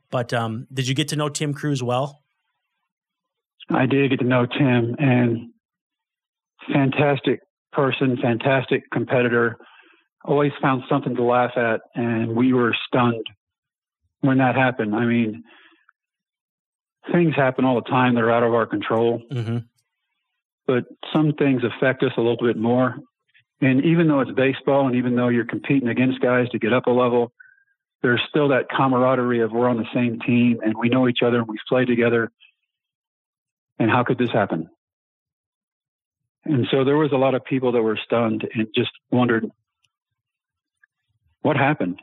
But 0.10 0.34
um, 0.34 0.68
did 0.72 0.88
you 0.88 0.94
get 0.94 1.08
to 1.10 1.16
know 1.16 1.30
Tim 1.30 1.54
Crews 1.54 1.82
well? 1.82 2.20
I 3.70 3.86
did 3.86 4.10
get 4.10 4.20
to 4.20 4.26
know 4.26 4.46
Tim, 4.46 4.96
and 5.00 5.52
fantastic 6.74 7.40
person, 7.72 8.18
fantastic 8.22 8.84
competitor. 8.92 9.58
Always 10.24 10.52
found 10.62 10.84
something 10.88 11.16
to 11.16 11.24
laugh 11.24 11.58
at, 11.58 11.82
and 11.96 12.36
we 12.36 12.54
were 12.54 12.76
stunned 12.88 13.26
when 14.20 14.38
that 14.38 14.56
happened. 14.56 14.96
I 14.96 15.06
mean, 15.06 15.44
things 17.12 17.36
happen 17.36 17.66
all 17.66 17.76
the 17.76 17.90
time 17.90 18.16
that 18.16 18.24
are 18.24 18.32
out 18.32 18.44
of 18.44 18.54
our 18.54 18.68
control, 18.68 19.22
mm-hmm. 19.32 19.58
but 20.68 20.86
some 21.12 21.34
things 21.34 21.64
affect 21.64 22.04
us 22.04 22.12
a 22.18 22.22
little 22.22 22.38
bit 22.38 22.58
more. 22.58 22.98
And 23.62 23.84
even 23.86 24.08
though 24.08 24.22
it's 24.22 24.32
baseball, 24.32 24.88
and 24.88 24.96
even 24.96 25.16
though 25.16 25.30
you're 25.30 25.46
competing 25.46 25.90
against 25.90 26.20
guys 26.20 26.50
to 26.50 26.60
get 26.60 26.74
up 26.74 26.88
a 26.88 26.92
level, 26.92 27.32
there's 28.02 28.22
still 28.30 28.50
that 28.50 28.70
camaraderie 28.70 29.42
of 29.42 29.52
we're 29.52 29.70
on 29.70 29.78
the 29.78 29.86
same 29.94 30.20
team 30.20 30.60
and 30.64 30.76
we 30.76 30.90
know 30.90 31.08
each 31.08 31.22
other 31.24 31.38
and 31.38 31.48
we've 31.48 31.60
played 31.70 31.88
together. 31.88 32.32
And 33.78 33.90
how 33.90 34.04
could 34.04 34.18
this 34.18 34.32
happen? 34.32 34.70
And 36.44 36.68
so 36.72 36.84
there 36.84 36.98
was 36.98 37.12
a 37.12 37.18
lot 37.18 37.36
of 37.36 37.46
people 37.46 37.72
that 37.74 37.82
were 37.84 38.00
stunned 38.04 38.48
and 38.54 38.68
just 38.76 38.92
wondered 39.12 39.46
what 41.42 41.58
happened. 41.58 42.00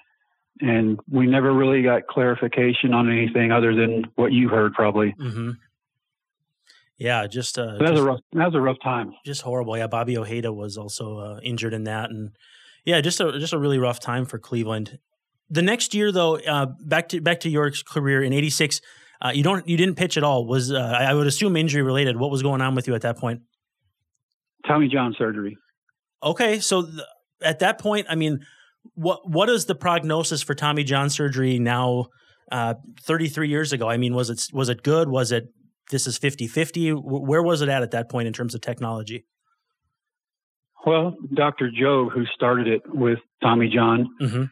And 0.61 0.99
we 1.09 1.27
never 1.27 1.53
really 1.53 1.83
got 1.83 2.09
clarification 2.09 2.93
on 2.93 3.11
anything 3.11 3.53
other 3.53 3.75
than 3.75 4.05
what 4.17 4.33
you 4.33 4.49
heard, 4.49 4.75
probably. 4.75 5.15
Mm-hmm. 5.21 5.51
Yeah, 6.99 7.29
just 7.29 7.59
uh, 7.59 7.79
that 7.79 7.81
was 7.81 7.91
just, 7.91 8.01
a 8.01 8.05
rough 8.05 8.21
that 8.33 8.45
was 8.47 8.55
a 8.57 8.61
rough 8.61 8.77
time. 8.83 9.15
Just 9.25 9.43
horrible. 9.43 9.79
Yeah, 9.79 9.87
Bobby 9.87 10.19
Ojeda 10.19 10.53
was 10.53 10.77
also 10.77 11.19
uh, 11.19 11.41
injured 11.45 11.73
in 11.73 11.85
that, 11.85 12.11
and 12.11 12.33
yeah, 12.85 13.01
just 13.01 13.21
a 13.21 13.39
just 13.39 13.53
a 13.53 13.59
really 13.59 13.79
rough 13.79 14.01
time 14.01 14.27
for 14.27 14.39
Cleveland. 14.39 14.99
The 15.49 15.63
next 15.63 15.95
year, 15.95 16.11
though, 16.11 16.39
uh, 16.39 16.67
back 16.81 17.09
to 17.11 17.21
back 17.21 17.39
to 17.41 17.49
York's 17.49 17.85
career 17.85 18.21
in 18.21 18.33
'86, 18.33 18.81
uh, 19.23 19.31
you 19.33 19.45
don't 19.45 19.67
you 19.69 19.77
didn't 19.77 19.95
pitch 19.95 20.17
at 20.17 20.25
all. 20.25 20.45
Was 20.45 20.73
uh, 20.73 20.79
I 20.79 21.15
would 21.15 21.29
assume 21.29 21.57
injury 21.57 21.83
related? 21.83 22.17
What 22.17 22.33
was 22.33 22.43
going 22.43 22.61
on 22.61 22.75
with 22.75 22.89
you 22.89 22.97
at 22.97 23.03
that 23.03 23.17
point? 23.17 23.43
Tommy 24.67 24.89
John 24.89 25.15
surgery. 25.17 25.57
Okay, 26.21 26.59
so 26.59 26.83
th- 26.83 26.99
at 27.41 27.61
that 27.61 27.79
point, 27.79 28.09
I 28.11 28.17
mean, 28.17 28.45
what 28.95 29.29
what 29.29 29.49
is 29.49 29.67
the 29.67 29.75
prognosis 29.75 30.43
for 30.43 30.55
Tommy 30.55 30.85
John 30.85 31.11
surgery 31.11 31.59
now? 31.59 32.07
Uh, 32.51 32.75
33 33.03 33.47
years 33.47 33.75
ago. 33.75 33.91
I 33.91 33.99
mean, 33.99 34.15
was 34.15 34.31
it 34.31 34.43
was 34.55 34.71
it 34.71 34.83
good? 34.83 35.11
Was 35.11 35.33
it 35.33 35.49
this 35.91 36.07
is 36.07 36.19
50-50? 36.19 36.99
Where 37.03 37.43
was 37.43 37.61
it 37.61 37.69
at 37.69 37.83
at 37.83 37.91
that 37.91 38.09
point 38.09 38.27
in 38.27 38.33
terms 38.33 38.55
of 38.55 38.63
technology? 38.63 39.27
Well, 40.87 41.15
Dr. 41.35 41.71
Jobe, 41.71 42.13
who 42.13 42.25
started 42.35 42.67
it 42.67 42.83
with 42.87 43.19
Tommy 43.43 43.69
John, 43.69 44.09
mm-hmm. 44.21 44.45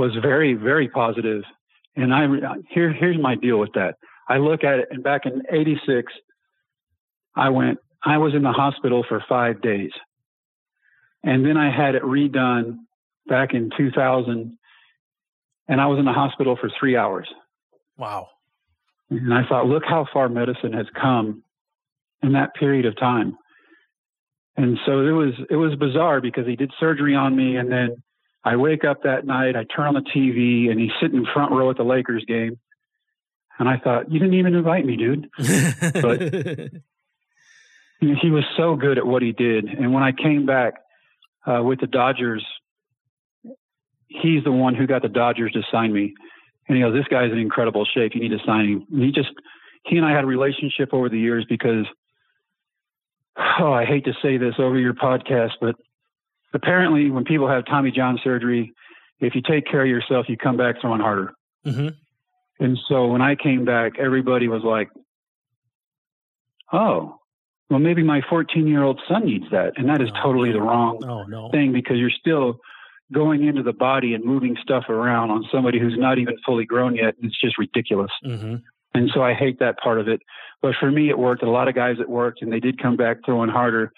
was 0.00 0.16
very, 0.20 0.54
very 0.54 0.88
positive. 0.88 1.42
And 1.94 2.12
I 2.12 2.26
here 2.70 2.92
here's 2.92 3.18
my 3.18 3.36
deal 3.36 3.58
with 3.58 3.72
that. 3.74 3.94
I 4.28 4.38
look 4.38 4.64
at 4.64 4.80
it, 4.80 4.88
and 4.90 5.02
back 5.02 5.22
in 5.24 5.42
'86, 5.50 6.12
I 7.36 7.48
went. 7.50 7.78
I 8.04 8.18
was 8.18 8.34
in 8.34 8.42
the 8.42 8.52
hospital 8.52 9.04
for 9.08 9.22
five 9.28 9.62
days, 9.62 9.92
and 11.22 11.44
then 11.46 11.56
I 11.56 11.74
had 11.74 11.94
it 11.94 12.02
redone 12.02 12.78
back 13.28 13.54
in 13.54 13.70
2000, 13.76 14.56
and 15.68 15.80
I 15.80 15.86
was 15.86 15.98
in 15.98 16.04
the 16.04 16.12
hospital 16.12 16.56
for 16.60 16.70
three 16.78 16.96
hours. 16.96 17.28
Wow. 17.96 18.28
And 19.10 19.32
I 19.32 19.46
thought, 19.48 19.66
look 19.66 19.84
how 19.86 20.06
far 20.12 20.28
medicine 20.28 20.72
has 20.72 20.86
come 21.00 21.42
in 22.22 22.32
that 22.32 22.54
period 22.54 22.86
of 22.86 22.98
time. 22.98 23.36
And 24.56 24.78
so 24.86 25.06
it 25.06 25.12
was 25.12 25.34
it 25.50 25.56
was 25.56 25.76
bizarre 25.76 26.20
because 26.20 26.46
he 26.46 26.56
did 26.56 26.72
surgery 26.80 27.14
on 27.14 27.36
me 27.36 27.56
and 27.56 27.70
then 27.70 28.02
I 28.46 28.54
wake 28.54 28.84
up 28.84 29.02
that 29.02 29.26
night, 29.26 29.56
I 29.56 29.64
turn 29.64 29.88
on 29.88 29.94
the 29.94 30.08
TV 30.14 30.70
and 30.70 30.78
he's 30.78 30.92
sitting 31.00 31.16
in 31.16 31.26
front 31.34 31.50
row 31.50 31.68
at 31.68 31.76
the 31.76 31.82
Lakers 31.82 32.24
game. 32.26 32.58
And 33.58 33.68
I 33.68 33.76
thought, 33.78 34.10
you 34.10 34.20
didn't 34.20 34.34
even 34.34 34.54
invite 34.54 34.86
me, 34.86 34.96
dude. 34.96 35.28
but 35.36 36.20
he 38.00 38.30
was 38.30 38.44
so 38.56 38.76
good 38.76 38.98
at 38.98 39.06
what 39.06 39.22
he 39.22 39.32
did. 39.32 39.64
And 39.64 39.92
when 39.92 40.04
I 40.04 40.12
came 40.12 40.46
back 40.46 40.74
uh, 41.44 41.60
with 41.64 41.80
the 41.80 41.88
Dodgers, 41.88 42.46
he's 44.08 44.44
the 44.44 44.52
one 44.52 44.74
who 44.74 44.86
got 44.86 45.02
the 45.02 45.08
Dodgers 45.08 45.52
to 45.52 45.62
sign 45.70 45.92
me 45.92 46.14
and 46.68 46.76
he 46.76 46.82
goes, 46.82 46.94
"This 46.94 47.06
guy's 47.08 47.32
in 47.32 47.38
incredible 47.38 47.84
shape. 47.84 48.14
You 48.14 48.20
need 48.20 48.36
to 48.36 48.44
sign 48.44 48.66
him." 48.66 48.86
And 48.90 49.02
he 49.02 49.12
just 49.12 49.30
he 49.84 49.96
and 49.96 50.06
I 50.06 50.12
had 50.12 50.24
a 50.24 50.26
relationship 50.26 50.92
over 50.92 51.08
the 51.08 51.18
years 51.18 51.44
because 51.48 51.86
oh, 53.60 53.72
I 53.72 53.84
hate 53.84 54.04
to 54.06 54.14
say 54.22 54.36
this 54.36 54.54
over 54.58 54.78
your 54.78 54.94
podcast, 54.94 55.52
but 55.60 55.76
apparently 56.52 57.10
when 57.10 57.24
people 57.24 57.48
have 57.48 57.64
Tommy 57.66 57.90
John 57.90 58.18
surgery, 58.22 58.72
if 59.20 59.34
you 59.34 59.42
take 59.42 59.66
care 59.66 59.82
of 59.82 59.88
yourself, 59.88 60.26
you 60.28 60.36
come 60.36 60.56
back 60.56 60.80
throwing 60.80 61.00
harder. 61.00 61.32
Mm-hmm. 61.64 61.88
And 62.58 62.78
so 62.88 63.06
when 63.06 63.22
I 63.22 63.34
came 63.34 63.64
back, 63.64 63.98
everybody 63.98 64.48
was 64.48 64.62
like, 64.62 64.88
"Oh, 66.72 67.20
well, 67.70 67.78
maybe 67.78 68.02
my 68.02 68.22
14 68.28 68.66
year 68.66 68.82
old 68.82 69.00
son 69.08 69.26
needs 69.26 69.46
that," 69.52 69.74
and 69.76 69.88
that 69.88 70.00
is 70.00 70.10
oh, 70.16 70.22
totally 70.22 70.52
the 70.52 70.60
wrong 70.60 71.04
oh, 71.04 71.24
no. 71.24 71.50
thing 71.50 71.72
because 71.72 71.96
you're 71.98 72.10
still 72.10 72.58
going 73.12 73.46
into 73.46 73.62
the 73.62 73.72
body 73.72 74.14
and 74.14 74.24
moving 74.24 74.56
stuff 74.62 74.84
around 74.88 75.30
on 75.30 75.44
somebody 75.52 75.78
who's 75.78 75.96
not 75.96 76.18
even 76.18 76.36
fully 76.44 76.64
grown 76.64 76.96
yet. 76.96 77.14
It's 77.22 77.40
just 77.40 77.58
ridiculous. 77.58 78.10
Mm-hmm. 78.24 78.56
And 78.94 79.10
so 79.14 79.22
I 79.22 79.34
hate 79.34 79.58
that 79.60 79.78
part 79.78 80.00
of 80.00 80.08
it. 80.08 80.20
But 80.62 80.74
for 80.80 80.90
me, 80.90 81.10
it 81.10 81.18
worked. 81.18 81.42
A 81.42 81.50
lot 81.50 81.68
of 81.68 81.74
guys 81.74 81.96
it 82.00 82.08
worked, 82.08 82.42
and 82.42 82.52
they 82.52 82.60
did 82.60 82.82
come 82.82 82.96
back 82.96 83.18
throwing 83.24 83.50
harder. 83.50 83.92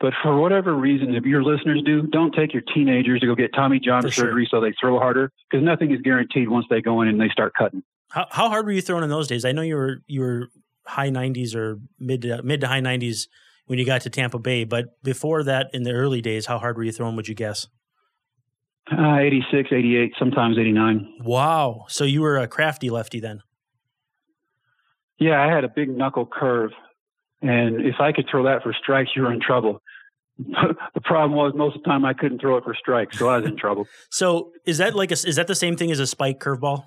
But 0.00 0.14
for 0.20 0.36
whatever 0.36 0.74
reason, 0.74 1.14
if 1.14 1.24
your 1.24 1.44
listeners 1.44 1.80
do, 1.86 2.02
don't 2.08 2.34
take 2.34 2.52
your 2.52 2.62
teenagers 2.74 3.20
to 3.20 3.26
go 3.26 3.36
get 3.36 3.54
Tommy 3.54 3.78
John 3.78 4.02
For 4.02 4.10
surgery 4.10 4.48
so 4.50 4.60
they 4.60 4.74
throw 4.80 4.98
harder 4.98 5.30
because 5.48 5.64
nothing 5.64 5.92
is 5.92 6.00
guaranteed 6.02 6.48
once 6.48 6.66
they 6.68 6.82
go 6.82 7.02
in 7.02 7.08
and 7.08 7.20
they 7.20 7.28
start 7.28 7.52
cutting. 7.56 7.84
How 8.10 8.26
how 8.28 8.48
hard 8.48 8.66
were 8.66 8.72
you 8.72 8.82
throwing 8.82 9.04
in 9.04 9.10
those 9.10 9.28
days? 9.28 9.44
I 9.44 9.52
know 9.52 9.62
you 9.62 9.76
were 9.76 10.02
you 10.08 10.20
were 10.22 10.48
high 10.86 11.10
90s 11.10 11.54
or 11.54 11.78
mid 12.00 12.22
to, 12.22 12.42
mid 12.42 12.60
to 12.62 12.66
high 12.66 12.80
90s 12.80 13.28
when 13.66 13.78
you 13.78 13.86
got 13.86 14.00
to 14.02 14.10
Tampa 14.10 14.40
Bay, 14.40 14.64
but 14.64 15.02
before 15.04 15.44
that, 15.44 15.70
in 15.72 15.84
the 15.84 15.92
early 15.92 16.20
days, 16.20 16.46
how 16.46 16.58
hard 16.58 16.76
were 16.76 16.82
you 16.82 16.90
throwing? 16.90 17.14
Would 17.14 17.28
you 17.28 17.36
guess? 17.36 17.68
Uh, 18.98 19.18
86, 19.18 19.70
88, 19.72 20.12
sometimes 20.18 20.58
89. 20.58 21.14
Wow! 21.20 21.86
So 21.88 22.04
you 22.04 22.20
were 22.20 22.36
a 22.36 22.46
crafty 22.46 22.90
lefty 22.90 23.20
then. 23.20 23.42
Yeah, 25.18 25.40
I 25.40 25.54
had 25.54 25.64
a 25.64 25.68
big 25.68 25.88
knuckle 25.88 26.26
curve, 26.26 26.72
and 27.40 27.86
if 27.86 28.00
I 28.00 28.12
could 28.12 28.26
throw 28.30 28.42
that 28.44 28.62
for 28.62 28.74
strikes, 28.74 29.10
you 29.14 29.22
were 29.22 29.32
in 29.32 29.40
trouble. 29.40 29.80
the 30.38 31.00
problem 31.04 31.36
was 31.36 31.52
most 31.54 31.76
of 31.76 31.82
the 31.82 31.88
time 31.88 32.04
I 32.04 32.12
couldn't 32.12 32.40
throw 32.40 32.56
it 32.56 32.64
for 32.64 32.74
strikes, 32.74 33.18
so 33.18 33.28
I 33.28 33.38
was 33.38 33.46
in 33.46 33.56
trouble. 33.56 33.86
So 34.10 34.52
is 34.66 34.78
that 34.78 34.94
like 34.94 35.10
a 35.10 35.14
is 35.14 35.36
that 35.36 35.46
the 35.46 35.54
same 35.54 35.76
thing 35.76 35.90
as 35.90 36.00
a 36.00 36.06
spike 36.06 36.40
curveball? 36.40 36.84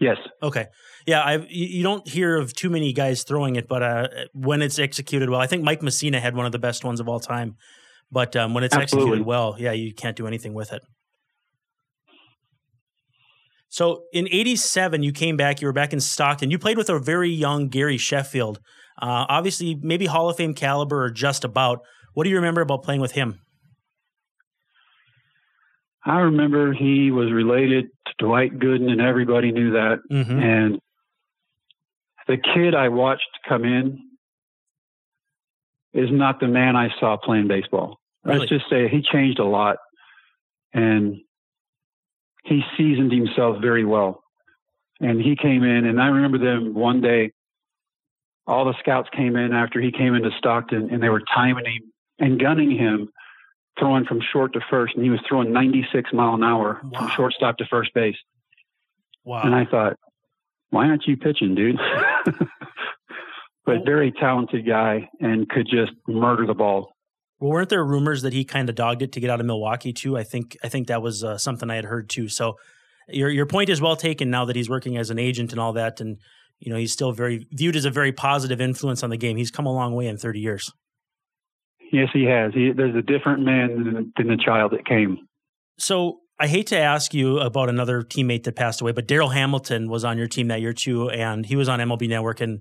Yes. 0.00 0.16
Okay. 0.42 0.66
Yeah, 1.06 1.20
I 1.20 1.46
you, 1.48 1.82
don't 1.82 2.06
hear 2.08 2.36
of 2.36 2.54
too 2.54 2.70
many 2.70 2.92
guys 2.92 3.22
throwing 3.22 3.54
it, 3.54 3.68
but 3.68 3.82
uh, 3.82 4.08
when 4.32 4.60
it's 4.60 4.78
executed 4.78 5.30
well, 5.30 5.40
I 5.40 5.46
think 5.46 5.62
Mike 5.62 5.80
Mussina 5.80 6.20
had 6.20 6.34
one 6.34 6.44
of 6.44 6.52
the 6.52 6.58
best 6.58 6.84
ones 6.84 6.98
of 6.98 7.08
all 7.08 7.20
time. 7.20 7.56
But 8.12 8.36
um, 8.36 8.52
when 8.52 8.62
it's 8.62 8.74
Absolutely. 8.74 9.12
executed 9.12 9.26
well, 9.26 9.56
yeah, 9.58 9.72
you 9.72 9.94
can't 9.94 10.16
do 10.16 10.26
anything 10.26 10.52
with 10.52 10.72
it. 10.72 10.82
So 13.70 14.04
in 14.12 14.28
'87, 14.30 15.02
you 15.02 15.12
came 15.12 15.38
back. 15.38 15.62
You 15.62 15.66
were 15.66 15.72
back 15.72 15.94
in 15.94 16.00
Stockton. 16.00 16.50
You 16.50 16.58
played 16.58 16.76
with 16.76 16.90
a 16.90 16.98
very 16.98 17.30
young 17.30 17.68
Gary 17.68 17.96
Sheffield. 17.96 18.60
Uh, 19.00 19.24
obviously, 19.30 19.78
maybe 19.80 20.04
Hall 20.04 20.28
of 20.28 20.36
Fame 20.36 20.52
caliber 20.52 21.02
or 21.02 21.10
just 21.10 21.42
about. 21.42 21.80
What 22.12 22.24
do 22.24 22.30
you 22.30 22.36
remember 22.36 22.60
about 22.60 22.82
playing 22.82 23.00
with 23.00 23.12
him? 23.12 23.40
I 26.04 26.18
remember 26.18 26.74
he 26.74 27.10
was 27.10 27.32
related 27.32 27.86
to 28.06 28.12
Dwight 28.18 28.58
Gooden, 28.58 28.90
and 28.90 29.00
everybody 29.00 29.52
knew 29.52 29.70
that. 29.72 30.00
Mm-hmm. 30.10 30.38
And 30.38 30.80
the 32.28 32.36
kid 32.36 32.74
I 32.74 32.88
watched 32.88 33.22
come 33.48 33.64
in 33.64 33.98
is 35.94 36.08
not 36.10 36.40
the 36.40 36.48
man 36.48 36.76
I 36.76 36.88
saw 37.00 37.16
playing 37.16 37.48
baseball. 37.48 38.01
Really? 38.24 38.40
Let's 38.40 38.50
just 38.50 38.70
say 38.70 38.88
he 38.88 39.02
changed 39.02 39.38
a 39.38 39.44
lot, 39.44 39.76
and 40.72 41.16
he 42.44 42.62
seasoned 42.76 43.12
himself 43.12 43.58
very 43.60 43.84
well. 43.84 44.22
And 45.00 45.20
he 45.20 45.34
came 45.36 45.64
in, 45.64 45.84
and 45.84 46.00
I 46.00 46.06
remember 46.06 46.38
them 46.38 46.74
one 46.74 47.00
day. 47.00 47.32
All 48.46 48.64
the 48.64 48.74
scouts 48.80 49.08
came 49.16 49.36
in 49.36 49.52
after 49.52 49.80
he 49.80 49.92
came 49.92 50.14
into 50.14 50.30
Stockton, 50.38 50.90
and 50.92 51.02
they 51.02 51.08
were 51.08 51.22
timing 51.34 51.64
him 51.64 51.92
and 52.18 52.40
gunning 52.40 52.70
him, 52.70 53.08
throwing 53.78 54.04
from 54.04 54.20
short 54.32 54.52
to 54.52 54.60
first, 54.70 54.94
and 54.94 55.04
he 55.04 55.10
was 55.10 55.20
throwing 55.28 55.52
96 55.52 56.12
mile 56.12 56.34
an 56.34 56.42
hour 56.44 56.80
Wow. 56.84 57.00
from 57.00 57.08
shortstop 57.10 57.58
to 57.58 57.66
first 57.66 57.94
base. 57.94 58.16
Wow. 59.24 59.42
And 59.42 59.54
I 59.54 59.64
thought, 59.64 59.96
why 60.70 60.86
aren't 60.86 61.06
you 61.06 61.16
pitching, 61.16 61.54
dude? 61.54 61.78
but 63.64 63.84
very 63.84 64.12
talented 64.12 64.66
guy 64.66 65.08
and 65.20 65.48
could 65.48 65.66
just 65.68 65.92
murder 66.08 66.46
the 66.46 66.54
ball. 66.54 66.91
Well, 67.42 67.50
weren't 67.50 67.70
there 67.70 67.84
rumors 67.84 68.22
that 68.22 68.32
he 68.32 68.44
kind 68.44 68.68
of 68.68 68.76
dogged 68.76 69.02
it 69.02 69.10
to 69.12 69.20
get 69.20 69.28
out 69.28 69.40
of 69.40 69.46
Milwaukee 69.46 69.92
too? 69.92 70.16
I 70.16 70.22
think 70.22 70.56
I 70.62 70.68
think 70.68 70.86
that 70.86 71.02
was 71.02 71.24
uh, 71.24 71.36
something 71.38 71.68
I 71.70 71.74
had 71.74 71.84
heard 71.84 72.08
too. 72.08 72.28
So 72.28 72.56
your 73.08 73.30
your 73.30 73.46
point 73.46 73.68
is 73.68 73.80
well 73.80 73.96
taken. 73.96 74.30
Now 74.30 74.44
that 74.44 74.54
he's 74.54 74.70
working 74.70 74.96
as 74.96 75.10
an 75.10 75.18
agent 75.18 75.50
and 75.50 75.58
all 75.60 75.72
that, 75.72 76.00
and 76.00 76.18
you 76.60 76.70
know 76.70 76.78
he's 76.78 76.92
still 76.92 77.10
very 77.10 77.48
viewed 77.50 77.74
as 77.74 77.84
a 77.84 77.90
very 77.90 78.12
positive 78.12 78.60
influence 78.60 79.02
on 79.02 79.10
the 79.10 79.16
game. 79.16 79.36
He's 79.36 79.50
come 79.50 79.66
a 79.66 79.72
long 79.72 79.92
way 79.92 80.06
in 80.06 80.18
thirty 80.18 80.38
years. 80.38 80.70
Yes, 81.90 82.10
he 82.12 82.26
has. 82.26 82.54
He, 82.54 82.70
there's 82.70 82.94
a 82.94 83.02
different 83.02 83.42
man 83.42 83.84
than, 83.92 84.12
than 84.16 84.28
the 84.28 84.40
child 84.40 84.70
that 84.70 84.86
came. 84.86 85.26
So 85.78 86.20
I 86.38 86.46
hate 86.46 86.68
to 86.68 86.78
ask 86.78 87.12
you 87.12 87.40
about 87.40 87.68
another 87.68 88.02
teammate 88.02 88.44
that 88.44 88.54
passed 88.54 88.80
away, 88.80 88.92
but 88.92 89.08
Darryl 89.08 89.34
Hamilton 89.34 89.90
was 89.90 90.04
on 90.04 90.16
your 90.16 90.28
team 90.28 90.46
that 90.46 90.60
year 90.60 90.72
too, 90.72 91.10
and 91.10 91.44
he 91.44 91.56
was 91.56 91.68
on 91.68 91.80
MLB 91.80 92.08
Network, 92.08 92.40
and 92.40 92.60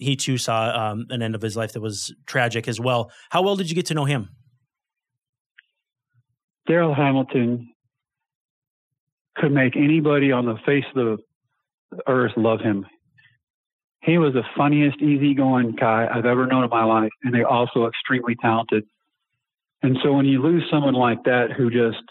he 0.00 0.16
too 0.16 0.38
saw 0.38 0.90
um, 0.90 1.06
an 1.10 1.22
end 1.22 1.34
of 1.34 1.42
his 1.42 1.56
life 1.56 1.72
that 1.72 1.80
was 1.80 2.14
tragic 2.26 2.66
as 2.66 2.80
well. 2.80 3.10
How 3.30 3.42
well 3.42 3.56
did 3.56 3.68
you 3.68 3.74
get 3.74 3.86
to 3.86 3.94
know 3.94 4.04
him? 4.04 4.30
Darryl 6.68 6.96
Hamilton 6.96 7.72
could 9.36 9.52
make 9.52 9.76
anybody 9.76 10.32
on 10.32 10.46
the 10.46 10.56
face 10.66 10.84
of 10.94 11.18
the 11.90 11.98
earth 12.06 12.32
love 12.36 12.60
him. 12.60 12.86
He 14.02 14.18
was 14.18 14.32
the 14.32 14.44
funniest, 14.56 15.00
easygoing 15.02 15.76
guy 15.78 16.08
I've 16.10 16.24
ever 16.24 16.46
known 16.46 16.64
in 16.64 16.70
my 16.70 16.84
life, 16.84 17.10
and 17.22 17.34
they 17.34 17.42
also 17.42 17.86
extremely 17.86 18.34
talented. 18.36 18.84
And 19.82 19.98
so 20.02 20.12
when 20.12 20.26
you 20.26 20.42
lose 20.42 20.64
someone 20.70 20.94
like 20.94 21.24
that 21.24 21.52
who 21.56 21.70
just 21.70 22.02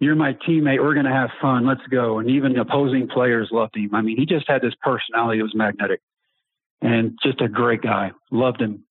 you're 0.00 0.14
my 0.14 0.34
teammate. 0.46 0.80
We're 0.80 0.94
going 0.94 1.06
to 1.06 1.12
have 1.12 1.30
fun. 1.40 1.66
Let's 1.66 1.84
go. 1.90 2.20
And 2.20 2.30
even 2.30 2.56
opposing 2.56 3.08
players 3.08 3.48
loved 3.50 3.76
him. 3.76 3.94
I 3.94 4.00
mean, 4.00 4.16
he 4.16 4.26
just 4.26 4.48
had 4.48 4.62
this 4.62 4.74
personality 4.80 5.38
that 5.38 5.44
was 5.44 5.54
magnetic 5.56 6.00
and 6.80 7.18
just 7.22 7.40
a 7.40 7.48
great 7.48 7.82
guy. 7.82 8.12
Loved 8.30 8.60
him. 8.60 8.84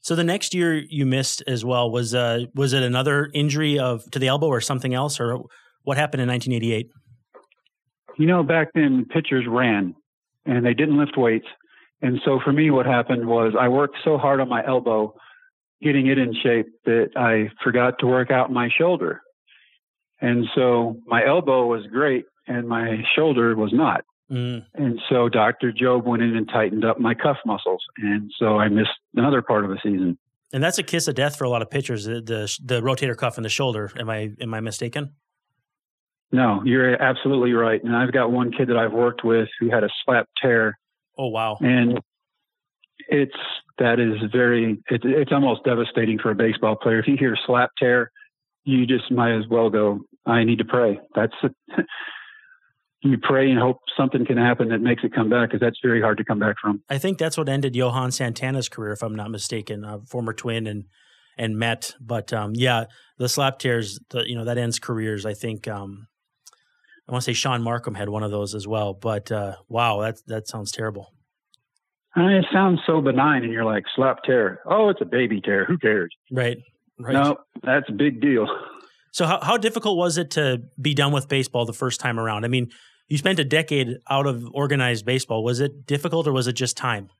So 0.00 0.14
the 0.14 0.24
next 0.24 0.54
year 0.54 0.74
you 0.74 1.04
missed 1.04 1.42
as 1.48 1.64
well 1.64 1.90
was 1.90 2.14
uh, 2.14 2.44
was 2.54 2.72
it 2.72 2.82
another 2.82 3.28
injury 3.34 3.78
of 3.78 4.08
to 4.12 4.18
the 4.18 4.28
elbow 4.28 4.46
or 4.46 4.60
something 4.60 4.94
else 4.94 5.18
or 5.18 5.40
what 5.82 5.96
happened 5.96 6.22
in 6.22 6.28
1988? 6.28 6.90
You 8.18 8.26
know, 8.26 8.42
back 8.42 8.68
then 8.74 9.06
pitchers 9.10 9.46
ran 9.48 9.94
and 10.44 10.64
they 10.64 10.74
didn't 10.74 10.98
lift 10.98 11.16
weights. 11.16 11.46
And 12.02 12.20
so 12.24 12.38
for 12.44 12.52
me, 12.52 12.70
what 12.70 12.86
happened 12.86 13.26
was 13.26 13.54
I 13.58 13.68
worked 13.68 13.96
so 14.04 14.16
hard 14.16 14.40
on 14.40 14.48
my 14.48 14.64
elbow, 14.66 15.14
getting 15.82 16.06
it 16.06 16.18
in 16.18 16.34
shape, 16.40 16.66
that 16.84 17.10
I 17.16 17.50
forgot 17.64 17.98
to 18.00 18.06
work 18.06 18.30
out 18.30 18.52
my 18.52 18.68
shoulder. 18.78 19.22
And 20.20 20.46
so 20.54 20.98
my 21.06 21.26
elbow 21.26 21.66
was 21.66 21.84
great 21.92 22.26
and 22.46 22.68
my 22.68 23.02
shoulder 23.14 23.56
was 23.56 23.72
not. 23.72 24.02
Mm. 24.30 24.64
And 24.74 25.00
so 25.08 25.28
Dr. 25.28 25.72
Jobe 25.72 26.04
went 26.04 26.22
in 26.22 26.36
and 26.36 26.48
tightened 26.48 26.84
up 26.84 26.98
my 26.98 27.14
cuff 27.14 27.36
muscles. 27.46 27.82
And 27.98 28.30
so 28.38 28.58
I 28.58 28.68
missed 28.68 28.90
another 29.14 29.42
part 29.42 29.64
of 29.64 29.70
the 29.70 29.78
season. 29.82 30.18
And 30.52 30.62
that's 30.62 30.78
a 30.78 30.82
kiss 30.82 31.08
of 31.08 31.14
death 31.14 31.36
for 31.36 31.44
a 31.44 31.48
lot 31.48 31.62
of 31.62 31.70
pitchers, 31.70 32.04
the, 32.04 32.20
the, 32.20 32.58
the 32.64 32.80
rotator 32.80 33.16
cuff 33.16 33.36
in 33.36 33.42
the 33.42 33.48
shoulder. 33.48 33.90
Am 33.98 34.08
I 34.08 34.30
am 34.40 34.54
I 34.54 34.60
mistaken? 34.60 35.12
No, 36.32 36.62
you're 36.64 37.00
absolutely 37.00 37.52
right. 37.52 37.82
And 37.82 37.94
I've 37.96 38.12
got 38.12 38.32
one 38.32 38.52
kid 38.52 38.68
that 38.68 38.76
I've 38.76 38.92
worked 38.92 39.24
with 39.24 39.48
who 39.60 39.70
had 39.70 39.84
a 39.84 39.88
slap 40.04 40.28
tear. 40.40 40.78
Oh 41.18 41.28
wow. 41.28 41.56
And 41.60 42.00
it's 43.08 43.36
that 43.78 44.00
is 44.00 44.16
very 44.32 44.82
it, 44.88 45.02
it's 45.04 45.32
almost 45.32 45.64
devastating 45.64 46.18
for 46.18 46.30
a 46.30 46.34
baseball 46.34 46.76
player. 46.76 46.98
If 46.98 47.06
you 47.06 47.16
hear 47.16 47.36
slap 47.46 47.70
tear, 47.78 48.10
you 48.64 48.86
just 48.86 49.10
might 49.10 49.36
as 49.36 49.46
well 49.48 49.70
go, 49.70 50.00
I 50.26 50.44
need 50.44 50.58
to 50.58 50.64
pray. 50.64 50.98
That's. 51.14 51.34
you 53.10 53.18
pray 53.18 53.50
and 53.50 53.58
hope 53.58 53.78
something 53.96 54.24
can 54.24 54.36
happen 54.36 54.68
that 54.68 54.80
makes 54.80 55.04
it 55.04 55.14
come 55.14 55.28
back 55.28 55.48
because 55.48 55.60
that's 55.60 55.78
very 55.82 56.00
hard 56.00 56.18
to 56.18 56.24
come 56.24 56.38
back 56.38 56.56
from. 56.60 56.82
I 56.88 56.98
think 56.98 57.18
that's 57.18 57.36
what 57.36 57.48
ended 57.48 57.74
Johan 57.76 58.10
Santana's 58.10 58.68
career, 58.68 58.92
if 58.92 59.02
I'm 59.02 59.14
not 59.14 59.30
mistaken, 59.30 59.84
a 59.84 60.00
former 60.06 60.32
twin 60.32 60.66
and 60.66 60.84
and 61.38 61.58
Met. 61.58 61.94
But 62.00 62.32
um, 62.32 62.52
yeah, 62.54 62.84
the 63.18 63.28
slap 63.28 63.58
tears, 63.58 63.98
the, 64.10 64.28
you 64.28 64.36
know, 64.36 64.44
that 64.44 64.58
ends 64.58 64.78
careers. 64.78 65.26
I 65.26 65.34
think 65.34 65.68
um, 65.68 66.06
I 67.08 67.12
want 67.12 67.24
to 67.24 67.30
say 67.30 67.34
Sean 67.34 67.62
Markham 67.62 67.94
had 67.94 68.08
one 68.08 68.22
of 68.22 68.30
those 68.30 68.54
as 68.54 68.66
well. 68.66 68.94
But 68.94 69.30
uh, 69.30 69.56
wow, 69.68 70.00
that 70.00 70.16
that 70.26 70.48
sounds 70.48 70.72
terrible. 70.72 71.12
I 72.14 72.20
mean, 72.20 72.32
it 72.32 72.46
sounds 72.50 72.80
so 72.86 73.02
benign, 73.02 73.44
and 73.44 73.52
you're 73.52 73.64
like 73.64 73.84
slap 73.94 74.22
tear. 74.24 74.60
Oh, 74.66 74.88
it's 74.88 75.02
a 75.02 75.04
baby 75.04 75.40
tear. 75.40 75.66
Who 75.66 75.76
cares? 75.78 76.10
Right. 76.30 76.56
Right. 76.98 77.12
No, 77.12 77.36
that's 77.62 77.88
a 77.90 77.92
big 77.92 78.22
deal. 78.22 78.46
So 79.12 79.26
how, 79.26 79.40
how 79.42 79.56
difficult 79.56 79.96
was 79.96 80.18
it 80.18 80.30
to 80.32 80.62
be 80.80 80.94
done 80.94 81.12
with 81.12 81.28
baseball 81.28 81.64
the 81.66 81.72
first 81.72 82.00
time 82.00 82.18
around? 82.18 82.44
I 82.44 82.48
mean, 82.48 82.70
you 83.08 83.18
spent 83.18 83.38
a 83.38 83.44
decade 83.44 83.98
out 84.10 84.26
of 84.26 84.48
organized 84.52 85.04
baseball. 85.04 85.44
Was 85.44 85.60
it 85.60 85.86
difficult 85.86 86.26
or 86.26 86.32
was 86.32 86.46
it 86.46 86.54
just 86.54 86.76
time? 86.76 87.10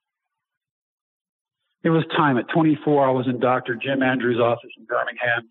It 1.83 1.91
was 1.91 2.05
time. 2.17 2.37
At 2.37 2.49
24, 2.53 3.07
I 3.07 3.11
was 3.13 3.27
in 3.29 3.39
Dr. 3.39 3.77
Jim 3.77 4.03
Andrews' 4.03 4.41
office 4.41 4.71
in 4.77 4.85
Birmingham. 4.87 5.49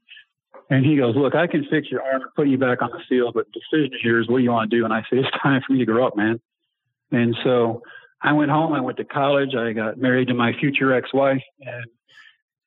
And 0.69 0.86
he 0.86 0.97
goes, 0.97 1.15
Look, 1.15 1.36
I 1.36 1.47
can 1.47 1.65
fix 1.69 1.89
your 1.89 2.01
arm 2.01 2.21
and 2.23 2.33
put 2.36 2.47
you 2.47 2.57
back 2.57 2.81
on 2.81 2.89
the 2.91 2.99
field, 3.07 3.36
but 3.36 3.45
the 3.53 3.59
decision 3.59 3.97
here 4.01 4.19
is 4.19 4.27
what 4.27 4.39
do 4.39 4.43
you 4.43 4.51
want 4.51 4.69
to 4.69 4.77
do? 4.77 4.83
And 4.83 4.93
I 4.93 5.03
said, 5.09 5.19
It's 5.19 5.29
time 5.41 5.61
for 5.65 5.73
me 5.73 5.79
to 5.79 5.86
grow 5.86 6.07
up, 6.07 6.17
man. 6.17 6.39
And 7.11 7.36
so 7.43 7.83
I 8.21 8.33
went 8.33 8.49
home. 8.49 8.73
I 8.73 8.81
went 8.81 8.97
to 8.97 9.05
college. 9.05 9.55
I 9.55 9.73
got 9.73 9.97
married 9.97 10.29
to 10.29 10.33
my 10.33 10.53
future 10.59 10.93
ex 10.93 11.13
wife. 11.13 11.43
And 11.61 11.86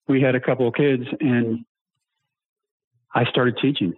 we 0.06 0.22
had 0.22 0.34
a 0.34 0.40
couple 0.40 0.68
of 0.68 0.74
kids 0.74 1.04
and 1.20 1.64
I 3.14 3.24
started 3.24 3.58
teaching. 3.60 3.94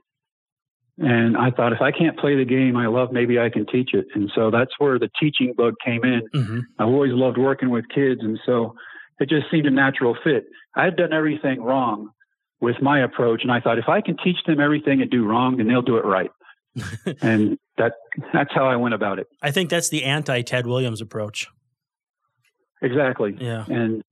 And 1.00 1.34
I 1.36 1.50
thought, 1.50 1.72
if 1.72 1.80
I 1.80 1.92
can't 1.92 2.18
play 2.18 2.36
the 2.36 2.44
game 2.44 2.76
I 2.76 2.86
love, 2.86 3.10
maybe 3.10 3.38
I 3.38 3.48
can 3.48 3.64
teach 3.64 3.94
it. 3.94 4.06
And 4.14 4.30
so 4.34 4.50
that's 4.50 4.72
where 4.78 4.98
the 4.98 5.08
teaching 5.18 5.54
bug 5.56 5.74
came 5.82 6.04
in. 6.04 6.28
Mm-hmm. 6.34 6.58
I've 6.78 6.88
always 6.88 7.12
loved 7.14 7.38
working 7.38 7.70
with 7.70 7.86
kids. 7.88 8.20
And 8.22 8.38
so 8.44 8.74
it 9.18 9.30
just 9.30 9.50
seemed 9.50 9.66
a 9.66 9.70
natural 9.70 10.14
fit. 10.22 10.44
I 10.76 10.84
had 10.84 10.96
done 10.96 11.14
everything 11.14 11.62
wrong 11.62 12.10
with 12.60 12.76
my 12.82 13.02
approach. 13.02 13.40
And 13.42 13.50
I 13.50 13.60
thought, 13.60 13.78
if 13.78 13.88
I 13.88 14.02
can 14.02 14.18
teach 14.22 14.36
them 14.46 14.60
everything 14.60 15.00
and 15.00 15.10
do 15.10 15.26
wrong, 15.26 15.56
then 15.56 15.68
they'll 15.68 15.80
do 15.80 15.96
it 15.96 16.04
right. 16.04 16.30
and 17.22 17.58
that 17.78 17.94
that's 18.32 18.52
how 18.54 18.66
I 18.66 18.76
went 18.76 18.94
about 18.94 19.18
it. 19.18 19.26
I 19.42 19.50
think 19.50 19.70
that's 19.70 19.88
the 19.88 20.04
anti 20.04 20.42
Ted 20.42 20.66
Williams 20.66 21.00
approach. 21.00 21.48
Exactly. 22.82 23.36
Yeah. 23.40 23.64
And 23.68 24.04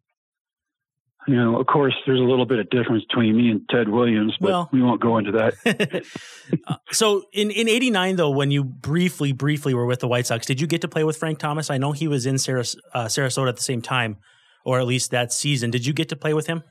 you 1.29 1.37
know, 1.37 1.61
of 1.61 1.67
course, 1.67 1.95
there's 2.07 2.19
a 2.19 2.25
little 2.25 2.47
bit 2.47 2.59
of 2.59 2.71
difference 2.71 3.05
between 3.05 3.37
me 3.37 3.51
and 3.51 3.61
Ted 3.69 3.91
Williams, 3.91 4.35
but 4.41 4.49
well, 4.49 4.69
we 4.73 4.81
won't 4.81 5.03
go 5.03 5.19
into 5.19 5.33
that. 5.33 6.07
uh, 6.67 6.77
so 6.91 7.25
in, 7.35 7.51
in 7.51 7.69
89, 7.69 8.17
though, 8.17 8.31
when 8.31 8.51
you 8.51 8.65
briefly, 8.65 9.33
briefly 9.33 9.75
were 9.75 9.85
with 9.85 10.01
the 10.01 10.09
White 10.09 10.27
Sox, 10.27 10.47
did 10.47 10.59
you 10.59 10.67
get 10.67 10.81
to 10.81 10.89
play 10.89 11.05
with 11.05 11.19
Frank 11.19 11.39
Thomas? 11.39 11.69
I 11.69 11.77
know 11.77 11.93
he 11.93 12.09
was 12.09 12.25
in 12.25 12.37
Saras- 12.37 12.79
uh, 12.95 13.05
Sarasota 13.05 13.51
at 13.51 13.57
the 13.57 13.63
same 13.63 13.83
time, 13.83 14.17
or 14.65 14.81
at 14.81 14.87
least 14.87 15.11
that 15.11 15.31
season. 15.31 15.71
Did 15.71 15.85
you 15.85 15.93
get 15.93 16.09
to 16.09 16.17
play 16.17 16.33
with 16.33 16.47
him? 16.47 16.63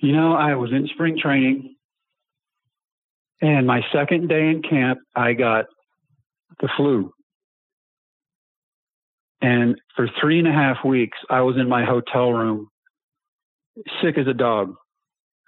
You 0.00 0.12
know, 0.12 0.32
I 0.32 0.54
was 0.54 0.72
in 0.72 0.88
spring 0.94 1.18
training, 1.22 1.76
and 3.42 3.66
my 3.66 3.82
second 3.92 4.30
day 4.30 4.48
in 4.48 4.62
camp, 4.62 5.00
I 5.14 5.34
got 5.34 5.66
the 6.62 6.70
flu. 6.74 7.12
And 9.46 9.80
for 9.94 10.08
three 10.20 10.40
and 10.40 10.48
a 10.48 10.52
half 10.52 10.84
weeks, 10.84 11.16
I 11.30 11.42
was 11.42 11.56
in 11.56 11.68
my 11.68 11.84
hotel 11.84 12.32
room, 12.32 12.68
sick 14.02 14.18
as 14.18 14.26
a 14.26 14.34
dog. 14.34 14.74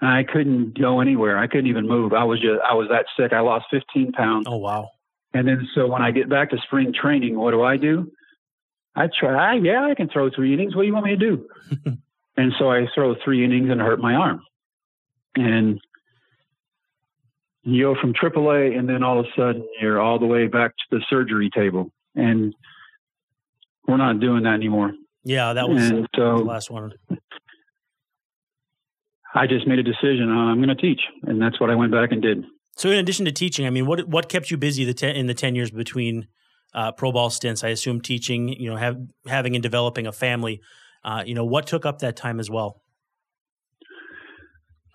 And 0.01 0.09
I 0.09 0.23
couldn't 0.23 0.79
go 0.79 1.01
anywhere. 1.01 1.37
I 1.37 1.49
couldn't 1.49 1.67
even 1.67 1.89
move. 1.89 2.13
I 2.13 2.23
was 2.23 2.39
just, 2.41 2.61
I 2.65 2.75
was 2.75 2.87
that 2.91 3.07
sick. 3.17 3.33
I 3.33 3.41
lost 3.41 3.65
15 3.73 4.13
pounds. 4.13 4.47
Oh, 4.49 4.59
wow. 4.59 4.89
And 5.35 5.49
then, 5.49 5.69
so 5.75 5.89
when 5.89 6.01
I 6.01 6.13
get 6.13 6.29
back 6.29 6.51
to 6.51 6.59
spring 6.59 6.93
training, 6.95 7.37
what 7.37 7.51
do 7.51 7.65
I 7.65 7.77
do? 7.77 8.13
I 8.95 9.09
try, 9.09 9.57
yeah, 9.57 9.89
I 9.91 9.97
can 9.97 10.09
throw 10.09 10.31
three 10.31 10.55
innings. 10.55 10.77
What 10.77 10.83
do 10.83 10.87
you 10.87 10.95
want 10.95 11.07
me 11.07 11.17
to 11.17 11.31
do? 11.31 11.49
and 12.37 12.53
so 12.57 12.71
I 12.71 12.87
throw 12.95 13.17
three 13.25 13.45
innings 13.45 13.69
and 13.69 13.81
hurt 13.81 13.99
my 13.99 14.15
arm. 14.15 14.43
And 15.35 15.81
you 17.65 17.83
go 17.93 18.01
from 18.01 18.15
AAA, 18.15 18.79
and 18.79 18.89
then 18.89 19.03
all 19.03 19.19
of 19.19 19.27
a 19.27 19.29
sudden 19.37 19.67
you're 19.81 20.01
all 20.01 20.21
the 20.21 20.27
way 20.27 20.47
back 20.47 20.71
to 20.71 20.99
the 20.99 21.05
surgery 21.11 21.51
table. 21.53 21.91
And 22.15 22.55
we're 23.89 23.97
not 23.97 24.21
doing 24.21 24.45
that 24.45 24.55
anymore. 24.55 24.93
Yeah, 25.25 25.55
that 25.55 25.69
was 25.69 25.91
and 25.91 26.07
so, 26.15 26.39
the 26.39 26.45
last 26.45 26.71
one. 26.71 26.93
I 29.35 29.47
just 29.47 29.67
made 29.67 29.79
a 29.79 29.83
decision. 29.83 30.31
Uh, 30.31 30.51
I'm 30.51 30.59
going 30.59 30.69
to 30.69 30.75
teach, 30.75 31.01
and 31.23 31.41
that's 31.41 31.59
what 31.61 31.71
I 31.71 31.75
went 31.75 31.91
back 31.91 32.13
and 32.13 32.23
did. 32.23 32.45
So, 32.77 32.91
in 32.91 32.99
addition 32.99 33.25
to 33.25 33.33
teaching, 33.33 33.67
I 33.67 33.71
mean, 33.71 33.87
what 33.87 34.09
what 34.09 34.29
kept 34.29 34.51
you 34.51 34.57
busy 34.57 34.85
the 34.85 34.95
ten, 34.95 35.17
in 35.17 35.27
the 35.27 35.35
ten 35.35 35.55
years 35.55 35.71
between 35.71 36.29
uh, 36.75 36.93
pro 36.93 37.11
ball 37.11 37.31
stints? 37.31 37.65
I 37.65 37.69
assume 37.69 38.01
teaching, 38.01 38.49
you 38.49 38.71
know, 38.71 38.77
have, 38.77 38.99
having 39.27 39.57
and 39.57 39.63
developing 39.63 40.07
a 40.07 40.13
family. 40.13 40.61
Uh, 41.05 41.25
you 41.27 41.35
know, 41.35 41.45
what 41.45 41.67
took 41.67 41.87
up 41.87 41.99
that 42.01 42.17
time 42.17 42.39
as 42.39 42.51
well? 42.51 42.83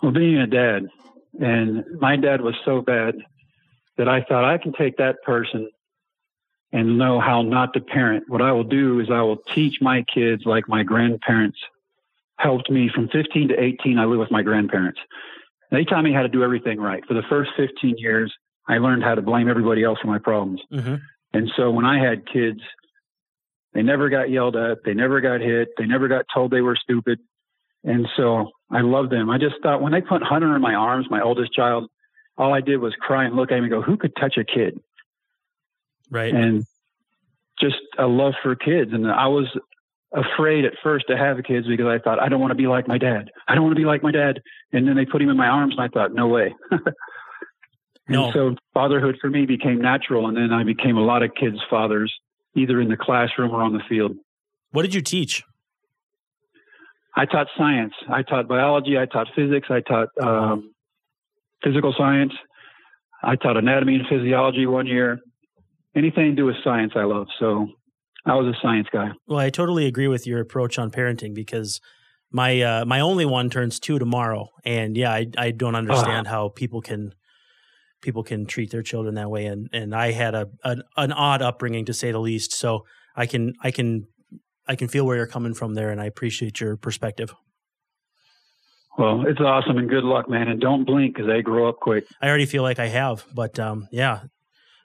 Well, 0.01 0.11
being 0.11 0.37
a 0.37 0.47
dad, 0.47 0.87
and 1.39 1.83
my 1.99 2.15
dad 2.15 2.41
was 2.41 2.55
so 2.63 2.81
bad 2.81 3.15
that 3.97 4.07
I 4.07 4.23
thought 4.23 4.45
I 4.45 4.57
can 4.57 4.73
take 4.73 4.97
that 4.97 5.15
person 5.25 5.69
and 6.73 6.97
know 6.97 7.19
how 7.19 7.43
not 7.43 7.73
to 7.75 7.79
parent. 7.79 8.25
What 8.27 8.41
I 8.41 8.51
will 8.51 8.63
do 8.63 8.99
is 8.99 9.09
I 9.09 9.21
will 9.21 9.37
teach 9.37 9.75
my 9.79 10.03
kids 10.13 10.43
like 10.45 10.67
my 10.67 10.83
grandparents 10.83 11.59
helped 12.37 12.69
me 12.69 12.89
from 12.93 13.07
15 13.09 13.49
to 13.49 13.63
18. 13.63 13.99
I 13.99 14.05
lived 14.05 14.19
with 14.19 14.31
my 14.31 14.41
grandparents. 14.41 14.99
They 15.71 15.85
taught 15.85 16.03
me 16.03 16.11
how 16.11 16.23
to 16.23 16.27
do 16.27 16.43
everything 16.43 16.79
right. 16.79 17.05
For 17.07 17.13
the 17.13 17.21
first 17.29 17.51
15 17.55 17.95
years, 17.97 18.33
I 18.67 18.79
learned 18.79 19.03
how 19.03 19.15
to 19.15 19.21
blame 19.21 19.47
everybody 19.47 19.83
else 19.83 19.99
for 20.01 20.07
my 20.07 20.17
problems. 20.17 20.61
Mm-hmm. 20.73 20.95
And 21.33 21.51
so 21.55 21.69
when 21.69 21.85
I 21.85 22.03
had 22.03 22.27
kids, 22.27 22.59
they 23.73 23.83
never 23.83 24.09
got 24.09 24.29
yelled 24.29 24.55
at, 24.55 24.79
they 24.83 24.93
never 24.93 25.21
got 25.21 25.41
hit, 25.41 25.69
they 25.77 25.85
never 25.85 26.07
got 26.07 26.25
told 26.33 26.51
they 26.51 26.61
were 26.61 26.75
stupid. 26.75 27.19
And 27.83 28.07
so 28.15 28.49
I 28.71 28.81
loved 28.81 29.11
them. 29.11 29.29
I 29.29 29.37
just 29.37 29.55
thought 29.61 29.81
when 29.81 29.91
they 29.91 30.01
put 30.01 30.23
Hunter 30.23 30.55
in 30.55 30.61
my 30.61 30.73
arms, 30.73 31.07
my 31.09 31.21
oldest 31.21 31.53
child, 31.53 31.89
all 32.37 32.53
I 32.53 32.61
did 32.61 32.77
was 32.77 32.93
cry 32.99 33.25
and 33.25 33.35
look 33.35 33.51
at 33.51 33.57
him 33.57 33.65
and 33.65 33.71
go, 33.71 33.81
who 33.81 33.97
could 33.97 34.15
touch 34.15 34.37
a 34.37 34.43
kid? 34.43 34.79
Right. 36.13 36.33
And 36.33 36.63
just 37.59 37.77
a 37.97 38.05
love 38.05 38.33
for 38.43 38.55
kids. 38.55 38.91
And 38.93 39.09
I 39.09 39.27
was 39.27 39.47
afraid 40.13 40.63
at 40.63 40.73
first 40.83 41.05
to 41.07 41.17
have 41.17 41.37
kids 41.43 41.67
because 41.67 41.87
I 41.87 41.97
thought, 41.97 42.21
I 42.21 42.29
don't 42.29 42.39
want 42.39 42.51
to 42.51 42.55
be 42.55 42.67
like 42.67 42.87
my 42.87 42.99
dad. 42.99 43.31
I 43.47 43.55
don't 43.55 43.63
want 43.63 43.75
to 43.75 43.81
be 43.81 43.85
like 43.85 44.03
my 44.03 44.11
dad. 44.11 44.39
And 44.71 44.87
then 44.87 44.95
they 44.95 45.05
put 45.05 45.23
him 45.23 45.29
in 45.29 45.37
my 45.37 45.47
arms 45.47 45.73
and 45.75 45.81
I 45.81 45.87
thought, 45.87 46.13
no 46.13 46.27
way. 46.27 46.53
no. 48.07 48.25
And 48.25 48.33
so 48.33 48.55
fatherhood 48.75 49.17
for 49.19 49.29
me 49.29 49.47
became 49.47 49.81
natural. 49.81 50.27
And 50.27 50.37
then 50.37 50.53
I 50.53 50.63
became 50.63 50.97
a 50.97 51.03
lot 51.03 51.23
of 51.23 51.31
kids' 51.33 51.57
fathers, 51.67 52.13
either 52.55 52.79
in 52.79 52.89
the 52.89 52.97
classroom 52.97 53.49
or 53.49 53.63
on 53.63 53.73
the 53.73 53.81
field. 53.89 54.15
What 54.71 54.83
did 54.83 54.93
you 54.93 55.01
teach? 55.01 55.43
I 57.15 57.25
taught 57.25 57.47
science. 57.57 57.93
I 58.07 58.21
taught 58.21 58.47
biology. 58.47 58.99
I 58.99 59.07
taught 59.07 59.27
physics. 59.35 59.67
I 59.71 59.81
taught 59.81 60.09
um, 60.21 60.73
physical 61.63 61.93
science. 61.97 62.33
I 63.23 63.35
taught 63.35 63.57
anatomy 63.57 63.95
and 63.95 64.07
physiology 64.07 64.67
one 64.67 64.85
year. 64.85 65.19
Anything 65.95 66.31
to 66.31 66.35
do 66.35 66.45
with 66.45 66.55
science, 66.63 66.93
I 66.95 67.03
love. 67.03 67.27
So 67.39 67.67
I 68.25 68.35
was 68.35 68.47
a 68.47 68.57
science 68.61 68.87
guy. 68.91 69.09
Well, 69.27 69.39
I 69.39 69.49
totally 69.49 69.85
agree 69.85 70.07
with 70.07 70.25
your 70.25 70.39
approach 70.39 70.79
on 70.79 70.91
parenting 70.91 71.33
because 71.33 71.79
my 72.31 72.61
uh, 72.61 72.85
my 72.85 72.99
only 72.99 73.25
one 73.25 73.49
turns 73.49 73.79
two 73.79 73.99
tomorrow, 73.99 74.49
and 74.65 74.97
yeah, 74.97 75.11
I 75.11 75.27
I 75.37 75.51
don't 75.51 75.75
understand 75.75 76.27
uh, 76.27 76.31
how 76.31 76.49
people 76.49 76.81
can 76.81 77.13
people 78.01 78.23
can 78.23 78.45
treat 78.45 78.71
their 78.71 78.81
children 78.81 79.15
that 79.15 79.29
way, 79.29 79.45
and 79.45 79.69
and 79.71 79.93
I 79.93 80.11
had 80.11 80.33
a 80.33 80.49
an, 80.63 80.81
an 80.97 81.11
odd 81.11 81.41
upbringing 81.41 81.85
to 81.85 81.93
say 81.93 82.11
the 82.11 82.19
least. 82.19 82.53
So 82.53 82.85
I 83.15 83.27
can 83.27 83.53
I 83.61 83.71
can 83.71 84.07
I 84.67 84.75
can 84.75 84.87
feel 84.87 85.05
where 85.05 85.15
you're 85.15 85.27
coming 85.27 85.53
from 85.53 85.75
there, 85.75 85.91
and 85.91 86.01
I 86.01 86.05
appreciate 86.05 86.59
your 86.59 86.75
perspective. 86.75 87.35
Well, 88.97 89.25
it's 89.27 89.39
awesome 89.39 89.77
and 89.77 89.89
good 89.89 90.03
luck, 90.03 90.29
man. 90.29 90.47
And 90.47 90.61
don't 90.61 90.85
blink 90.85 91.15
because 91.15 91.27
they 91.27 91.41
grow 91.41 91.67
up 91.67 91.79
quick. 91.79 92.05
I 92.21 92.29
already 92.29 92.45
feel 92.45 92.61
like 92.61 92.77
I 92.77 92.87
have, 92.87 93.25
but 93.33 93.57
um, 93.59 93.87
yeah. 93.91 94.21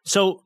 So 0.04 0.42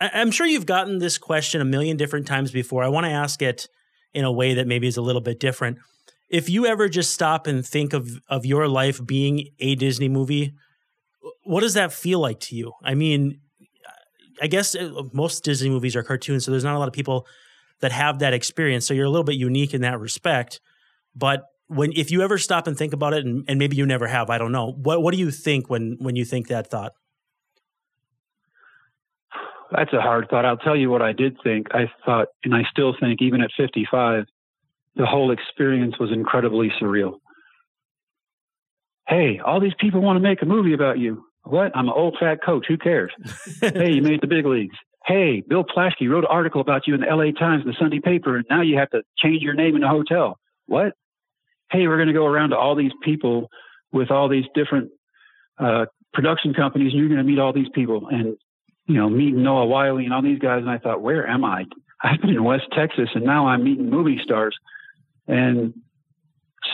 I'm 0.00 0.30
sure 0.30 0.46
you've 0.46 0.66
gotten 0.66 0.98
this 0.98 1.18
question 1.18 1.60
a 1.60 1.64
million 1.64 1.96
different 1.96 2.26
times 2.26 2.50
before. 2.50 2.82
I 2.84 2.88
want 2.88 3.06
to 3.06 3.12
ask 3.12 3.40
it 3.40 3.68
in 4.12 4.24
a 4.24 4.32
way 4.32 4.54
that 4.54 4.66
maybe 4.66 4.86
is 4.86 4.96
a 4.96 5.02
little 5.02 5.20
bit 5.20 5.40
different. 5.40 5.78
If 6.28 6.48
you 6.48 6.66
ever 6.66 6.88
just 6.88 7.14
stop 7.14 7.46
and 7.46 7.64
think 7.64 7.92
of 7.92 8.20
of 8.28 8.44
your 8.44 8.68
life 8.68 9.04
being 9.04 9.50
a 9.58 9.74
Disney 9.74 10.08
movie, 10.08 10.54
what 11.44 11.60
does 11.60 11.74
that 11.74 11.92
feel 11.92 12.18
like 12.18 12.40
to 12.40 12.56
you? 12.56 12.72
I 12.82 12.94
mean, 12.94 13.40
I 14.42 14.48
guess 14.48 14.74
uh, 14.74 15.02
most 15.12 15.44
Disney 15.44 15.70
movies 15.70 15.96
are 15.96 16.02
cartoons, 16.02 16.44
so 16.44 16.50
there's 16.50 16.64
not 16.64 16.74
a 16.74 16.78
lot 16.78 16.88
of 16.88 16.94
people 16.94 17.26
that 17.80 17.92
have 17.92 18.18
that 18.18 18.32
experience. 18.32 18.86
So 18.86 18.94
you're 18.94 19.06
a 19.06 19.10
little 19.10 19.24
bit 19.24 19.36
unique 19.36 19.72
in 19.72 19.82
that 19.82 20.00
respect. 20.00 20.60
But 21.14 21.44
when 21.68 21.92
if 21.94 22.10
you 22.10 22.22
ever 22.22 22.38
stop 22.38 22.66
and 22.66 22.76
think 22.76 22.92
about 22.92 23.14
it, 23.14 23.24
and, 23.24 23.44
and 23.48 23.58
maybe 23.58 23.76
you 23.76 23.86
never 23.86 24.06
have, 24.06 24.28
I 24.30 24.38
don't 24.38 24.52
know. 24.52 24.72
What 24.72 25.02
what 25.02 25.14
do 25.14 25.20
you 25.20 25.30
think 25.30 25.70
when 25.70 25.96
when 26.00 26.16
you 26.16 26.24
think 26.24 26.48
that 26.48 26.68
thought? 26.70 26.92
That's 29.72 29.92
a 29.92 30.00
hard 30.00 30.28
thought. 30.30 30.44
I'll 30.44 30.56
tell 30.56 30.76
you 30.76 30.90
what 30.90 31.02
I 31.02 31.12
did 31.12 31.36
think. 31.42 31.68
I 31.72 31.90
thought, 32.04 32.28
and 32.44 32.54
I 32.54 32.62
still 32.70 32.94
think, 32.98 33.20
even 33.20 33.40
at 33.40 33.50
55, 33.56 34.24
the 34.94 35.06
whole 35.06 35.30
experience 35.30 35.98
was 35.98 36.12
incredibly 36.12 36.70
surreal. 36.80 37.18
Hey, 39.08 39.40
all 39.44 39.60
these 39.60 39.74
people 39.78 40.00
want 40.00 40.16
to 40.16 40.20
make 40.20 40.42
a 40.42 40.46
movie 40.46 40.72
about 40.72 40.98
you. 40.98 41.24
What? 41.44 41.76
I'm 41.76 41.86
an 41.86 41.94
old 41.94 42.16
fat 42.18 42.38
coach. 42.44 42.66
Who 42.68 42.76
cares? 42.76 43.12
hey, 43.60 43.92
you 43.92 44.02
made 44.02 44.20
the 44.20 44.26
big 44.26 44.46
leagues 44.46 44.76
hey, 45.06 45.42
Bill 45.46 45.64
Plaschke 45.64 46.08
wrote 46.08 46.24
an 46.24 46.30
article 46.30 46.60
about 46.60 46.86
you 46.86 46.94
in 46.94 47.00
the 47.00 47.06
LA 47.06 47.30
Times, 47.30 47.64
the 47.64 47.74
Sunday 47.78 48.00
paper, 48.00 48.36
and 48.36 48.44
now 48.50 48.60
you 48.60 48.76
have 48.76 48.90
to 48.90 49.02
change 49.18 49.42
your 49.42 49.54
name 49.54 49.76
in 49.76 49.82
a 49.82 49.88
hotel. 49.88 50.38
What? 50.66 50.94
Hey, 51.70 51.86
we're 51.86 51.96
going 51.96 52.08
to 52.08 52.14
go 52.14 52.26
around 52.26 52.50
to 52.50 52.56
all 52.56 52.74
these 52.74 52.92
people 53.02 53.48
with 53.92 54.10
all 54.10 54.28
these 54.28 54.44
different 54.54 54.90
uh, 55.58 55.86
production 56.12 56.54
companies, 56.54 56.92
and 56.92 57.00
you're 57.00 57.08
going 57.08 57.24
to 57.24 57.24
meet 57.24 57.38
all 57.38 57.52
these 57.52 57.68
people. 57.72 58.08
And, 58.10 58.36
you 58.86 58.94
know, 58.94 59.08
meeting 59.08 59.42
Noah 59.42 59.66
Wyle 59.66 59.96
and 59.96 60.12
all 60.12 60.22
these 60.22 60.38
guys. 60.38 60.60
And 60.60 60.70
I 60.70 60.78
thought, 60.78 61.02
where 61.02 61.26
am 61.26 61.44
I? 61.44 61.64
I've 62.02 62.20
been 62.20 62.30
in 62.30 62.44
West 62.44 62.66
Texas, 62.76 63.08
and 63.14 63.24
now 63.24 63.48
I'm 63.48 63.64
meeting 63.64 63.90
movie 63.90 64.20
stars. 64.22 64.56
And 65.26 65.74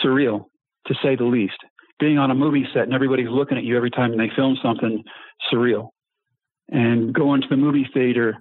surreal, 0.03 0.45
to 0.87 0.95
say 1.01 1.15
the 1.15 1.23
least. 1.23 1.57
Being 1.99 2.17
on 2.17 2.29
a 2.29 2.35
movie 2.35 2.67
set 2.73 2.83
and 2.83 2.93
everybody's 2.93 3.29
looking 3.29 3.57
at 3.57 3.63
you 3.63 3.77
every 3.77 3.89
time 3.89 4.17
they 4.17 4.29
film 4.35 4.57
something, 4.61 5.03
surreal 5.51 5.89
and 6.69 7.13
going 7.13 7.41
to 7.41 7.47
the 7.49 7.57
movie 7.57 7.87
theater 7.93 8.37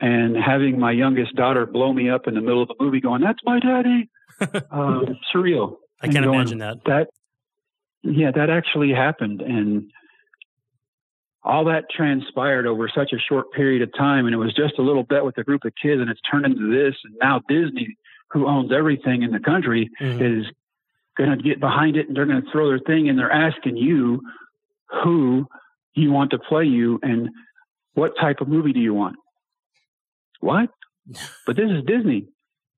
and 0.00 0.36
having 0.36 0.78
my 0.78 0.90
youngest 0.90 1.34
daughter 1.36 1.66
blow 1.66 1.92
me 1.92 2.10
up 2.10 2.26
in 2.26 2.34
the 2.34 2.40
middle 2.40 2.62
of 2.62 2.68
the 2.68 2.74
movie 2.80 3.00
going, 3.00 3.22
that's 3.22 3.38
my 3.44 3.60
daddy. 3.60 4.10
um, 4.70 5.16
surreal. 5.32 5.76
I 6.00 6.08
can't 6.08 6.24
going, 6.24 6.34
imagine 6.34 6.58
that. 6.58 6.78
That, 6.86 7.08
yeah, 8.02 8.32
that 8.32 8.50
actually 8.50 8.90
happened. 8.90 9.42
And 9.42 9.90
all 11.44 11.64
that 11.64 11.90
transpired 11.90 12.66
over 12.66 12.88
such 12.88 13.12
a 13.12 13.18
short 13.18 13.52
period 13.52 13.82
of 13.82 13.92
time. 13.96 14.26
And 14.26 14.34
it 14.34 14.38
was 14.38 14.54
just 14.54 14.78
a 14.78 14.82
little 14.82 15.02
bet 15.02 15.24
with 15.24 15.38
a 15.38 15.44
group 15.44 15.64
of 15.64 15.72
kids 15.80 16.00
and 16.00 16.08
it's 16.08 16.20
turned 16.30 16.46
into 16.46 16.70
this. 16.70 16.94
And 17.04 17.14
now 17.20 17.40
Disney, 17.48 17.96
who 18.30 18.46
owns 18.46 18.72
everything 18.72 19.22
in 19.22 19.32
the 19.32 19.40
country, 19.40 19.90
mm-hmm. 20.00 20.40
is 20.40 20.46
going 21.16 21.36
to 21.36 21.42
get 21.42 21.60
behind 21.60 21.96
it 21.96 22.06
and 22.06 22.16
they're 22.16 22.26
going 22.26 22.42
to 22.42 22.50
throw 22.52 22.68
their 22.68 22.78
thing 22.78 23.08
and 23.08 23.18
they're 23.18 23.32
asking 23.32 23.76
you 23.76 24.22
who 25.02 25.46
you 25.94 26.12
want 26.12 26.30
to 26.30 26.38
play 26.38 26.64
you 26.64 26.98
and 27.02 27.28
what 27.94 28.12
type 28.20 28.40
of 28.40 28.48
movie 28.48 28.72
do 28.72 28.80
you 28.80 28.94
want? 28.94 29.16
What? 30.40 30.70
But 31.46 31.56
this 31.56 31.68
is 31.68 31.84
Disney. 31.84 32.28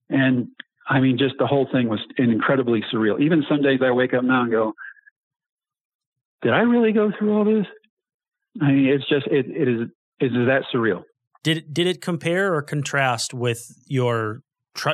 And 0.08 0.48
I 0.88 1.00
mean, 1.00 1.18
just 1.18 1.34
the 1.38 1.46
whole 1.46 1.68
thing 1.70 1.88
was 1.88 2.00
incredibly 2.16 2.82
surreal. 2.92 3.20
Even 3.20 3.44
some 3.48 3.60
days 3.62 3.80
I 3.82 3.90
wake 3.90 4.14
up 4.14 4.24
now 4.24 4.42
and 4.42 4.50
go, 4.50 4.72
did 6.42 6.52
I 6.52 6.60
really 6.60 6.92
go 6.92 7.12
through 7.16 7.36
all 7.36 7.44
this? 7.44 7.66
I 8.60 8.72
mean, 8.72 8.86
it's 8.86 9.08
just, 9.08 9.26
it, 9.26 9.46
it 9.48 9.68
is, 9.68 9.88
it 10.20 10.26
is 10.26 10.46
that 10.46 10.62
surreal. 10.72 11.02
Did, 11.42 11.72
did 11.72 11.86
it 11.86 12.00
compare 12.00 12.54
or 12.54 12.62
contrast 12.62 13.34
with 13.34 13.66
your, 13.86 14.42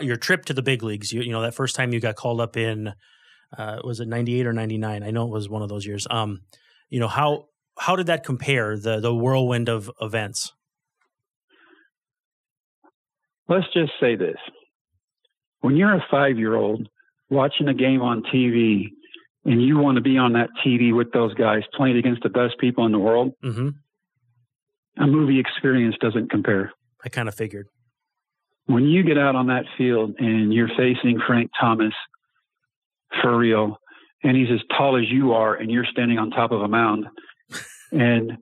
your 0.02 0.16
trip 0.16 0.44
to 0.46 0.54
the 0.54 0.62
big 0.62 0.82
leagues? 0.82 1.12
You, 1.12 1.22
you 1.22 1.32
know, 1.32 1.42
that 1.42 1.54
first 1.54 1.76
time 1.76 1.92
you 1.92 2.00
got 2.00 2.16
called 2.16 2.40
up 2.40 2.56
in, 2.56 2.92
uh, 3.56 3.78
was 3.84 4.00
it 4.00 4.08
98 4.08 4.46
or 4.46 4.52
99? 4.52 5.02
I 5.02 5.10
know 5.10 5.24
it 5.24 5.30
was 5.30 5.48
one 5.48 5.62
of 5.62 5.68
those 5.68 5.86
years. 5.86 6.06
Um, 6.10 6.40
you 6.88 6.98
know, 7.00 7.08
how, 7.08 7.46
how 7.80 7.96
did 7.96 8.06
that 8.06 8.24
compare 8.24 8.76
the 8.76 9.00
the 9.00 9.14
whirlwind 9.14 9.68
of 9.68 9.90
events? 10.00 10.52
Let's 13.48 13.66
just 13.72 13.92
say 13.98 14.16
this: 14.16 14.36
when 15.60 15.76
you're 15.76 15.94
a 15.94 16.04
five 16.10 16.38
year 16.38 16.54
old 16.54 16.88
watching 17.30 17.68
a 17.68 17.74
game 17.74 18.02
on 18.02 18.22
TV 18.22 18.90
and 19.44 19.62
you 19.62 19.78
want 19.78 19.96
to 19.96 20.02
be 20.02 20.18
on 20.18 20.34
that 20.34 20.50
TV 20.64 20.94
with 20.94 21.12
those 21.12 21.34
guys 21.34 21.62
playing 21.74 21.96
against 21.96 22.22
the 22.22 22.28
best 22.28 22.58
people 22.58 22.84
in 22.86 22.92
the 22.92 22.98
world, 22.98 23.32
mm-hmm. 23.42 23.70
a 25.02 25.06
movie 25.06 25.40
experience 25.40 25.96
doesn't 26.00 26.30
compare. 26.30 26.72
I 27.04 27.08
kind 27.08 27.28
of 27.28 27.34
figured. 27.34 27.68
When 28.66 28.84
you 28.84 29.02
get 29.02 29.18
out 29.18 29.34
on 29.34 29.46
that 29.48 29.64
field 29.76 30.14
and 30.18 30.52
you're 30.52 30.68
facing 30.68 31.20
Frank 31.26 31.50
Thomas 31.58 31.94
for 33.20 33.36
real, 33.36 33.78
and 34.22 34.36
he's 34.36 34.50
as 34.52 34.60
tall 34.76 34.96
as 34.96 35.10
you 35.10 35.32
are, 35.32 35.54
and 35.54 35.70
you're 35.70 35.86
standing 35.86 36.18
on 36.18 36.30
top 36.30 36.52
of 36.52 36.60
a 36.60 36.68
mound, 36.68 37.06
and 37.92 38.32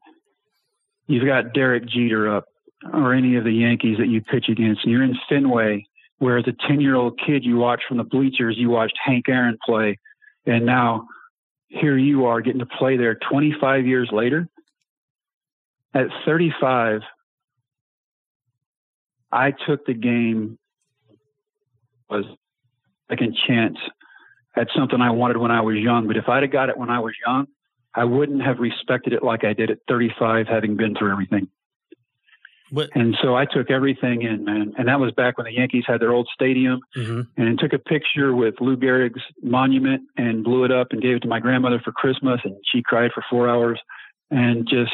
you've 1.06 1.24
got 1.24 1.54
Derek 1.54 1.86
Jeter 1.86 2.36
up 2.36 2.44
or 2.92 3.14
any 3.14 3.36
of 3.36 3.44
the 3.44 3.52
Yankees 3.52 3.98
that 3.98 4.08
you 4.08 4.20
pitch 4.20 4.46
against, 4.48 4.82
and 4.84 4.92
you're 4.92 5.02
in 5.02 5.16
Fenway, 5.28 5.84
where 6.18 6.38
as 6.38 6.46
a 6.46 6.68
10 6.68 6.80
year 6.80 6.96
old 6.96 7.18
kid 7.24 7.44
you 7.44 7.56
watched 7.56 7.84
from 7.88 7.96
the 7.96 8.04
bleachers, 8.04 8.56
you 8.58 8.70
watched 8.70 8.98
Hank 9.04 9.28
Aaron 9.28 9.58
play, 9.64 9.98
and 10.48 10.66
now 10.66 11.06
here 11.68 11.96
you 11.96 12.26
are 12.26 12.40
getting 12.40 12.60
to 12.60 12.66
play 12.66 12.96
there 12.96 13.18
25 13.30 13.86
years 13.86 14.08
later. 14.10 14.48
At 15.94 16.06
35, 16.24 17.02
I 19.30 19.52
took 19.66 19.84
the 19.86 19.94
game 19.94 20.58
was 22.08 22.24
second 23.10 23.36
chance 23.46 23.76
at 24.56 24.68
something 24.76 25.00
I 25.00 25.10
wanted 25.10 25.36
when 25.36 25.50
I 25.50 25.60
was 25.60 25.76
young. 25.76 26.06
But 26.06 26.16
if 26.16 26.28
I'd 26.28 26.42
have 26.42 26.52
got 26.52 26.68
it 26.68 26.76
when 26.76 26.90
I 26.90 27.00
was 27.00 27.14
young, 27.26 27.46
I 27.94 28.04
wouldn't 28.04 28.42
have 28.42 28.58
respected 28.58 29.12
it 29.12 29.22
like 29.22 29.44
I 29.44 29.52
did 29.52 29.70
at 29.70 29.78
35, 29.88 30.46
having 30.46 30.76
been 30.76 30.94
through 30.94 31.12
everything. 31.12 31.48
What? 32.70 32.90
And 32.94 33.16
so 33.22 33.34
I 33.34 33.46
took 33.46 33.70
everything 33.70 34.22
in, 34.22 34.44
man. 34.44 34.74
And 34.76 34.88
that 34.88 35.00
was 35.00 35.12
back 35.12 35.38
when 35.38 35.46
the 35.46 35.52
Yankees 35.52 35.84
had 35.86 36.00
their 36.00 36.12
old 36.12 36.28
stadium 36.34 36.80
mm-hmm. 36.96 37.22
and 37.40 37.58
took 37.58 37.72
a 37.72 37.78
picture 37.78 38.34
with 38.34 38.54
Lou 38.60 38.76
Gehrig's 38.76 39.22
monument 39.42 40.02
and 40.16 40.44
blew 40.44 40.64
it 40.64 40.70
up 40.70 40.88
and 40.90 41.00
gave 41.00 41.16
it 41.16 41.20
to 41.20 41.28
my 41.28 41.40
grandmother 41.40 41.80
for 41.82 41.92
Christmas. 41.92 42.40
And 42.44 42.56
she 42.70 42.82
cried 42.82 43.10
for 43.14 43.24
four 43.30 43.48
hours. 43.48 43.80
And 44.30 44.68
just 44.68 44.92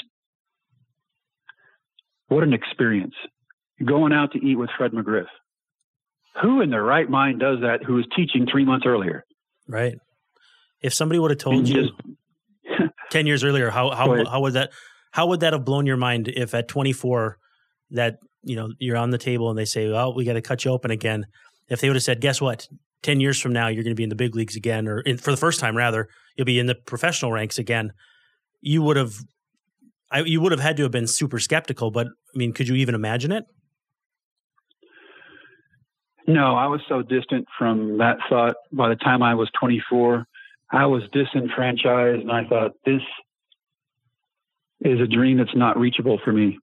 what 2.28 2.44
an 2.44 2.52
experience. 2.52 3.14
Going 3.84 4.12
out 4.12 4.32
to 4.32 4.38
eat 4.38 4.56
with 4.56 4.70
Fred 4.78 4.92
McGriff. 4.92 5.26
Who 6.42 6.60
in 6.60 6.70
their 6.70 6.82
right 6.82 7.08
mind 7.08 7.40
does 7.40 7.60
that 7.60 7.84
who 7.84 7.94
was 7.94 8.06
teaching 8.16 8.46
three 8.50 8.64
months 8.64 8.86
earlier? 8.86 9.24
Right. 9.68 9.98
If 10.80 10.94
somebody 10.94 11.18
would 11.18 11.30
have 11.30 11.38
told 11.38 11.56
and 11.56 11.68
you 11.68 11.74
just, 11.82 11.92
10 13.10 13.26
years 13.26 13.44
earlier 13.44 13.70
how 13.70 13.90
how 13.90 14.24
how 14.24 14.40
would 14.40 14.54
that 14.54 14.70
how 15.12 15.28
would 15.28 15.40
that 15.40 15.52
have 15.52 15.64
blown 15.64 15.86
your 15.86 15.96
mind 15.96 16.28
if 16.28 16.54
at 16.54 16.66
24 16.66 17.38
that 17.90 18.18
you 18.42 18.56
know 18.56 18.70
you're 18.78 18.96
on 18.96 19.10
the 19.10 19.18
table 19.18 19.50
and 19.50 19.58
they 19.58 19.64
say, 19.64 19.90
"Well, 19.90 20.14
we 20.14 20.24
got 20.24 20.34
to 20.34 20.42
cut 20.42 20.64
you 20.64 20.70
open 20.70 20.90
again." 20.90 21.26
If 21.68 21.80
they 21.80 21.88
would 21.88 21.96
have 21.96 22.02
said, 22.02 22.20
"Guess 22.20 22.40
what? 22.40 22.68
Ten 23.02 23.20
years 23.20 23.40
from 23.40 23.52
now, 23.52 23.68
you're 23.68 23.84
going 23.84 23.94
to 23.94 23.96
be 23.96 24.02
in 24.02 24.08
the 24.08 24.14
big 24.14 24.34
leagues 24.34 24.56
again, 24.56 24.88
or 24.88 25.00
in, 25.00 25.18
for 25.18 25.30
the 25.30 25.36
first 25.36 25.60
time, 25.60 25.76
rather, 25.76 26.08
you'll 26.36 26.46
be 26.46 26.58
in 26.58 26.66
the 26.66 26.74
professional 26.74 27.32
ranks 27.32 27.58
again," 27.58 27.92
you 28.60 28.82
would 28.82 28.96
have, 28.96 29.14
I, 30.10 30.20
you 30.20 30.40
would 30.40 30.52
have 30.52 30.60
had 30.60 30.76
to 30.78 30.82
have 30.84 30.92
been 30.92 31.06
super 31.06 31.38
skeptical. 31.38 31.90
But 31.90 32.06
I 32.06 32.38
mean, 32.38 32.52
could 32.52 32.68
you 32.68 32.74
even 32.76 32.94
imagine 32.94 33.32
it? 33.32 33.44
No, 36.26 36.54
I 36.56 36.66
was 36.66 36.80
so 36.88 37.02
distant 37.02 37.46
from 37.58 37.98
that 37.98 38.16
thought. 38.28 38.56
By 38.72 38.88
the 38.88 38.96
time 38.96 39.22
I 39.22 39.34
was 39.34 39.50
24, 39.60 40.24
I 40.72 40.86
was 40.86 41.02
disenfranchised, 41.12 42.20
and 42.20 42.32
I 42.32 42.44
thought 42.48 42.72
this 42.86 43.02
is 44.80 45.00
a 45.00 45.06
dream 45.06 45.38
that's 45.38 45.54
not 45.54 45.78
reachable 45.78 46.18
for 46.24 46.32
me. 46.32 46.58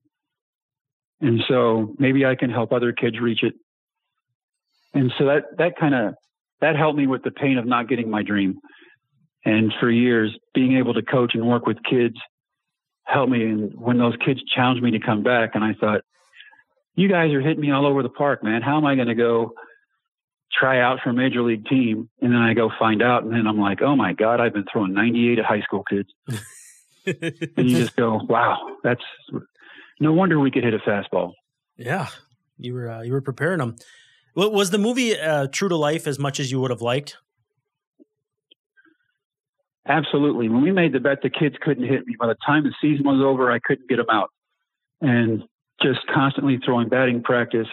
And 1.22 1.42
so 1.48 1.94
maybe 2.00 2.26
I 2.26 2.36
can 2.36 2.50
help 2.50 2.72
other 2.72 2.92
kids 2.92 3.20
reach 3.20 3.44
it. 3.44 3.54
And 4.94 5.12
so 5.18 5.26
that 5.26 5.44
that 5.58 5.78
kind 5.80 5.96
of 5.96 6.16
that 6.60 6.76
helped 6.76 6.98
me 6.98 7.08
with 7.08 7.24
the 7.24 7.32
pain 7.32 7.58
of 7.58 7.66
not 7.66 7.88
getting 7.88 8.10
my 8.10 8.24
dream. 8.24 8.60
And 9.46 9.74
for 9.80 9.90
years, 9.90 10.36
being 10.54 10.78
able 10.78 10.94
to 10.94 11.02
coach 11.02 11.32
and 11.34 11.48
work 11.48 11.66
with 11.66 11.78
kids 11.90 12.16
helped 13.06 13.32
me. 13.32 13.44
And 13.44 13.74
when 13.80 13.98
those 13.98 14.16
kids 14.24 14.42
challenged 14.56 14.84
me 14.84 14.92
to 14.92 15.00
come 15.00 15.24
back, 15.24 15.52
and 15.56 15.64
I 15.64 15.74
thought, 15.80 16.02
you 16.96 17.08
guys 17.08 17.32
are 17.32 17.42
hitting 17.42 17.62
me 17.62 17.72
all 17.72 17.88
over 17.88 18.04
the 18.04 18.10
park, 18.10 18.44
man. 18.44 18.62
How 18.62 18.78
am 18.78 18.86
I 18.86 18.96
going 18.96 19.08
to 19.08 19.16
go 19.16 19.54
try 20.54 20.82
out 20.82 21.00
for 21.04 21.10
a 21.10 21.14
major 21.14 21.42
league 21.42 21.66
team? 21.66 22.10
And 22.22 22.32
then 22.32 22.42
I 22.42 22.54
go 22.54 22.70
find 22.78 23.02
out, 23.02 23.24
and 23.24 23.34
then 23.34 23.48
I'm 23.48 23.60
like, 23.60 23.82
oh 23.82 23.96
my 23.96 24.14
God, 24.14 24.40
I've 24.40 24.54
been 24.54 24.66
throwing 24.72 24.94
98 24.94 25.40
at 25.40 25.46
high 25.46 25.62
school 25.62 25.84
kids. 25.90 26.10
and 27.06 27.70
you 27.70 27.78
just 27.78 27.96
go, 27.96 28.20
wow, 28.30 28.78
that's 28.84 29.04
no 30.02 30.12
wonder 30.12 30.40
we 30.40 30.52
could 30.52 30.64
hit 30.64 30.74
a 30.74 30.80
fastball. 30.80 31.34
Yeah, 31.78 32.08
you 32.58 32.74
were 32.74 32.90
uh, 32.90 33.02
you 33.02 33.14
were 33.14 33.22
preparing 33.22 33.60
them. 33.60 33.78
Was 34.36 34.72
the 34.72 34.78
movie 34.78 35.18
uh, 35.18 35.48
true 35.48 35.70
to 35.70 35.76
life 35.76 36.08
as 36.08 36.18
much 36.18 36.40
as 36.40 36.52
you 36.52 36.60
would 36.62 36.72
have 36.72 36.82
liked? 36.82 37.18
Absolutely. 39.88 40.48
When 40.48 40.62
we 40.62 40.72
made 40.72 40.94
the 40.94 41.00
bet, 41.00 41.22
the 41.22 41.30
kids 41.30 41.56
couldn't 41.62 41.88
hit 41.88 42.06
me. 42.08 42.16
By 42.18 42.28
the 42.28 42.38
time 42.46 42.64
the 42.64 42.74
season 42.82 43.06
was 43.06 43.22
over, 43.22 43.52
I 43.52 43.60
couldn't 43.60 43.90
get 43.90 43.98
them 43.98 44.10
out. 44.10 44.30
And 45.02 45.44
just 45.82 46.00
constantly 46.14 46.60
throwing 46.64 46.88
batting 46.88 47.24
practice. 47.24 47.68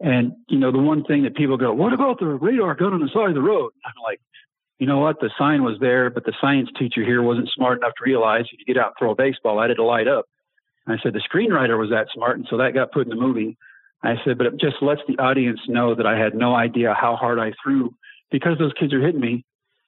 And, 0.00 0.32
you 0.48 0.58
know, 0.58 0.72
the 0.72 0.78
one 0.78 1.04
thing 1.04 1.22
that 1.22 1.36
people 1.36 1.56
go, 1.56 1.72
what 1.72 1.92
about 1.92 2.18
the 2.18 2.26
radar 2.26 2.74
gun 2.74 2.92
on 2.92 3.00
the 3.00 3.08
side 3.14 3.28
of 3.28 3.34
the 3.34 3.40
road? 3.40 3.70
I'm 3.86 3.92
like, 4.02 4.20
you 4.78 4.86
know 4.86 4.98
what? 4.98 5.20
The 5.20 5.30
sign 5.38 5.62
was 5.62 5.78
there, 5.80 6.10
but 6.10 6.24
the 6.24 6.34
science 6.40 6.68
teacher 6.78 7.04
here 7.04 7.22
wasn't 7.22 7.48
smart 7.54 7.78
enough 7.78 7.92
to 7.98 8.04
realize 8.04 8.44
if 8.52 8.58
you 8.58 8.74
get 8.74 8.82
out 8.82 8.88
and 8.88 8.94
throw 8.98 9.12
a 9.12 9.14
baseball 9.14 9.62
at 9.62 9.70
it, 9.70 9.74
it'll 9.74 9.86
light 9.86 10.08
up. 10.08 10.26
And 10.86 10.98
I 10.98 11.02
said, 11.02 11.12
the 11.12 11.20
screenwriter 11.20 11.78
was 11.78 11.90
that 11.90 12.08
smart. 12.12 12.38
And 12.38 12.46
so 12.50 12.56
that 12.58 12.74
got 12.74 12.92
put 12.92 13.04
in 13.04 13.08
the 13.08 13.16
movie. 13.16 13.56
I 14.02 14.16
said, 14.24 14.36
but 14.36 14.48
it 14.48 14.60
just 14.60 14.82
lets 14.82 15.00
the 15.06 15.18
audience 15.22 15.60
know 15.68 15.94
that 15.94 16.06
I 16.06 16.18
had 16.18 16.34
no 16.34 16.54
idea 16.54 16.94
how 16.98 17.14
hard 17.14 17.38
I 17.38 17.52
threw 17.62 17.94
because 18.30 18.58
those 18.58 18.72
kids 18.78 18.92
are 18.92 19.00
hitting 19.00 19.20
me 19.20 19.44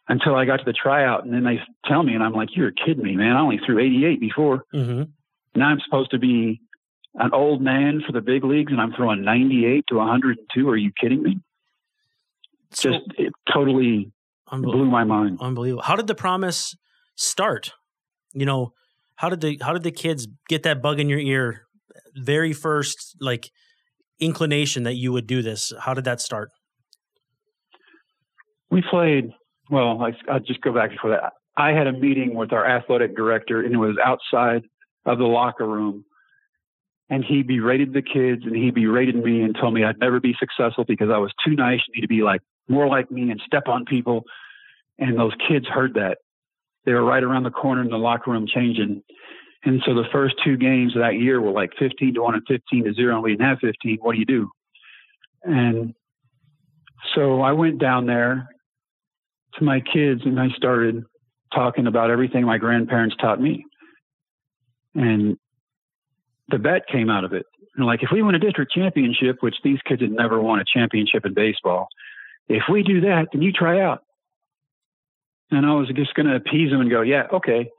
until 0.09 0.37
I 0.37 0.45
got 0.45 0.59
to 0.59 0.65
the 0.65 0.73
tryout. 0.73 1.25
And 1.25 1.33
then 1.33 1.45
they 1.45 1.59
tell 1.87 2.03
me, 2.03 2.15
and 2.15 2.23
I'm 2.23 2.33
like, 2.33 2.51
you're 2.55 2.71
kidding 2.71 3.03
me, 3.03 3.17
man. 3.17 3.35
I 3.35 3.41
only 3.41 3.59
threw 3.65 3.79
88 3.81 4.21
before. 4.21 4.65
Mm-hmm. 4.73 5.05
Now 5.59 5.69
I'm 5.69 5.81
supposed 5.81 6.13
to 6.13 6.19
be 6.19 6.61
an 7.15 7.31
old 7.33 7.61
man 7.61 8.03
for 8.07 8.13
the 8.13 8.21
big 8.21 8.45
leagues 8.45 8.71
and 8.73 8.81
I'm 8.81 8.93
throwing 8.93 9.23
98 9.23 9.87
to 9.89 9.97
102. 9.97 10.69
Are 10.69 10.77
you 10.77 10.93
kidding 11.01 11.23
me? 11.23 11.41
So, 12.71 12.91
Just 12.91 13.05
it 13.19 13.33
totally 13.53 14.13
blew 14.51 14.85
my 14.85 15.05
mind. 15.05 15.39
Unbelievable. 15.41 15.83
How 15.83 15.97
did 15.97 16.07
the 16.07 16.15
promise 16.15 16.77
start? 17.17 17.73
You 18.33 18.47
know, 18.47 18.73
how 19.17 19.29
did 19.29 19.41
the 19.41 19.59
how 19.63 19.73
did 19.73 19.83
the 19.83 19.93
kids 19.93 20.27
get 20.49 20.63
that 20.65 20.83
bug 20.83 21.01
in 21.01 21.09
your 21.09 21.19
ear? 21.19 21.63
Very 22.17 22.53
first 22.53 23.17
like 23.21 23.51
inclination 24.21 24.83
that 24.85 24.95
you 24.95 25.13
would 25.13 25.27
do 25.27 25.43
this. 25.43 25.73
How 25.81 25.95
did 25.95 26.05
that 26.05 26.21
start? 26.21 26.51
We 28.71 28.83
played. 28.83 29.31
Well, 29.71 30.03
I, 30.03 30.13
I'll 30.31 30.41
just 30.41 30.61
go 30.61 30.73
back 30.73 30.91
before 30.91 31.11
that. 31.11 31.33
I 31.57 31.71
had 31.71 31.87
a 31.87 31.93
meeting 31.93 32.35
with 32.35 32.53
our 32.53 32.67
athletic 32.67 33.17
director, 33.17 33.63
and 33.63 33.73
it 33.75 33.79
was 33.79 33.97
outside 34.05 34.63
of 35.07 35.19
the 35.19 35.25
locker 35.25 35.67
room 35.67 36.05
and 37.11 37.25
he 37.25 37.43
berated 37.43 37.93
the 37.93 38.03
kids 38.03 38.43
and 38.45 38.57
he 38.57 38.71
berated 38.71 39.17
me 39.17 39.43
and 39.43 39.55
told 39.55 39.75
me 39.75 39.85
I'd 39.85 39.99
never 39.99 40.21
be 40.21 40.35
successful 40.39 40.85
because 40.85 41.11
I 41.11 41.19
was 41.19 41.33
too 41.45 41.55
nice. 41.55 41.81
You 41.89 41.97
need 41.97 42.03
to 42.03 42.09
be 42.09 42.23
like 42.23 42.41
more 42.69 42.89
like 42.89 43.11
me 43.11 43.31
and 43.31 43.41
step 43.47 43.65
on 43.69 43.85
people. 43.85 44.25
And 44.99 45.19
those 45.19 45.33
kids 45.49 45.67
heard 45.67 45.95
that. 45.95 46.19
They 46.85 46.93
were 46.93 47.05
right 47.05 47.23
around 47.23 47.45
the 47.45 47.51
corner 47.51 47.83
in 47.83 47.89
the 47.89 47.97
locker 47.97 48.31
room 48.31 48.47
changing. 48.47 49.03
And 49.65 49.83
so 49.87 49.95
the 49.95 50.05
first 50.13 50.35
two 50.45 50.57
games 50.57 50.95
of 50.95 51.01
that 51.01 51.15
year 51.15 51.41
were 51.41 51.51
like 51.51 51.71
15 51.79 52.15
to 52.15 52.23
1 52.23 52.35
and 52.35 52.43
15 52.47 52.85
to 52.85 52.93
0, 52.93 53.15
and 53.15 53.23
we 53.23 53.31
didn't 53.31 53.47
have 53.47 53.59
15. 53.61 53.99
What 54.03 54.13
do 54.13 54.19
you 54.19 54.27
do? 54.27 54.51
And 55.43 55.95
so 57.15 57.41
I 57.41 57.53
went 57.53 57.79
down 57.79 58.07
there 58.07 58.49
to 59.59 59.65
my 59.65 59.81
kids 59.81 60.23
and 60.25 60.39
I 60.41 60.49
started 60.57 61.05
talking 61.55 61.87
about 61.87 62.11
everything 62.11 62.45
my 62.45 62.59
grandparents 62.59 63.17
taught 63.21 63.41
me. 63.41 63.65
And 64.95 65.39
the 66.49 66.59
bet 66.59 66.87
came 66.91 67.11
out 67.11 67.25
of 67.25 67.33
it. 67.33 67.47
And 67.77 67.87
like, 67.87 68.03
if 68.03 68.11
we 68.13 68.23
win 68.23 68.35
a 68.35 68.39
district 68.39 68.73
championship, 68.73 69.37
which 69.41 69.57
these 69.65 69.79
kids 69.87 70.03
had 70.03 70.11
never 70.11 70.41
won 70.41 70.61
a 70.61 70.65
championship 70.65 71.25
in 71.25 71.35
baseball, 71.35 71.89
if 72.49 72.65
we 72.71 72.83
do 72.83 73.01
that, 73.03 73.29
then 73.33 73.43
you 73.43 73.53
try 73.53 73.81
out. 73.81 74.03
And 75.51 75.67
I 75.67 75.75
was 75.75 75.89
just 75.95 76.15
going 76.15 76.27
to 76.27 76.37
appease 76.37 76.73
him 76.73 76.81
and 76.81 76.91
go, 76.91 77.03
yeah, 77.03 77.25
okay. 77.33 77.71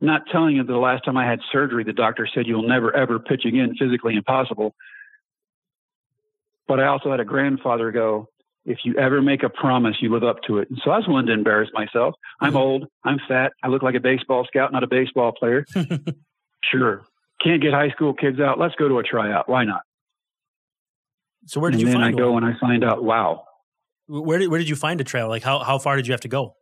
Not 0.00 0.22
telling 0.30 0.58
that 0.58 0.66
the 0.66 0.76
last 0.76 1.04
time 1.04 1.16
I 1.16 1.28
had 1.28 1.40
surgery, 1.52 1.84
the 1.84 1.92
doctor 1.92 2.28
said 2.32 2.46
you'll 2.46 2.68
never 2.68 2.94
ever 2.94 3.18
pitch 3.18 3.44
again, 3.46 3.74
physically 3.78 4.16
impossible. 4.16 4.74
But 6.66 6.80
I 6.80 6.86
also 6.86 7.10
had 7.10 7.20
a 7.20 7.24
grandfather 7.24 7.90
go, 7.90 8.28
if 8.64 8.78
you 8.84 8.96
ever 8.96 9.20
make 9.20 9.42
a 9.42 9.50
promise, 9.50 9.96
you 10.00 10.12
live 10.12 10.24
up 10.24 10.38
to 10.46 10.58
it. 10.58 10.70
And 10.70 10.80
so 10.82 10.90
I 10.90 10.98
was 10.98 11.06
willing 11.06 11.26
to 11.26 11.32
embarrass 11.32 11.68
myself. 11.74 12.14
I'm 12.40 12.50
mm-hmm. 12.50 12.56
old, 12.56 12.84
I'm 13.04 13.18
fat, 13.28 13.52
I 13.62 13.68
look 13.68 13.82
like 13.82 13.94
a 13.94 14.00
baseball 14.00 14.46
scout, 14.46 14.72
not 14.72 14.82
a 14.82 14.86
baseball 14.86 15.32
player. 15.32 15.66
sure, 16.72 17.04
can't 17.42 17.62
get 17.62 17.72
high 17.72 17.90
school 17.90 18.14
kids 18.14 18.40
out. 18.40 18.58
Let's 18.58 18.74
go 18.76 18.88
to 18.88 18.98
a 18.98 19.02
tryout. 19.02 19.48
Why 19.48 19.64
not? 19.64 19.82
So 21.46 21.60
where 21.60 21.70
did 21.70 21.80
and 21.80 21.88
you 21.88 21.92
then 21.92 22.02
find 22.02 22.14
I 22.14 22.18
go 22.18 22.36
and 22.36 22.46
I 22.46 22.52
find 22.58 22.84
out, 22.84 23.04
wow. 23.04 23.44
Where 24.06 24.38
did 24.38 24.48
where 24.48 24.58
did 24.58 24.68
you 24.68 24.76
find 24.76 25.00
a 25.00 25.04
trail? 25.04 25.28
Like 25.28 25.42
how 25.42 25.60
how 25.60 25.78
far 25.78 25.96
did 25.96 26.06
you 26.06 26.12
have 26.12 26.20
to 26.22 26.28
go? 26.28 26.56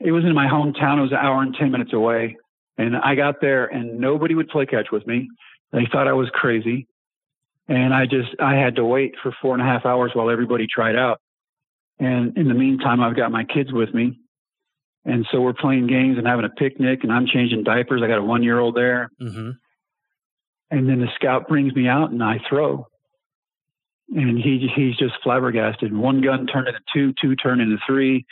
It 0.00 0.12
was 0.12 0.24
in 0.24 0.34
my 0.34 0.46
hometown. 0.46 0.98
It 0.98 1.02
was 1.02 1.12
an 1.12 1.18
hour 1.18 1.42
and 1.42 1.54
ten 1.54 1.70
minutes 1.70 1.92
away. 1.92 2.36
And 2.76 2.96
I 2.96 3.14
got 3.14 3.40
there 3.40 3.66
and 3.66 3.98
nobody 3.98 4.34
would 4.34 4.48
play 4.48 4.66
catch 4.66 4.88
with 4.92 5.06
me. 5.06 5.28
They 5.72 5.86
thought 5.90 6.06
I 6.06 6.12
was 6.12 6.30
crazy. 6.32 6.86
And 7.66 7.92
I 7.92 8.06
just 8.06 8.28
I 8.40 8.54
had 8.54 8.76
to 8.76 8.84
wait 8.84 9.14
for 9.22 9.34
four 9.42 9.54
and 9.54 9.62
a 9.62 9.66
half 9.66 9.84
hours 9.84 10.12
while 10.14 10.30
everybody 10.30 10.66
tried 10.66 10.96
out. 10.96 11.20
And 11.98 12.36
in 12.38 12.48
the 12.48 12.54
meantime 12.54 13.00
I've 13.00 13.16
got 13.16 13.32
my 13.32 13.44
kids 13.44 13.72
with 13.72 13.92
me 13.92 14.18
and 15.08 15.26
so 15.32 15.40
we're 15.40 15.54
playing 15.54 15.86
games 15.86 16.18
and 16.18 16.26
having 16.26 16.44
a 16.44 16.50
picnic, 16.50 17.00
and 17.02 17.10
I'm 17.10 17.26
changing 17.26 17.64
diapers. 17.64 18.02
I 18.04 18.08
got 18.08 18.18
a 18.18 18.22
one 18.22 18.42
year 18.42 18.58
old 18.58 18.76
there. 18.76 19.10
Mm-hmm. 19.20 19.50
And 20.70 20.88
then 20.88 21.00
the 21.00 21.08
scout 21.14 21.48
brings 21.48 21.74
me 21.74 21.88
out, 21.88 22.10
and 22.10 22.22
I 22.22 22.40
throw. 22.46 22.86
And 24.14 24.38
he 24.38 24.70
he's 24.74 24.96
just 24.96 25.14
flabbergasted. 25.22 25.96
One 25.96 26.20
gun 26.20 26.46
turned 26.46 26.68
into 26.68 26.80
two, 26.92 27.14
two 27.20 27.36
turned 27.36 27.62
into 27.62 27.78
three. 27.86 28.26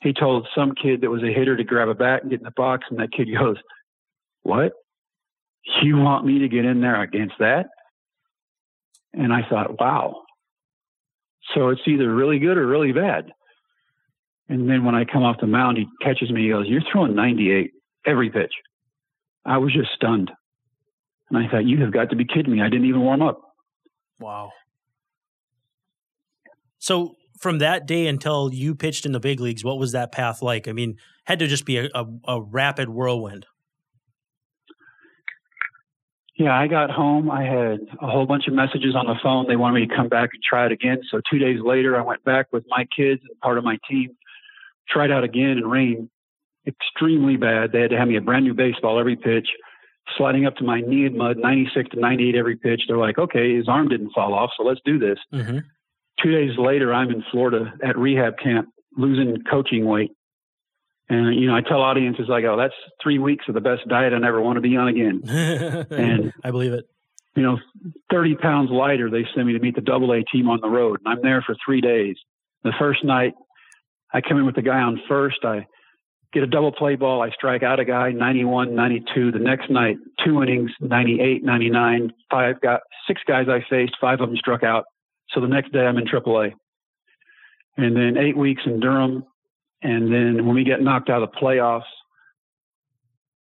He 0.00 0.12
told 0.12 0.48
some 0.54 0.74
kid 0.74 1.02
that 1.02 1.10
was 1.10 1.22
a 1.22 1.32
hitter 1.32 1.56
to 1.56 1.64
grab 1.64 1.88
a 1.88 1.94
bat 1.94 2.22
and 2.22 2.30
get 2.30 2.40
in 2.40 2.44
the 2.44 2.52
box, 2.56 2.86
and 2.90 2.98
that 2.98 3.12
kid 3.12 3.28
goes, 3.38 3.56
"What? 4.42 4.72
You 5.82 5.96
want 5.96 6.26
me 6.26 6.40
to 6.40 6.48
get 6.48 6.64
in 6.64 6.80
there 6.80 7.00
against 7.00 7.34
that?" 7.38 7.66
And 9.12 9.32
I 9.32 9.42
thought, 9.48 9.78
"Wow." 9.78 10.22
So 11.54 11.68
it's 11.68 11.82
either 11.86 12.12
really 12.12 12.38
good 12.38 12.56
or 12.56 12.66
really 12.66 12.92
bad. 12.92 13.32
And 14.48 14.68
then 14.68 14.84
when 14.84 14.94
I 14.94 15.04
come 15.04 15.22
off 15.22 15.40
the 15.40 15.46
mound, 15.46 15.78
he 15.78 15.86
catches 16.02 16.30
me. 16.30 16.42
He 16.44 16.50
goes, 16.50 16.66
You're 16.68 16.82
throwing 16.90 17.14
98 17.14 17.70
every 18.06 18.30
pitch. 18.30 18.52
I 19.44 19.58
was 19.58 19.72
just 19.72 19.90
stunned. 19.94 20.30
And 21.30 21.38
I 21.38 21.50
thought, 21.50 21.64
You 21.64 21.82
have 21.82 21.92
got 21.92 22.10
to 22.10 22.16
be 22.16 22.24
kidding 22.24 22.52
me. 22.52 22.62
I 22.62 22.68
didn't 22.68 22.86
even 22.86 23.00
warm 23.00 23.22
up. 23.22 23.40
Wow. 24.20 24.50
So 26.78 27.14
from 27.42 27.58
that 27.58 27.86
day 27.86 28.06
until 28.06 28.52
you 28.52 28.74
pitched 28.74 29.04
in 29.04 29.12
the 29.12 29.20
big 29.20 29.40
leagues, 29.40 29.64
what 29.64 29.78
was 29.78 29.92
that 29.92 30.12
path 30.12 30.40
like? 30.40 30.68
I 30.68 30.72
mean, 30.72 30.96
had 31.24 31.40
to 31.40 31.48
just 31.48 31.66
be 31.66 31.76
a, 31.78 31.88
a, 31.94 32.06
a 32.26 32.40
rapid 32.40 32.88
whirlwind. 32.88 33.46
Yeah, 36.38 36.58
I 36.58 36.66
got 36.66 36.90
home. 36.90 37.30
I 37.30 37.42
had 37.42 37.80
a 38.00 38.06
whole 38.06 38.26
bunch 38.26 38.48
of 38.48 38.54
messages 38.54 38.94
on 38.96 39.06
the 39.06 39.16
phone. 39.22 39.46
They 39.48 39.56
wanted 39.56 39.80
me 39.80 39.86
to 39.86 39.94
come 39.94 40.08
back 40.08 40.30
and 40.32 40.42
try 40.42 40.66
it 40.66 40.72
again. 40.72 41.00
So 41.10 41.20
two 41.30 41.38
days 41.38 41.58
later, 41.62 41.96
I 41.96 42.02
went 42.02 42.24
back 42.24 42.46
with 42.52 42.64
my 42.68 42.86
kids 42.96 43.20
and 43.28 43.38
part 43.40 43.58
of 43.58 43.64
my 43.64 43.76
team 43.88 44.16
tried 44.88 45.10
out 45.10 45.24
again 45.24 45.58
in 45.58 45.66
rain, 45.66 46.10
extremely 46.66 47.36
bad. 47.36 47.72
They 47.72 47.80
had 47.80 47.90
to 47.90 47.98
have 47.98 48.08
me 48.08 48.16
a 48.16 48.20
brand 48.20 48.44
new 48.44 48.54
baseball 48.54 48.98
every 48.98 49.16
pitch, 49.16 49.48
sliding 50.16 50.46
up 50.46 50.56
to 50.56 50.64
my 50.64 50.80
knee 50.80 51.06
in 51.06 51.16
mud, 51.16 51.36
96 51.36 51.90
to 51.90 52.00
98 52.00 52.34
every 52.34 52.56
pitch. 52.56 52.82
They're 52.88 52.98
like, 52.98 53.18
okay, 53.18 53.56
his 53.56 53.68
arm 53.68 53.88
didn't 53.88 54.12
fall 54.12 54.34
off, 54.34 54.50
so 54.56 54.64
let's 54.64 54.80
do 54.84 54.98
this. 54.98 55.18
Mm-hmm. 55.32 55.58
Two 56.20 56.30
days 56.30 56.56
later, 56.58 56.92
I'm 56.92 57.10
in 57.10 57.22
Florida 57.30 57.72
at 57.82 57.96
rehab 57.98 58.38
camp, 58.38 58.68
losing 58.96 59.42
coaching 59.50 59.84
weight. 59.86 60.10
And 61.08 61.34
you 61.38 61.46
know, 61.48 61.54
I 61.56 61.60
tell 61.62 61.80
audiences, 61.82 62.30
I 62.30 62.40
go, 62.40 62.54
oh, 62.54 62.56
"That's 62.56 62.74
three 63.02 63.18
weeks 63.18 63.46
of 63.48 63.54
the 63.54 63.60
best 63.60 63.86
diet 63.88 64.12
I 64.12 64.18
never 64.18 64.40
want 64.40 64.56
to 64.56 64.60
be 64.60 64.76
on 64.76 64.88
again." 64.88 65.22
and 65.90 66.32
I 66.44 66.50
believe 66.50 66.72
it. 66.72 66.84
you 67.34 67.42
know, 67.42 67.58
30 68.10 68.36
pounds 68.36 68.70
lighter, 68.70 69.10
they 69.10 69.26
send 69.34 69.46
me 69.46 69.52
to 69.54 69.58
meet 69.58 69.74
the 69.74 69.80
double 69.80 70.12
A 70.12 70.22
team 70.22 70.48
on 70.48 70.60
the 70.60 70.68
road. 70.68 71.00
And 71.04 71.12
I'm 71.12 71.22
there 71.22 71.42
for 71.42 71.56
three 71.64 71.80
days. 71.80 72.16
The 72.62 72.72
first 72.78 73.04
night, 73.04 73.32
I 74.12 74.20
come 74.20 74.38
in 74.38 74.46
with 74.46 74.54
the 74.54 74.62
guy 74.62 74.78
on 74.78 75.00
first. 75.08 75.38
I 75.44 75.66
get 76.32 76.42
a 76.42 76.46
double 76.46 76.72
play 76.72 76.94
ball. 76.96 77.22
I 77.22 77.30
strike 77.30 77.62
out 77.62 77.80
a 77.80 77.84
guy, 77.84 78.10
91, 78.12 78.74
92. 78.74 79.32
The 79.32 79.38
next 79.38 79.70
night, 79.70 79.96
two 80.24 80.42
innings, 80.42 80.70
98, 80.80 81.42
99. 81.42 82.12
Five 82.30 82.60
got 82.60 82.80
six 83.06 83.20
guys 83.26 83.46
I 83.48 83.64
faced, 83.68 83.94
five 84.00 84.20
of 84.20 84.28
them 84.28 84.36
struck 84.36 84.62
out. 84.62 84.84
So 85.34 85.40
the 85.40 85.48
next 85.48 85.72
day, 85.72 85.80
I'm 85.80 85.98
in 85.98 86.04
AAA. 86.04 86.52
And 87.76 87.96
then 87.96 88.16
eight 88.18 88.36
weeks 88.36 88.62
in 88.66 88.80
Durham. 88.80 89.24
And 89.82 90.12
then 90.12 90.46
when 90.46 90.54
we 90.54 90.64
get 90.64 90.80
knocked 90.80 91.10
out 91.10 91.22
of 91.22 91.30
the 91.30 91.36
playoffs, 91.36 91.82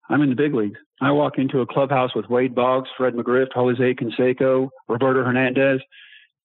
I'm 0.09 0.21
in 0.21 0.29
the 0.29 0.35
big 0.35 0.53
leagues. 0.53 0.79
I 1.01 1.11
walk 1.11 1.37
into 1.37 1.61
a 1.61 1.65
clubhouse 1.65 2.15
with 2.15 2.29
Wade 2.29 2.53
Boggs, 2.53 2.89
Fred 2.97 3.13
McGriff, 3.13 3.47
Jose 3.53 3.95
Canseco, 3.95 4.69
Roberto 4.87 5.23
Hernandez. 5.23 5.81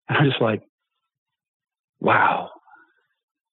And 0.09 0.19
I'm 0.19 0.31
just 0.31 0.41
like, 0.41 0.63
wow. 2.01 2.51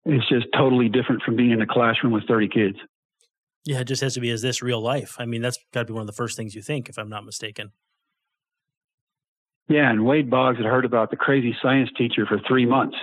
It's 0.05 0.27
just 0.29 0.47
totally 0.55 0.89
different 0.89 1.23
from 1.23 1.35
being 1.35 1.51
in 1.51 1.61
a 1.61 1.67
classroom 1.67 2.13
with 2.13 2.27
30 2.27 2.49
kids. 2.49 2.77
Yeah, 3.65 3.79
it 3.79 3.85
just 3.85 4.01
has 4.01 4.13
to 4.15 4.19
be, 4.19 4.29
is 4.29 4.41
this 4.41 4.61
real 4.61 4.81
life? 4.81 5.15
I 5.17 5.25
mean, 5.25 5.41
that's 5.41 5.57
got 5.73 5.81
to 5.81 5.85
be 5.85 5.93
one 5.93 6.01
of 6.01 6.07
the 6.07 6.13
first 6.13 6.35
things 6.35 6.53
you 6.53 6.61
think, 6.61 6.89
if 6.89 6.97
I'm 6.97 7.09
not 7.09 7.25
mistaken. 7.25 7.71
Yeah, 9.69 9.89
and 9.89 10.05
Wade 10.05 10.29
Boggs 10.29 10.57
had 10.57 10.65
heard 10.65 10.85
about 10.85 11.09
the 11.09 11.15
crazy 11.15 11.55
science 11.61 11.89
teacher 11.97 12.25
for 12.25 12.39
three 12.47 12.65
months. 12.65 12.97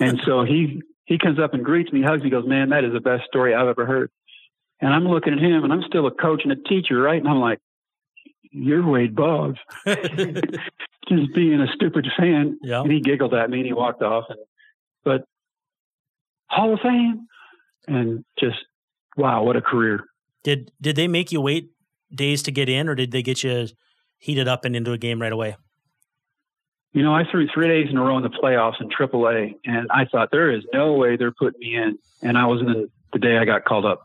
And 0.00 0.20
so 0.24 0.44
he 0.44 0.82
he 1.04 1.18
comes 1.18 1.38
up 1.38 1.54
and 1.54 1.64
greets 1.64 1.92
me, 1.92 2.02
hugs 2.02 2.22
me, 2.22 2.30
goes, 2.30 2.46
Man, 2.46 2.70
that 2.70 2.84
is 2.84 2.92
the 2.92 3.00
best 3.00 3.24
story 3.26 3.54
I've 3.54 3.68
ever 3.68 3.86
heard. 3.86 4.10
And 4.80 4.92
I'm 4.92 5.06
looking 5.06 5.32
at 5.32 5.38
him 5.38 5.64
and 5.64 5.72
I'm 5.72 5.82
still 5.86 6.06
a 6.06 6.10
coach 6.10 6.42
and 6.44 6.52
a 6.52 6.56
teacher, 6.56 7.00
right? 7.00 7.18
And 7.18 7.28
I'm 7.28 7.40
like, 7.40 7.58
You're 8.50 8.86
Wade 8.86 9.14
Boggs. 9.14 9.58
Just 9.86 11.34
being 11.34 11.60
a 11.60 11.72
stupid 11.74 12.06
fan. 12.18 12.58
Yeah. 12.62 12.80
And 12.80 12.90
he 12.90 13.00
giggled 13.00 13.34
at 13.34 13.48
me 13.48 13.58
and 13.58 13.66
he 13.66 13.72
walked 13.72 14.02
off. 14.02 14.24
But 15.04 15.24
Hall 16.48 16.74
of 16.74 16.80
Fame 16.80 17.28
and 17.86 18.24
just 18.38 18.56
wow, 19.16 19.42
what 19.44 19.56
a 19.56 19.60
career. 19.60 20.04
Did 20.42 20.72
did 20.80 20.96
they 20.96 21.08
make 21.08 21.32
you 21.32 21.40
wait 21.40 21.70
days 22.12 22.42
to 22.44 22.50
get 22.50 22.68
in 22.68 22.88
or 22.88 22.94
did 22.94 23.12
they 23.12 23.22
get 23.22 23.42
you 23.42 23.68
heated 24.18 24.48
up 24.48 24.64
and 24.64 24.74
into 24.74 24.92
a 24.92 24.98
game 24.98 25.20
right 25.20 25.32
away? 25.32 25.56
You 26.96 27.02
know, 27.02 27.14
I 27.14 27.24
threw 27.30 27.46
three 27.52 27.68
days 27.68 27.90
in 27.90 27.98
a 27.98 28.02
row 28.02 28.16
in 28.16 28.22
the 28.22 28.30
playoffs 28.30 28.80
in 28.80 28.88
AAA, 28.88 29.56
and 29.66 29.86
I 29.90 30.06
thought 30.06 30.30
there 30.32 30.50
is 30.50 30.62
no 30.72 30.94
way 30.94 31.18
they're 31.18 31.30
putting 31.30 31.60
me 31.60 31.76
in. 31.76 31.98
And 32.22 32.38
I 32.38 32.46
was 32.46 32.62
in 32.62 32.88
the 33.12 33.18
day 33.18 33.36
I 33.36 33.44
got 33.44 33.66
called 33.66 33.84
up. 33.84 34.00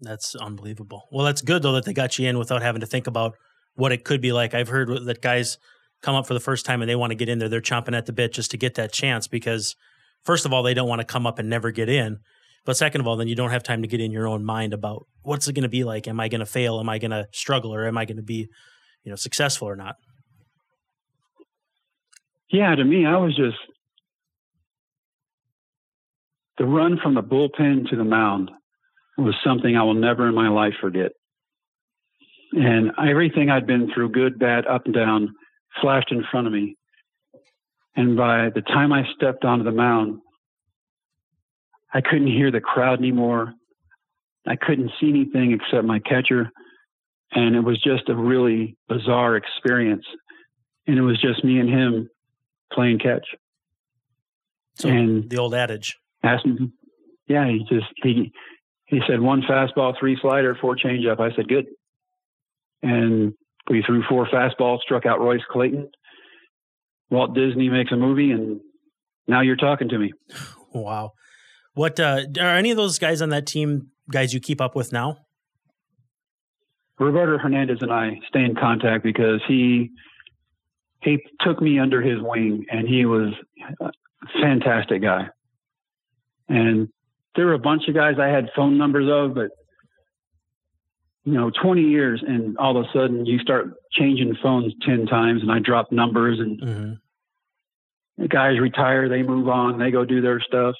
That's 0.00 0.34
unbelievable. 0.34 1.02
Well, 1.12 1.26
that's 1.26 1.42
good 1.42 1.62
though 1.62 1.72
that 1.72 1.84
they 1.84 1.92
got 1.92 2.18
you 2.18 2.26
in 2.26 2.38
without 2.38 2.62
having 2.62 2.80
to 2.80 2.86
think 2.86 3.06
about 3.06 3.34
what 3.74 3.92
it 3.92 4.04
could 4.04 4.22
be 4.22 4.32
like. 4.32 4.54
I've 4.54 4.68
heard 4.68 4.88
that 5.04 5.20
guys 5.20 5.58
come 6.00 6.14
up 6.14 6.26
for 6.26 6.32
the 6.32 6.40
first 6.40 6.64
time 6.64 6.80
and 6.80 6.90
they 6.90 6.96
want 6.96 7.10
to 7.10 7.14
get 7.14 7.28
in 7.28 7.40
there. 7.40 7.50
They're 7.50 7.60
chomping 7.60 7.94
at 7.94 8.06
the 8.06 8.14
bit 8.14 8.32
just 8.32 8.50
to 8.52 8.56
get 8.56 8.76
that 8.76 8.90
chance 8.90 9.28
because, 9.28 9.76
first 10.22 10.46
of 10.46 10.52
all, 10.54 10.62
they 10.62 10.72
don't 10.72 10.88
want 10.88 11.02
to 11.02 11.06
come 11.06 11.26
up 11.26 11.38
and 11.38 11.50
never 11.50 11.70
get 11.70 11.90
in. 11.90 12.20
But 12.64 12.78
second 12.78 13.02
of 13.02 13.06
all, 13.06 13.18
then 13.18 13.28
you 13.28 13.36
don't 13.36 13.50
have 13.50 13.62
time 13.62 13.82
to 13.82 13.88
get 13.88 14.00
in 14.00 14.12
your 14.12 14.26
own 14.26 14.46
mind 14.46 14.72
about 14.72 15.06
what's 15.20 15.46
it 15.46 15.52
going 15.52 15.64
to 15.64 15.68
be 15.68 15.84
like. 15.84 16.08
Am 16.08 16.20
I 16.20 16.28
going 16.28 16.40
to 16.40 16.46
fail? 16.46 16.80
Am 16.80 16.88
I 16.88 16.96
going 16.96 17.10
to 17.10 17.26
struggle? 17.32 17.74
Or 17.74 17.86
am 17.86 17.98
I 17.98 18.06
going 18.06 18.16
to 18.16 18.22
be, 18.22 18.48
you 19.02 19.10
know, 19.10 19.16
successful 19.16 19.68
or 19.68 19.76
not? 19.76 19.96
Yeah, 22.50 22.74
to 22.74 22.84
me, 22.84 23.06
I 23.06 23.16
was 23.16 23.36
just 23.36 23.56
the 26.58 26.64
run 26.64 26.98
from 27.02 27.14
the 27.14 27.22
bullpen 27.22 27.88
to 27.90 27.96
the 27.96 28.04
mound 28.04 28.50
was 29.16 29.34
something 29.44 29.76
I 29.76 29.82
will 29.82 29.94
never 29.94 30.28
in 30.28 30.34
my 30.34 30.48
life 30.48 30.74
forget. 30.80 31.12
And 32.52 32.92
everything 32.98 33.50
I'd 33.50 33.66
been 33.66 33.90
through, 33.92 34.10
good, 34.10 34.38
bad, 34.38 34.66
up 34.66 34.84
and 34.86 34.94
down, 34.94 35.34
flashed 35.80 36.12
in 36.12 36.24
front 36.30 36.46
of 36.46 36.52
me. 36.52 36.76
And 37.96 38.16
by 38.16 38.50
the 38.54 38.60
time 38.60 38.92
I 38.92 39.04
stepped 39.14 39.44
onto 39.44 39.64
the 39.64 39.72
mound, 39.72 40.20
I 41.92 42.00
couldn't 42.00 42.26
hear 42.26 42.50
the 42.50 42.60
crowd 42.60 42.98
anymore. 42.98 43.54
I 44.46 44.56
couldn't 44.56 44.90
see 45.00 45.08
anything 45.08 45.52
except 45.52 45.84
my 45.84 46.00
catcher. 46.00 46.50
And 47.32 47.56
it 47.56 47.60
was 47.60 47.82
just 47.82 48.08
a 48.08 48.14
really 48.14 48.76
bizarre 48.88 49.36
experience. 49.36 50.04
And 50.86 50.98
it 50.98 51.02
was 51.02 51.20
just 51.20 51.44
me 51.44 51.58
and 51.58 51.68
him 51.68 52.10
playing 52.72 52.98
catch. 52.98 53.26
So 54.76 54.88
And- 54.88 55.28
the 55.30 55.38
old 55.38 55.54
adage. 55.54 55.96
Asked 56.22 56.46
him, 56.46 56.72
yeah, 57.28 57.46
he 57.46 57.58
just, 57.68 57.86
he, 58.02 58.32
he 58.86 59.00
said 59.06 59.20
one 59.20 59.42
fastball, 59.42 59.94
three 59.98 60.16
slider, 60.20 60.56
four 60.60 60.74
changeup. 60.76 61.20
I 61.20 61.34
said, 61.36 61.48
good. 61.48 61.66
And 62.82 63.34
we 63.68 63.82
threw 63.82 64.02
four 64.08 64.26
fastballs, 64.26 64.80
struck 64.80 65.04
out 65.06 65.20
Royce 65.20 65.42
Clayton. 65.50 65.88
Walt 67.10 67.34
Disney 67.34 67.68
makes 67.68 67.92
a 67.92 67.96
movie, 67.96 68.30
and 68.30 68.60
now 69.28 69.42
you're 69.42 69.56
talking 69.56 69.88
to 69.90 69.98
me. 69.98 70.12
Wow. 70.74 71.12
What 71.74 72.00
uh, 72.00 72.22
are 72.40 72.56
any 72.56 72.72
of 72.72 72.76
those 72.76 72.98
guys 72.98 73.22
on 73.22 73.28
that 73.28 73.46
team 73.46 73.90
guys 74.10 74.34
you 74.34 74.40
keep 74.40 74.60
up 74.60 74.74
with 74.74 74.92
now? 74.92 75.18
Roberto 76.98 77.38
Hernandez 77.38 77.78
and 77.80 77.92
I 77.92 78.18
stay 78.28 78.42
in 78.44 78.56
contact 78.56 79.04
because 79.04 79.40
he 79.46 79.90
he 81.04 81.18
took 81.40 81.60
me 81.60 81.78
under 81.78 82.00
his 82.00 82.20
wing, 82.20 82.64
and 82.70 82.88
he 82.88 83.04
was 83.04 83.32
a 83.80 83.90
fantastic 84.40 85.02
guy. 85.02 85.28
And 86.48 86.88
there 87.36 87.46
were 87.46 87.52
a 87.54 87.58
bunch 87.58 87.88
of 87.88 87.94
guys 87.94 88.16
I 88.18 88.28
had 88.28 88.50
phone 88.56 88.78
numbers 88.78 89.08
of, 89.10 89.34
but 89.34 89.50
you 91.24 91.32
know, 91.32 91.50
20 91.50 91.82
years, 91.82 92.22
and 92.26 92.56
all 92.58 92.76
of 92.76 92.84
a 92.84 92.88
sudden 92.92 93.24
you 93.24 93.38
start 93.38 93.74
changing 93.92 94.36
phones 94.42 94.74
10 94.86 95.06
times, 95.06 95.42
and 95.42 95.50
I 95.50 95.58
drop 95.58 95.90
numbers, 95.92 96.38
and 96.38 96.60
Mm-hmm. 96.60 96.92
the 98.22 98.28
guys 98.28 98.58
retire, 98.60 99.08
they 99.08 99.22
move 99.22 99.48
on, 99.48 99.78
they 99.78 99.90
go 99.90 100.04
do 100.04 100.20
their 100.20 100.40
stuff. 100.40 100.74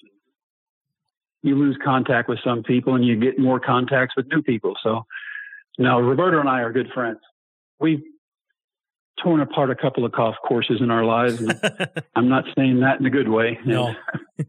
You 1.42 1.56
lose 1.56 1.76
contact 1.84 2.28
with 2.28 2.38
some 2.44 2.62
people, 2.62 2.94
and 2.94 3.04
you 3.04 3.16
get 3.18 3.38
more 3.38 3.60
contacts 3.60 4.14
with 4.16 4.26
new 4.28 4.42
people. 4.42 4.74
So 4.82 5.04
now 5.78 5.98
Roberto 6.00 6.40
and 6.40 6.48
I 6.48 6.60
are 6.60 6.72
good 6.72 6.90
friends. 6.94 7.18
We've 7.80 8.02
torn 9.22 9.40
apart 9.40 9.70
a 9.70 9.74
couple 9.74 10.04
of 10.04 10.12
golf 10.12 10.34
courses 10.46 10.80
in 10.80 10.90
our 10.90 11.04
lives, 11.04 11.40
and 11.40 11.58
I'm 12.16 12.28
not 12.28 12.44
saying 12.56 12.80
that 12.80 13.00
in 13.00 13.06
a 13.06 13.10
good 13.10 13.28
way. 13.28 13.58
No. 13.64 13.94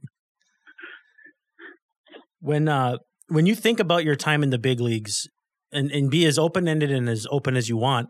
when 2.40 2.68
uh, 2.68 2.98
when 3.28 3.46
you 3.46 3.56
think 3.56 3.80
about 3.80 4.04
your 4.04 4.16
time 4.16 4.44
in 4.44 4.50
the 4.50 4.58
big 4.58 4.80
leagues 4.80 5.28
and, 5.72 5.92
and 5.92 6.10
be 6.10 6.26
as 6.26 6.38
open 6.38 6.68
ended 6.68 6.92
and 6.92 7.10
as 7.10 7.28
open 7.32 7.56
as 7.56 7.70
you 7.70 7.78
want, 7.78 8.10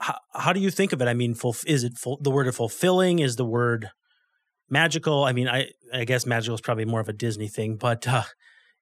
how, 0.00 0.18
how 0.34 0.52
do 0.52 0.60
you 0.60 0.70
think 0.70 0.92
of 0.92 1.00
it? 1.00 1.08
I 1.08 1.14
mean, 1.14 1.34
full, 1.34 1.54
is 1.66 1.84
it 1.84 1.98
full, 1.98 2.18
the 2.20 2.30
word 2.30 2.48
of 2.48 2.56
fulfilling? 2.56 3.18
Is 3.18 3.36
the 3.36 3.44
word 3.44 3.90
magical? 4.68 5.24
I 5.24 5.32
mean, 5.32 5.48
I 5.48 5.68
I 5.92 6.04
guess 6.04 6.26
magical 6.26 6.54
is 6.54 6.60
probably 6.60 6.84
more 6.84 7.00
of 7.00 7.08
a 7.08 7.12
Disney 7.12 7.48
thing, 7.48 7.76
but 7.76 8.06
uh, 8.08 8.24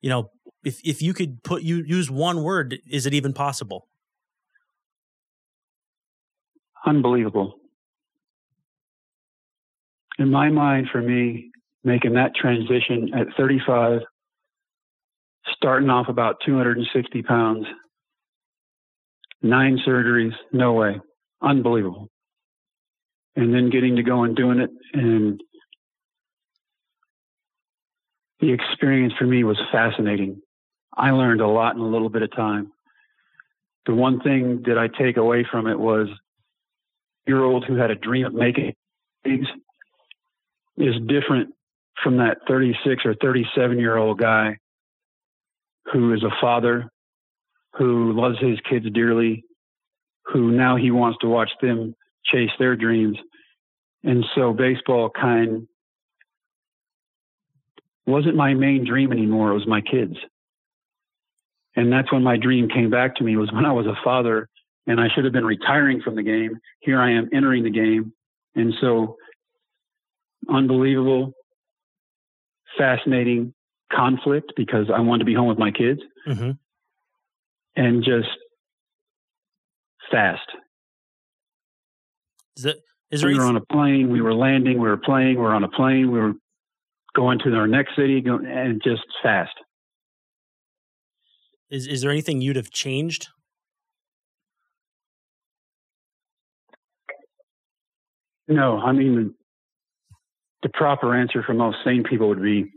you 0.00 0.11
know, 0.11 0.30
if 0.64 0.80
if 0.84 1.02
you 1.02 1.14
could 1.14 1.42
put 1.42 1.62
you 1.62 1.82
use 1.86 2.11
one 2.11 2.42
word, 2.42 2.78
is 2.90 3.06
it 3.06 3.14
even 3.14 3.32
possible? 3.32 3.88
Unbelievable. 6.89 7.55
In 10.18 10.30
my 10.30 10.49
mind, 10.49 10.89
for 10.91 11.01
me, 11.01 11.51
making 11.84 12.14
that 12.14 12.34
transition 12.34 13.11
at 13.14 13.28
35, 13.36 14.01
starting 15.53 15.91
off 15.91 16.09
about 16.09 16.36
260 16.45 17.22
pounds, 17.22 17.66
nine 19.43 19.78
surgeries, 19.86 20.32
no 20.53 20.72
way, 20.72 21.01
unbelievable. 21.41 22.09
And 23.36 23.55
then 23.55 23.70
getting 23.70 23.97
to 23.97 24.03
go 24.03 24.24
and 24.24 24.34
doing 24.34 24.59
it, 24.59 24.70
and 24.93 25.41
the 28.41 28.53
experience 28.53 29.12
for 29.16 29.26
me 29.26 29.45
was 29.45 29.59
fascinating. 29.70 30.41
I 30.97 31.11
learned 31.11 31.41
a 31.41 31.47
lot 31.47 31.76
in 31.76 31.80
a 31.80 31.86
little 31.86 32.09
bit 32.09 32.22
of 32.22 32.34
time. 32.34 32.72
The 33.86 33.95
one 33.95 34.20
thing 34.20 34.62
that 34.66 34.76
I 34.76 34.89
take 34.89 35.16
away 35.16 35.47
from 35.49 35.68
it 35.68 35.78
was 35.78 36.09
year 37.28 37.44
old 37.44 37.64
who 37.64 37.76
had 37.76 37.90
a 37.90 37.94
dream 37.94 38.26
of 38.26 38.34
making 38.34 38.74
eggs 39.24 39.46
is 40.76 40.94
different 41.06 41.54
from 42.02 42.16
that 42.18 42.38
36 42.48 43.04
or 43.04 43.14
37 43.20 43.78
year 43.78 43.96
old 43.96 44.18
guy 44.18 44.56
who 45.92 46.12
is 46.14 46.22
a 46.22 46.40
father 46.40 46.90
who 47.74 48.12
loves 48.12 48.38
his 48.40 48.58
kids 48.68 48.86
dearly 48.92 49.44
who 50.32 50.50
now 50.50 50.76
he 50.76 50.90
wants 50.90 51.18
to 51.20 51.28
watch 51.28 51.50
them 51.62 51.94
chase 52.24 52.50
their 52.58 52.76
dreams. 52.76 53.16
And 54.04 54.24
so 54.34 54.52
baseball 54.52 55.10
kind 55.10 55.66
wasn't 58.06 58.36
my 58.36 58.54
main 58.54 58.84
dream 58.84 59.12
anymore. 59.12 59.50
It 59.50 59.54
was 59.54 59.66
my 59.66 59.80
kids. 59.80 60.14
And 61.76 61.92
that's 61.92 62.12
when 62.12 62.22
my 62.22 62.36
dream 62.36 62.68
came 62.68 62.90
back 62.90 63.16
to 63.16 63.24
me 63.24 63.36
was 63.36 63.52
when 63.52 63.64
i 63.64 63.72
was 63.72 63.86
a 63.86 63.96
father 64.02 64.48
and 64.89 64.99
I 65.01 65.07
should 65.14 65.22
have 65.24 65.32
been 65.32 65.45
retiring 65.45 66.01
from 66.03 66.16
the 66.16 66.22
game. 66.24 66.59
Here 66.80 67.01
I 67.01 67.12
am 67.12 67.28
entering 67.32 67.62
the 67.62 67.70
game. 67.70 68.12
And 68.57 68.74
so 68.80 69.16
unbelievable, 70.49 71.34
fascinating 72.76 73.55
conflict 73.93 74.55
because 74.57 74.86
I 74.93 75.01
wanted 75.01 75.20
to 75.20 75.24
be 75.26 75.34
home 75.34 75.47
with 75.49 75.59
my 75.59 75.70
kids 75.70 76.01
Mm-hmm. 76.26 76.51
and 77.76 78.03
just 78.05 78.28
fast. 80.11 80.49
Is, 82.57 82.64
it, 82.66 82.76
is 83.11 83.20
there 83.20 83.30
we 83.30 83.39
were 83.39 83.45
on 83.45 83.57
a 83.57 83.61
plane. 83.61 84.11
We 84.11 84.20
were 84.20 84.34
landing. 84.34 84.78
We 84.80 84.89
were 84.89 84.97
playing. 84.99 85.36
We 85.36 85.43
were 85.43 85.55
on 85.55 85.64
a 85.64 85.68
plane. 85.68 86.11
We 86.11 86.18
were 86.18 86.32
going 87.14 87.39
to 87.41 87.55
our 87.55 87.66
next 87.66 87.97
city, 87.97 88.22
and 88.26 88.82
just 88.82 89.03
fast. 89.22 89.53
is, 91.70 91.86
is 91.86 92.01
there 92.03 92.11
anything 92.11 92.41
you'd 92.41 92.57
have 92.57 92.70
changed? 92.70 93.28
No, 98.49 98.78
I 98.78 98.92
mean 98.92 99.34
the, 100.62 100.68
proper 100.70 101.14
answer 101.14 101.42
for 101.42 101.55
most 101.55 101.78
sane 101.84 102.03
people 102.03 102.28
would 102.28 102.42
be, 102.42 102.72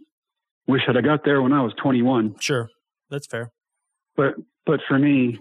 "Wish 0.68 0.82
I'd 0.88 0.96
have 0.96 1.04
got 1.06 1.24
there 1.24 1.42
when 1.42 1.54
I 1.54 1.62
was 1.62 1.74
21." 1.82 2.36
Sure, 2.40 2.70
that's 3.10 3.28
fair. 3.28 3.52
But 4.16 4.36
but 4.66 4.82
for 4.88 5.00
me, 5.00 5.40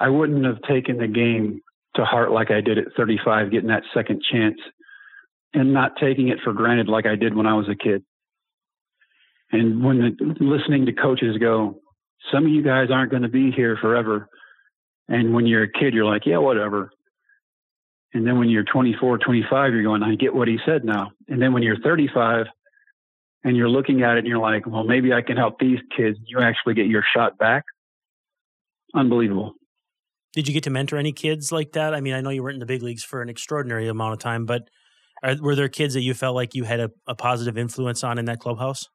I 0.00 0.08
wouldn't 0.08 0.44
have 0.44 0.60
taken 0.62 0.98
the 0.98 1.06
game 1.06 1.60
to 1.96 2.04
heart 2.04 2.32
like 2.32 2.50
I 2.50 2.60
did 2.60 2.78
at 2.78 2.92
35, 2.96 3.50
getting 3.50 3.68
that 3.68 3.84
second 3.92 4.22
chance, 4.30 4.58
and 5.52 5.72
not 5.72 5.92
taking 6.00 6.28
it 6.28 6.38
for 6.42 6.52
granted 6.52 6.88
like 6.88 7.06
I 7.06 7.14
did 7.14 7.34
when 7.34 7.46
I 7.46 7.54
was 7.54 7.68
a 7.68 7.76
kid. 7.76 8.02
And 9.52 9.84
when 9.84 9.98
the, 9.98 10.34
listening 10.40 10.86
to 10.86 10.92
coaches 10.92 11.36
go, 11.38 11.80
some 12.32 12.46
of 12.46 12.50
you 12.50 12.62
guys 12.62 12.88
aren't 12.90 13.10
going 13.10 13.22
to 13.22 13.28
be 13.28 13.52
here 13.52 13.76
forever. 13.80 14.28
And 15.08 15.34
when 15.34 15.46
you're 15.46 15.64
a 15.64 15.70
kid, 15.70 15.94
you're 15.94 16.04
like, 16.04 16.26
yeah, 16.26 16.38
whatever. 16.38 16.90
And 18.14 18.24
then 18.24 18.38
when 18.38 18.48
you're 18.48 18.64
24, 18.64 19.18
25, 19.18 19.72
you're 19.72 19.82
going, 19.82 20.02
I 20.02 20.14
get 20.14 20.32
what 20.32 20.46
he 20.46 20.58
said 20.64 20.84
now. 20.84 21.10
And 21.28 21.42
then 21.42 21.52
when 21.52 21.64
you're 21.64 21.80
35 21.80 22.46
and 23.42 23.56
you're 23.56 23.68
looking 23.68 24.02
at 24.02 24.16
it 24.16 24.18
and 24.20 24.28
you're 24.28 24.38
like, 24.38 24.66
well, 24.66 24.84
maybe 24.84 25.12
I 25.12 25.20
can 25.20 25.36
help 25.36 25.58
these 25.58 25.80
kids, 25.96 26.16
you 26.24 26.40
actually 26.40 26.74
get 26.74 26.86
your 26.86 27.04
shot 27.14 27.36
back. 27.38 27.64
Unbelievable. 28.94 29.54
Did 30.32 30.46
you 30.46 30.54
get 30.54 30.62
to 30.64 30.70
mentor 30.70 30.96
any 30.96 31.12
kids 31.12 31.50
like 31.50 31.72
that? 31.72 31.92
I 31.92 32.00
mean, 32.00 32.14
I 32.14 32.20
know 32.20 32.30
you 32.30 32.42
weren't 32.42 32.54
in 32.54 32.60
the 32.60 32.66
big 32.66 32.82
leagues 32.82 33.02
for 33.02 33.20
an 33.20 33.28
extraordinary 33.28 33.88
amount 33.88 34.12
of 34.12 34.20
time, 34.20 34.46
but 34.46 34.68
are, 35.22 35.36
were 35.40 35.56
there 35.56 35.68
kids 35.68 35.94
that 35.94 36.02
you 36.02 36.14
felt 36.14 36.36
like 36.36 36.54
you 36.54 36.64
had 36.64 36.80
a, 36.80 36.90
a 37.08 37.14
positive 37.16 37.58
influence 37.58 38.04
on 38.04 38.18
in 38.18 38.26
that 38.26 38.38
clubhouse? 38.38 38.88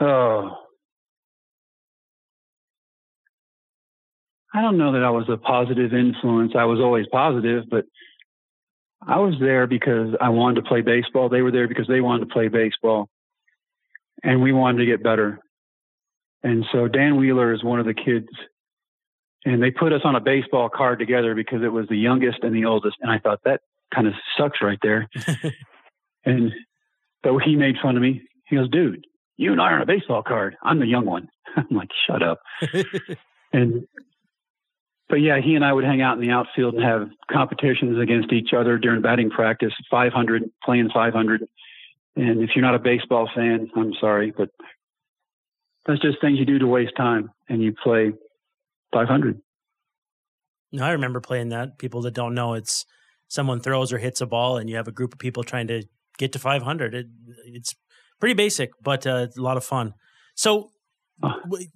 Oh. 0.00 0.65
I 4.56 4.62
don't 4.62 4.78
know 4.78 4.92
that 4.92 5.04
I 5.04 5.10
was 5.10 5.28
a 5.28 5.36
positive 5.36 5.92
influence. 5.92 6.52
I 6.56 6.64
was 6.64 6.80
always 6.80 7.04
positive, 7.12 7.64
but 7.70 7.84
I 9.06 9.18
was 9.18 9.34
there 9.38 9.66
because 9.66 10.14
I 10.18 10.30
wanted 10.30 10.62
to 10.62 10.68
play 10.68 10.80
baseball. 10.80 11.28
They 11.28 11.42
were 11.42 11.50
there 11.52 11.68
because 11.68 11.86
they 11.86 12.00
wanted 12.00 12.26
to 12.26 12.32
play 12.32 12.48
baseball. 12.48 13.10
And 14.22 14.40
we 14.40 14.52
wanted 14.52 14.78
to 14.78 14.86
get 14.86 15.02
better. 15.02 15.40
And 16.42 16.64
so 16.72 16.88
Dan 16.88 17.18
Wheeler 17.18 17.52
is 17.52 17.62
one 17.62 17.80
of 17.80 17.86
the 17.86 17.92
kids. 17.92 18.28
And 19.44 19.62
they 19.62 19.70
put 19.70 19.92
us 19.92 20.00
on 20.04 20.16
a 20.16 20.20
baseball 20.20 20.70
card 20.70 20.98
together 21.00 21.34
because 21.34 21.62
it 21.62 21.68
was 21.68 21.86
the 21.88 21.98
youngest 21.98 22.38
and 22.42 22.54
the 22.54 22.64
oldest. 22.64 22.96
And 23.02 23.10
I 23.10 23.18
thought 23.18 23.40
that 23.44 23.60
kind 23.94 24.06
of 24.06 24.14
sucks 24.38 24.62
right 24.62 24.78
there. 24.80 25.06
and 26.24 26.50
but 27.22 27.38
he 27.40 27.56
made 27.56 27.76
fun 27.82 27.96
of 27.96 28.02
me. 28.02 28.22
He 28.46 28.56
goes, 28.56 28.70
dude, 28.70 29.04
you 29.36 29.52
and 29.52 29.60
I 29.60 29.72
are 29.72 29.76
on 29.76 29.82
a 29.82 29.86
baseball 29.86 30.22
card. 30.22 30.56
I'm 30.62 30.80
the 30.80 30.86
young 30.86 31.04
one. 31.04 31.28
I'm 31.56 31.76
like, 31.76 31.90
shut 32.08 32.22
up. 32.22 32.40
and 33.52 33.86
but 35.08 35.16
yeah, 35.16 35.40
he 35.40 35.54
and 35.54 35.64
I 35.64 35.72
would 35.72 35.84
hang 35.84 36.02
out 36.02 36.18
in 36.18 36.26
the 36.26 36.32
outfield 36.32 36.74
and 36.74 36.82
have 36.82 37.08
competitions 37.30 37.98
against 38.00 38.32
each 38.32 38.50
other 38.56 38.78
during 38.78 39.02
batting 39.02 39.30
practice, 39.30 39.72
500, 39.90 40.42
playing 40.64 40.90
500. 40.92 41.48
And 42.16 42.42
if 42.42 42.50
you're 42.54 42.64
not 42.64 42.74
a 42.74 42.80
baseball 42.80 43.28
fan, 43.34 43.70
I'm 43.76 43.92
sorry, 44.00 44.32
but 44.36 44.48
that's 45.86 46.00
just 46.00 46.20
things 46.20 46.38
you 46.38 46.46
do 46.46 46.58
to 46.58 46.66
waste 46.66 46.96
time 46.96 47.30
and 47.48 47.62
you 47.62 47.72
play 47.72 48.12
500. 48.92 49.40
No, 50.72 50.84
I 50.84 50.90
remember 50.90 51.20
playing 51.20 51.50
that. 51.50 51.78
People 51.78 52.02
that 52.02 52.14
don't 52.14 52.34
know, 52.34 52.54
it's 52.54 52.84
someone 53.28 53.60
throws 53.60 53.92
or 53.92 53.98
hits 53.98 54.20
a 54.20 54.26
ball, 54.26 54.56
and 54.56 54.68
you 54.68 54.76
have 54.76 54.88
a 54.88 54.92
group 54.92 55.12
of 55.12 55.18
people 55.18 55.44
trying 55.44 55.68
to 55.68 55.84
get 56.18 56.32
to 56.32 56.38
500. 56.38 56.94
It, 56.94 57.06
it's 57.46 57.74
pretty 58.18 58.34
basic, 58.34 58.70
but 58.82 59.06
uh, 59.06 59.28
a 59.36 59.40
lot 59.40 59.56
of 59.56 59.64
fun. 59.64 59.94
So, 60.34 60.70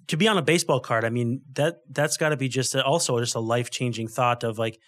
to 0.07 0.17
be 0.17 0.27
on 0.27 0.37
a 0.37 0.41
baseball 0.41 0.79
card, 0.79 1.05
I 1.05 1.09
mean 1.09 1.41
that 1.53 1.77
that's 1.89 2.17
got 2.17 2.29
to 2.29 2.37
be 2.37 2.47
just 2.47 2.75
a, 2.75 2.83
also 2.83 3.19
just 3.19 3.35
a 3.35 3.39
life 3.39 3.69
changing 3.69 4.07
thought 4.07 4.43
of 4.43 4.59
like, 4.59 4.79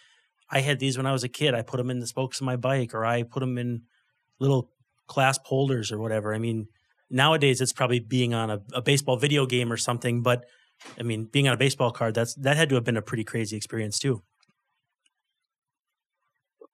I 0.50 0.60
had 0.60 0.80
these 0.80 0.98
when 0.98 1.06
I 1.06 1.12
was 1.12 1.24
a 1.24 1.30
kid. 1.30 1.56
I 1.56 1.62
put 1.62 1.78
them 1.78 1.90
in 1.90 2.00
the 2.00 2.08
spokes 2.08 2.40
of 2.40 2.46
my 2.46 2.56
bike, 2.56 2.94
or 2.94 3.06
I 3.06 3.24
put 3.24 3.40
them 3.40 3.58
in 3.58 3.84
little 4.40 4.70
clasp 5.08 5.46
holders 5.46 5.92
or 5.92 6.00
whatever. 6.00 6.34
I 6.34 6.38
mean, 6.38 6.68
nowadays 7.10 7.62
it's 7.62 7.74
probably 7.74 8.00
being 8.00 8.34
on 8.34 8.50
a, 8.50 8.62
a 8.74 8.82
baseball 8.82 9.18
video 9.18 9.46
game 9.46 9.72
or 9.72 9.78
something, 9.78 10.22
but 10.22 10.46
I 11.00 11.04
mean, 11.04 11.26
being 11.26 11.48
on 11.48 11.54
a 11.54 11.58
baseball 11.58 11.92
card, 11.92 12.14
that's 12.14 12.36
that 12.36 12.58
had 12.58 12.70
to 12.70 12.76
have 12.76 12.84
been 12.84 12.98
a 12.98 13.02
pretty 13.02 13.24
crazy 13.24 13.56
experience 13.58 14.00
too. 14.00 14.22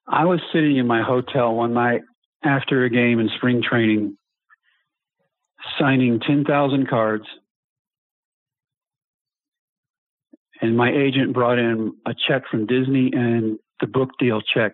I 0.08 0.26
was 0.26 0.42
sitting 0.52 0.78
in 0.78 0.88
my 0.88 1.04
hotel 1.04 1.54
one 1.54 1.74
night 1.74 2.02
after 2.44 2.84
a 2.84 2.90
game 2.90 3.20
in 3.20 3.30
spring 3.38 3.62
training, 3.62 4.18
signing 5.80 6.20
10,000 6.20 6.90
cards. 6.90 7.26
And 10.62 10.76
my 10.76 10.92
agent 10.92 11.34
brought 11.34 11.58
in 11.58 11.94
a 12.06 12.14
check 12.28 12.44
from 12.50 12.66
Disney 12.66 13.12
and 13.14 13.60
the 13.80 13.88
book 13.88 14.10
deal 14.20 14.42
check. 14.42 14.74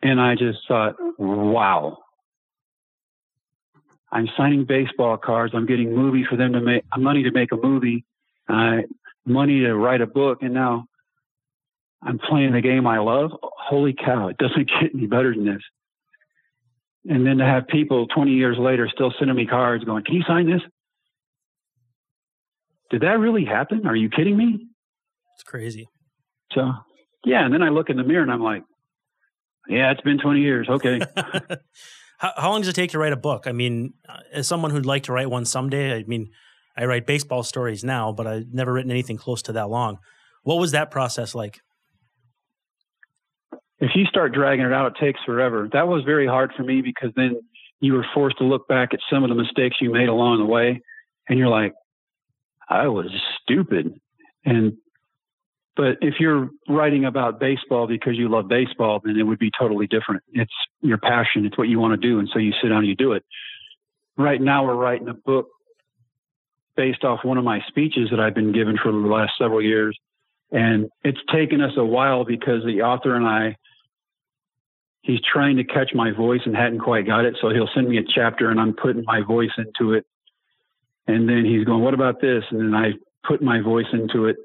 And 0.00 0.20
I 0.20 0.34
just 0.34 0.58
thought, 0.68 0.94
wow. 1.18 1.98
I'm 4.10 4.28
signing 4.36 4.64
baseball 4.64 5.16
cards. 5.16 5.54
I'm 5.56 5.66
getting 5.66 5.94
movie 5.94 6.24
for 6.28 6.36
them 6.36 6.52
to 6.52 6.60
make 6.60 6.84
money 6.96 7.24
to 7.24 7.32
make 7.32 7.52
a 7.52 7.56
movie, 7.56 8.04
uh, 8.48 8.78
money 9.26 9.60
to 9.60 9.74
write 9.74 10.00
a 10.00 10.06
book. 10.06 10.38
And 10.42 10.54
now 10.54 10.86
I'm 12.02 12.18
playing 12.18 12.52
the 12.52 12.60
game 12.60 12.86
I 12.86 13.00
love. 13.00 13.32
Holy 13.42 13.92
cow, 13.92 14.28
it 14.28 14.38
doesn't 14.38 14.70
get 14.80 14.94
any 14.94 15.06
better 15.06 15.34
than 15.34 15.44
this. 15.44 15.62
And 17.08 17.26
then 17.26 17.38
to 17.38 17.44
have 17.44 17.66
people 17.68 18.06
20 18.08 18.32
years 18.32 18.56
later 18.58 18.88
still 18.92 19.12
sending 19.18 19.36
me 19.36 19.46
cards 19.46 19.84
going, 19.84 20.04
Can 20.04 20.14
you 20.14 20.22
sign 20.26 20.46
this? 20.46 20.62
Did 22.90 23.02
that 23.02 23.18
really 23.18 23.44
happen? 23.44 23.86
Are 23.86 23.96
you 23.96 24.08
kidding 24.08 24.36
me? 24.36 24.66
It's 25.34 25.44
crazy. 25.44 25.88
So, 26.52 26.72
yeah. 27.24 27.44
And 27.44 27.52
then 27.52 27.62
I 27.62 27.68
look 27.68 27.90
in 27.90 27.96
the 27.96 28.04
mirror 28.04 28.22
and 28.22 28.32
I'm 28.32 28.42
like, 28.42 28.62
Yeah, 29.68 29.90
it's 29.92 30.00
been 30.00 30.18
20 30.18 30.40
years. 30.40 30.68
Okay. 30.68 31.00
how, 32.18 32.32
how 32.36 32.50
long 32.50 32.60
does 32.60 32.68
it 32.68 32.74
take 32.74 32.90
to 32.92 32.98
write 32.98 33.12
a 33.12 33.16
book? 33.16 33.46
I 33.46 33.52
mean, 33.52 33.94
uh, 34.08 34.20
as 34.32 34.48
someone 34.48 34.70
who'd 34.70 34.86
like 34.86 35.04
to 35.04 35.12
write 35.12 35.30
one 35.30 35.44
someday, 35.44 35.94
I 35.94 36.04
mean, 36.04 36.30
I 36.76 36.84
write 36.86 37.06
baseball 37.06 37.42
stories 37.42 37.84
now, 37.84 38.12
but 38.12 38.26
I've 38.26 38.52
never 38.52 38.72
written 38.72 38.90
anything 38.90 39.16
close 39.16 39.42
to 39.42 39.52
that 39.52 39.68
long. 39.68 39.98
What 40.44 40.58
was 40.58 40.72
that 40.72 40.90
process 40.90 41.34
like? 41.34 41.58
if 43.80 43.90
you 43.94 44.04
start 44.06 44.32
dragging 44.32 44.64
it 44.64 44.72
out, 44.72 44.96
it 44.96 45.04
takes 45.04 45.20
forever. 45.24 45.68
That 45.72 45.86
was 45.86 46.02
very 46.04 46.26
hard 46.26 46.52
for 46.56 46.64
me 46.64 46.82
because 46.82 47.10
then 47.14 47.40
you 47.80 47.92
were 47.94 48.06
forced 48.12 48.38
to 48.38 48.44
look 48.44 48.66
back 48.66 48.92
at 48.92 49.00
some 49.10 49.22
of 49.22 49.28
the 49.28 49.36
mistakes 49.36 49.76
you 49.80 49.92
made 49.92 50.08
along 50.08 50.38
the 50.38 50.44
way, 50.44 50.80
and 51.28 51.38
you're 51.38 51.48
like, 51.48 51.74
I 52.68 52.88
was 52.88 53.10
stupid. 53.42 53.98
And 54.44 54.74
but 55.76 55.98
if 56.00 56.14
you're 56.18 56.50
writing 56.68 57.04
about 57.04 57.38
baseball 57.38 57.86
because 57.86 58.16
you 58.16 58.28
love 58.28 58.48
baseball, 58.48 59.00
then 59.02 59.16
it 59.16 59.22
would 59.22 59.38
be 59.38 59.50
totally 59.56 59.86
different. 59.86 60.24
It's 60.32 60.52
your 60.80 60.98
passion. 60.98 61.46
It's 61.46 61.56
what 61.56 61.68
you 61.68 61.78
want 61.78 62.00
to 62.00 62.08
do, 62.08 62.18
and 62.18 62.28
so 62.32 62.40
you 62.40 62.52
sit 62.60 62.68
down 62.68 62.78
and 62.78 62.88
you 62.88 62.96
do 62.96 63.12
it. 63.12 63.24
Right 64.16 64.40
now, 64.40 64.66
we're 64.66 64.74
writing 64.74 65.08
a 65.08 65.14
book 65.14 65.48
based 66.78 67.02
off 67.04 67.24
one 67.24 67.38
of 67.38 67.44
my 67.44 67.60
speeches 67.66 68.08
that 68.10 68.20
I've 68.20 68.34
been 68.34 68.52
given 68.52 68.76
for 68.80 68.92
the 68.92 68.98
last 68.98 69.32
several 69.38 69.60
years. 69.60 69.98
And 70.50 70.88
it's 71.04 71.18
taken 71.32 71.60
us 71.60 71.72
a 71.76 71.84
while 71.84 72.24
because 72.24 72.64
the 72.64 72.82
author 72.82 73.16
and 73.16 73.26
I, 73.26 73.56
he's 75.02 75.20
trying 75.20 75.56
to 75.56 75.64
catch 75.64 75.90
my 75.94 76.12
voice 76.12 76.40
and 76.46 76.56
hadn't 76.56 76.78
quite 76.78 77.04
got 77.04 77.24
it. 77.24 77.36
So 77.40 77.50
he'll 77.50 77.68
send 77.74 77.88
me 77.88 77.98
a 77.98 78.02
chapter 78.14 78.50
and 78.50 78.60
I'm 78.60 78.74
putting 78.74 79.04
my 79.04 79.22
voice 79.22 79.50
into 79.58 79.92
it. 79.92 80.06
And 81.08 81.28
then 81.28 81.44
he's 81.44 81.64
going, 81.64 81.82
What 81.82 81.94
about 81.94 82.20
this? 82.20 82.44
And 82.50 82.60
then 82.60 82.74
I 82.74 82.92
put 83.26 83.42
my 83.42 83.60
voice 83.60 83.86
into 83.92 84.26
it. 84.26 84.36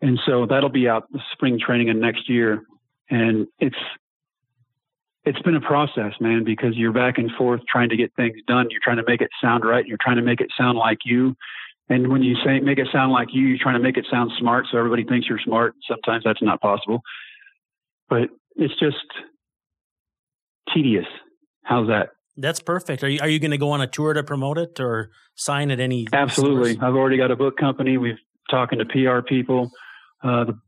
And 0.00 0.18
so 0.24 0.46
that'll 0.46 0.70
be 0.70 0.88
out 0.88 1.10
the 1.12 1.20
spring 1.32 1.58
training 1.58 1.90
of 1.90 1.96
next 1.96 2.28
year. 2.30 2.62
And 3.10 3.46
it's, 3.58 3.76
it's 5.24 5.40
been 5.40 5.56
a 5.56 5.60
process, 5.60 6.12
man, 6.20 6.44
because 6.44 6.76
you're 6.76 6.92
back 6.92 7.18
and 7.18 7.30
forth 7.32 7.60
trying 7.70 7.88
to 7.88 7.96
get 7.96 8.14
things 8.14 8.36
done. 8.46 8.68
You're 8.70 8.80
trying 8.82 8.98
to 8.98 9.04
make 9.06 9.20
it 9.20 9.30
sound 9.42 9.64
right. 9.64 9.84
You're 9.84 9.98
trying 10.00 10.16
to 10.16 10.22
make 10.22 10.40
it 10.40 10.50
sound 10.56 10.78
like 10.78 10.98
you. 11.04 11.34
And 11.88 12.08
when 12.08 12.22
you 12.22 12.36
say 12.44 12.60
make 12.60 12.78
it 12.78 12.88
sound 12.92 13.12
like 13.12 13.28
you, 13.32 13.42
you're 13.46 13.58
trying 13.60 13.76
to 13.76 13.82
make 13.82 13.96
it 13.96 14.06
sound 14.10 14.32
smart 14.38 14.66
so 14.70 14.78
everybody 14.78 15.04
thinks 15.04 15.28
you're 15.28 15.40
smart. 15.44 15.74
Sometimes 15.88 16.24
that's 16.24 16.42
not 16.42 16.60
possible. 16.60 17.00
But 18.08 18.28
it's 18.56 18.78
just 18.78 18.96
tedious. 20.72 21.06
How's 21.62 21.88
that? 21.88 22.10
That's 22.36 22.60
perfect. 22.60 23.02
Are 23.02 23.08
you 23.08 23.18
are 23.20 23.28
you 23.28 23.38
going 23.38 23.50
to 23.50 23.58
go 23.58 23.70
on 23.70 23.80
a 23.80 23.86
tour 23.86 24.12
to 24.12 24.22
promote 24.22 24.58
it 24.58 24.78
or 24.80 25.10
sign 25.34 25.70
at 25.70 25.80
any? 25.80 26.06
Absolutely. 26.12 26.74
stores? 26.74 26.88
I've 26.88 26.96
already 26.96 27.16
got 27.16 27.30
a 27.30 27.36
book 27.36 27.56
company. 27.56 27.96
We've 27.96 28.18
talking 28.50 28.78
to 28.78 28.84
PR 28.84 29.26
people. 29.26 29.70
Uh, 30.22 30.44
the 30.44 30.58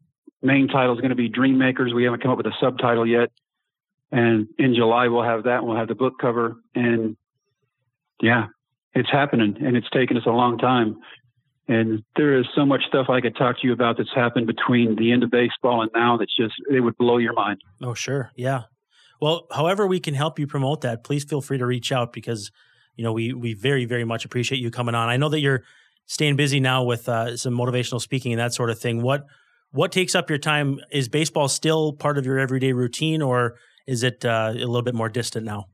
main 0.42 0.68
title 0.68 0.94
is 0.94 1.00
going 1.00 1.10
to 1.10 1.16
be 1.16 1.28
Dream 1.28 1.58
Makers. 1.58 1.92
We 1.94 2.04
haven't 2.04 2.22
come 2.22 2.30
up 2.30 2.38
with 2.38 2.46
a 2.46 2.54
subtitle 2.60 3.06
yet. 3.06 3.30
And 4.10 4.48
in 4.58 4.74
July 4.74 5.08
we'll 5.08 5.22
have 5.22 5.44
that. 5.44 5.64
We'll 5.64 5.76
have 5.76 5.88
the 5.88 5.94
book 5.94 6.14
cover. 6.20 6.56
And 6.74 7.16
yeah, 8.22 8.46
it's 8.94 9.10
happening, 9.10 9.56
and 9.60 9.76
it's 9.76 9.88
taken 9.90 10.16
us 10.16 10.24
a 10.26 10.30
long 10.30 10.58
time. 10.58 10.96
And 11.68 12.02
there 12.16 12.38
is 12.38 12.46
so 12.54 12.64
much 12.64 12.80
stuff 12.88 13.10
I 13.10 13.20
could 13.20 13.36
talk 13.36 13.60
to 13.60 13.66
you 13.66 13.74
about 13.74 13.98
that's 13.98 14.14
happened 14.14 14.46
between 14.46 14.96
the 14.96 15.12
end 15.12 15.22
of 15.22 15.30
baseball 15.30 15.82
and 15.82 15.90
now 15.94 16.16
that's 16.16 16.34
just, 16.34 16.54
it 16.70 16.80
would 16.80 16.96
blow 16.96 17.18
your 17.18 17.34
mind. 17.34 17.60
Oh, 17.82 17.92
sure. 17.92 18.30
Yeah. 18.34 18.62
Well, 19.20 19.46
however 19.50 19.86
we 19.86 20.00
can 20.00 20.14
help 20.14 20.38
you 20.38 20.46
promote 20.46 20.82
that, 20.82 21.02
please 21.04 21.24
feel 21.24 21.40
free 21.40 21.58
to 21.58 21.66
reach 21.66 21.90
out 21.92 22.12
because, 22.12 22.50
you 22.96 23.04
know, 23.04 23.12
we, 23.12 23.32
we 23.32 23.54
very, 23.54 23.84
very 23.84 24.04
much 24.04 24.24
appreciate 24.24 24.58
you 24.58 24.70
coming 24.70 24.94
on. 24.94 25.08
I 25.08 25.16
know 25.16 25.28
that 25.28 25.40
you're 25.40 25.62
staying 26.06 26.36
busy 26.36 26.60
now 26.60 26.84
with 26.84 27.08
uh, 27.08 27.36
some 27.36 27.54
motivational 27.56 28.00
speaking 28.00 28.32
and 28.32 28.40
that 28.40 28.54
sort 28.54 28.70
of 28.70 28.78
thing. 28.78 29.02
What, 29.02 29.26
what 29.72 29.92
takes 29.92 30.14
up 30.14 30.30
your 30.30 30.38
time? 30.38 30.78
Is 30.92 31.08
baseball 31.08 31.48
still 31.48 31.92
part 31.92 32.16
of 32.16 32.24
your 32.26 32.38
everyday 32.38 32.72
routine 32.72 33.20
or 33.22 33.56
is 33.86 34.02
it 34.02 34.24
uh, 34.24 34.50
a 34.54 34.58
little 34.58 34.82
bit 34.82 34.94
more 34.94 35.08
distant 35.08 35.44
now? 35.44 35.66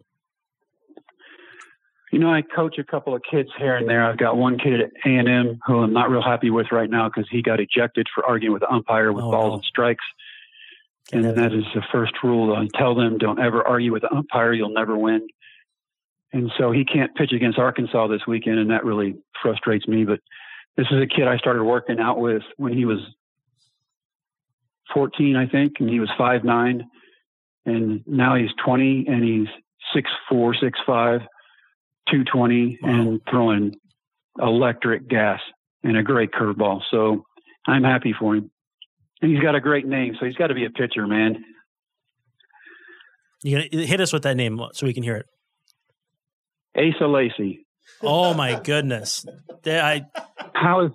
You 2.13 2.21
know, 2.21 2.33
I 2.33 2.43
coach 2.43 2.79
a 2.79 2.85
couple 2.85 3.15
of 3.15 3.23
kids 3.29 3.49
here 3.59 3.75
and 3.77 3.89
there. 3.89 4.05
I've 4.09 4.19
got 4.19 4.37
one 4.37 4.57
kid 4.57 4.81
at 4.81 4.91
A 5.05 5.09
and 5.09 5.29
M 5.29 5.59
who 5.67 5.81
I'm 5.81 5.93
not 5.93 6.11
real 6.11 6.23
happy 6.23 6.49
with 6.49 6.67
right 6.71 6.89
now 6.89 7.09
because 7.09 7.29
he 7.31 7.43
got 7.43 7.59
ejected 7.59 8.07
for 8.15 8.25
arguing 8.25 8.53
with 8.53 8.61
the 8.61 8.71
umpire 8.73 9.13
with 9.13 9.25
Oh, 9.25 9.33
balls 9.33 9.49
no. 9.51 9.55
and 9.55 9.65
strikes. 9.65 10.05
And 11.13 11.25
that 11.25 11.53
is 11.53 11.65
the 11.75 11.83
first 11.93 12.15
rule. 12.23 12.55
I 12.57 12.67
tell 12.79 12.95
them, 12.95 13.19
don't 13.19 13.39
ever 13.39 13.63
argue 13.67 13.93
with 13.93 14.03
the 14.03 14.13
umpire. 14.13 14.53
You'll 14.53 14.71
never 14.73 14.97
win. 14.97 15.27
And 16.33 16.51
so 16.59 16.73
he 16.73 16.85
can't 16.85 17.15
pitch 17.15 17.33
against 17.33 17.59
Arkansas 17.59 18.09
this 18.09 18.27
weekend, 18.27 18.59
and 18.59 18.71
that 18.71 18.85
really 18.85 19.17
frustrates 19.41 19.87
me. 19.87 20.05
But 20.05 20.21
this 20.77 20.87
is 20.91 21.01
a 21.01 21.07
kid 21.07 21.29
I 21.29 21.37
started 21.37 21.63
working 21.63 22.01
out 22.01 22.19
with 22.19 22.43
when 22.57 22.73
he 22.73 22.85
was 22.87 22.99
14, 24.93 25.37
I 25.37 25.47
think, 25.47 25.75
and 25.81 25.89
he 25.89 26.01
was 26.01 26.11
five 26.19 26.45
nine, 26.45 26.85
and 27.65 28.03
now 28.07 28.35
he's 28.35 28.51
20, 28.65 29.07
and 29.09 29.23
he's 29.23 29.49
six 29.95 30.11
four, 30.29 30.55
six 30.55 30.79
five, 30.87 31.21
220, 32.11 32.79
Wow. 32.83 32.91
and 32.91 33.21
throwing 33.31 33.75
electric 34.41 35.09
gas 35.09 35.41
and 35.83 35.97
a 35.97 36.03
great 36.03 36.33
curveball. 36.33 36.83
So 36.91 37.25
I'm 37.67 37.85
happy 37.85 38.15
for 38.19 38.35
him. 38.37 38.51
And 39.25 39.33
he's 39.33 39.43
got 39.43 39.55
a 39.55 39.61
great 39.61 39.87
name, 39.87 40.15
so 40.21 40.27
he's 40.27 40.35
got 40.35 40.49
to 40.49 40.55
be 40.55 40.67
a 40.67 40.71
pitcher, 40.71 41.07
man. 41.07 41.43
You 43.43 43.67
gonna 43.71 43.87
hit 43.87 43.99
us 43.99 44.13
with 44.13 44.25
that 44.25 44.37
name 44.37 44.61
so 44.75 44.85
we 44.85 44.93
can 44.93 45.03
hear 45.03 45.17
it. 45.17 45.27
Asa 46.77 47.07
Lacy. 47.07 47.67
Oh 48.03 48.35
my 48.35 48.61
goodness! 48.61 49.25
I 49.65 50.05
How 50.53 50.85
is 50.85 50.93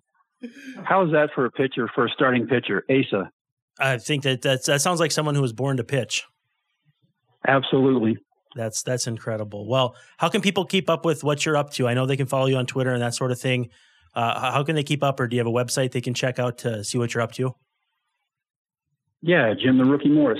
how 0.83 1.07
is 1.07 1.11
that 1.13 1.29
for 1.33 1.45
a 1.45 1.51
pitcher 1.51 1.89
for 1.95 2.05
a 2.05 2.09
starting 2.11 2.45
pitcher? 2.45 2.85
Asa, 2.87 3.31
I 3.79 3.97
think 3.97 4.21
that 4.23 4.43
that's, 4.43 4.67
that 4.67 4.81
sounds 4.81 4.99
like 4.99 5.11
someone 5.11 5.33
who 5.33 5.41
was 5.41 5.53
born 5.53 5.77
to 5.77 5.83
pitch. 5.83 6.23
absolutely. 7.47 8.17
That's 8.55 8.83
that's 8.83 9.07
incredible. 9.07 9.67
Well, 9.67 9.95
how 10.17 10.29
can 10.29 10.41
people 10.41 10.65
keep 10.65 10.87
up 10.87 11.03
with 11.03 11.23
what 11.23 11.47
you're 11.47 11.57
up 11.57 11.71
to? 11.73 11.87
I 11.87 11.95
know 11.95 12.05
they 12.05 12.17
can 12.17 12.27
follow 12.27 12.45
you 12.45 12.57
on 12.57 12.67
Twitter 12.67 12.93
and 12.93 13.01
that 13.01 13.15
sort 13.15 13.31
of 13.31 13.39
thing. 13.39 13.69
Uh, 14.13 14.51
how 14.51 14.63
can 14.63 14.75
they 14.75 14.83
keep 14.83 15.03
up, 15.03 15.19
or 15.19 15.27
do 15.27 15.35
you 15.35 15.39
have 15.39 15.47
a 15.47 15.51
website 15.51 15.93
they 15.93 16.01
can 16.01 16.13
check 16.13 16.37
out 16.37 16.59
to 16.59 16.83
see 16.83 16.99
what 16.99 17.15
you're 17.15 17.23
up 17.23 17.31
to? 17.31 17.55
Yeah, 19.21 19.53
Jim 19.53 19.77
the 19.77 19.85
Rookie 19.85 20.09
Morris. 20.09 20.39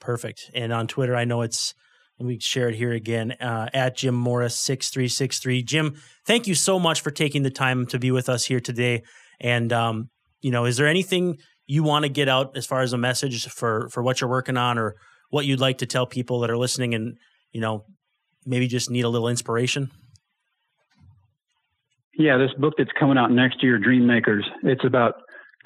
Perfect. 0.00 0.50
And 0.54 0.72
on 0.72 0.86
Twitter, 0.86 1.16
I 1.16 1.24
know 1.24 1.42
it's 1.42 1.74
and 2.18 2.26
we 2.26 2.38
share 2.40 2.68
it 2.68 2.74
here 2.74 2.92
again 2.92 3.32
uh, 3.32 3.68
at 3.74 3.96
Jim 3.96 4.14
Morris 4.14 4.56
six 4.56 4.90
three 4.90 5.08
six 5.08 5.38
three. 5.38 5.62
Jim, 5.62 5.94
thank 6.24 6.46
you 6.46 6.54
so 6.54 6.78
much 6.78 7.00
for 7.00 7.10
taking 7.10 7.42
the 7.42 7.50
time 7.50 7.86
to 7.86 7.98
be 7.98 8.10
with 8.10 8.28
us 8.28 8.44
here 8.44 8.60
today. 8.60 9.02
And 9.40 9.72
um, 9.72 10.10
you 10.40 10.50
know, 10.50 10.64
is 10.64 10.76
there 10.76 10.86
anything 10.86 11.38
you 11.66 11.82
want 11.82 12.04
to 12.04 12.08
get 12.08 12.28
out 12.28 12.56
as 12.56 12.66
far 12.66 12.80
as 12.80 12.92
a 12.92 12.98
message 12.98 13.46
for 13.48 13.88
for 13.90 14.02
what 14.02 14.20
you're 14.20 14.30
working 14.30 14.56
on, 14.56 14.78
or 14.78 14.96
what 15.30 15.46
you'd 15.46 15.60
like 15.60 15.78
to 15.78 15.86
tell 15.86 16.06
people 16.06 16.40
that 16.40 16.50
are 16.50 16.56
listening, 16.56 16.94
and 16.94 17.16
you 17.52 17.60
know, 17.60 17.84
maybe 18.44 18.66
just 18.66 18.90
need 18.90 19.04
a 19.04 19.08
little 19.08 19.28
inspiration? 19.28 19.90
Yeah, 22.18 22.38
this 22.38 22.52
book 22.58 22.74
that's 22.78 22.90
coming 22.98 23.18
out 23.18 23.30
next 23.30 23.62
year, 23.62 23.78
Dream 23.78 24.06
Makers. 24.06 24.48
It's 24.62 24.84
about 24.86 25.14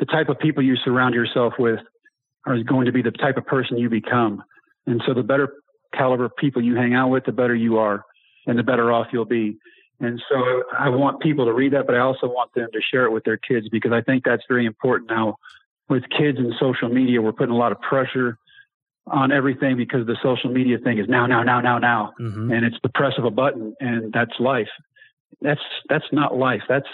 the 0.01 0.07
type 0.07 0.29
of 0.29 0.39
people 0.41 0.65
you 0.65 0.75
surround 0.85 1.15
yourself 1.15 1.55
with 1.59 1.79
are 2.47 2.59
going 2.63 2.87
to 2.87 2.93
be 2.93 3.03
the 3.03 3.11
type 3.11 3.37
of 3.37 3.47
person 3.47 3.79
you 3.79 3.89
become. 3.89 4.43
And 4.87 5.03
so 5.07 5.15
the 5.15 5.23
better 5.23 5.55
caliber 5.95 6.25
of 6.27 6.37
people 6.37 6.63
you 6.63 6.77
hang 6.77 6.95
out 6.95 7.09
with, 7.09 7.25
the 7.25 7.33
better 7.33 7.55
you 7.55 7.79
are 7.79 8.05
and 8.47 8.59
the 8.59 8.63
better 8.63 8.93
off 8.93 9.09
you'll 9.13 9.25
be. 9.25 9.59
And 10.01 10.21
so 10.31 10.63
I 10.79 10.89
want 10.89 11.21
people 11.21 11.45
to 11.45 11.53
read 11.53 11.75
that, 11.75 11.87
but 11.87 11.95
I 11.95 11.99
also 11.99 12.27
want 12.27 12.55
them 12.55 12.69
to 12.73 12.81
share 12.81 13.05
it 13.05 13.11
with 13.13 13.25
their 13.25 13.37
kids 13.37 13.69
because 13.69 13.93
I 13.93 14.01
think 14.01 14.25
that's 14.25 14.43
very 14.49 14.65
important 14.65 15.11
now. 15.11 15.37
With 15.91 16.05
kids 16.17 16.39
and 16.39 16.55
social 16.59 16.89
media, 16.89 17.21
we're 17.21 17.33
putting 17.33 17.55
a 17.55 17.59
lot 17.59 17.73
of 17.73 17.81
pressure 17.81 18.39
on 19.09 19.33
everything 19.33 19.77
because 19.77 20.07
the 20.07 20.17
social 20.23 20.51
media 20.51 20.79
thing 20.79 20.99
is 20.99 21.09
now, 21.09 21.27
now, 21.27 21.43
now, 21.43 21.61
now, 21.61 21.79
now 21.79 22.13
Mm-hmm. 22.21 22.53
and 22.53 22.65
it's 22.65 22.77
the 22.83 22.89
press 22.91 23.15
of 23.19 23.25
a 23.25 23.31
button 23.31 23.75
and 23.81 24.13
that's 24.13 24.33
life 24.39 24.69
that's 25.41 25.61
that's 25.89 26.05
not 26.13 26.37
life 26.37 26.63
that's 26.69 26.89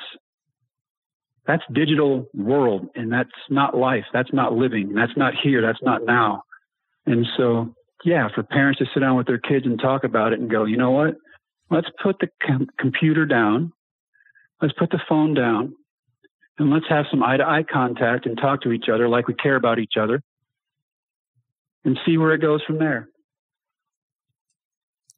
that's 1.46 1.62
digital 1.72 2.26
world 2.34 2.88
and 2.94 3.12
that's 3.12 3.30
not 3.50 3.76
life. 3.76 4.04
That's 4.12 4.32
not 4.32 4.52
living. 4.52 4.94
That's 4.94 5.16
not 5.16 5.34
here. 5.42 5.62
That's 5.62 5.82
not 5.82 6.04
now. 6.04 6.42
And 7.06 7.26
so 7.36 7.74
yeah 8.04 8.28
for 8.34 8.42
parents 8.42 8.78
to 8.78 8.86
sit 8.92 9.00
down 9.00 9.16
with 9.16 9.26
their 9.26 9.38
kids 9.38 9.64
and 9.64 9.80
talk 9.80 10.04
about 10.04 10.32
it 10.32 10.40
and 10.40 10.50
go 10.50 10.64
you 10.64 10.76
know 10.76 10.90
what? 10.90 11.16
Let's 11.70 11.88
put 12.02 12.18
the 12.20 12.28
com- 12.44 12.68
computer 12.78 13.26
down. 13.26 13.72
Let's 14.60 14.74
put 14.78 14.90
the 14.90 15.00
phone 15.08 15.34
down. 15.34 15.74
And 16.58 16.70
let's 16.70 16.86
have 16.88 17.04
some 17.10 17.22
eye 17.22 17.36
to 17.36 17.46
eye 17.46 17.64
contact 17.70 18.24
and 18.24 18.38
talk 18.38 18.62
to 18.62 18.72
each 18.72 18.88
other 18.92 19.08
like 19.08 19.28
we 19.28 19.34
care 19.34 19.56
about 19.56 19.78
each 19.78 19.94
other 20.00 20.22
and 21.84 21.98
see 22.06 22.16
where 22.16 22.32
it 22.32 22.40
goes 22.40 22.62
from 22.62 22.78
there 22.78 23.08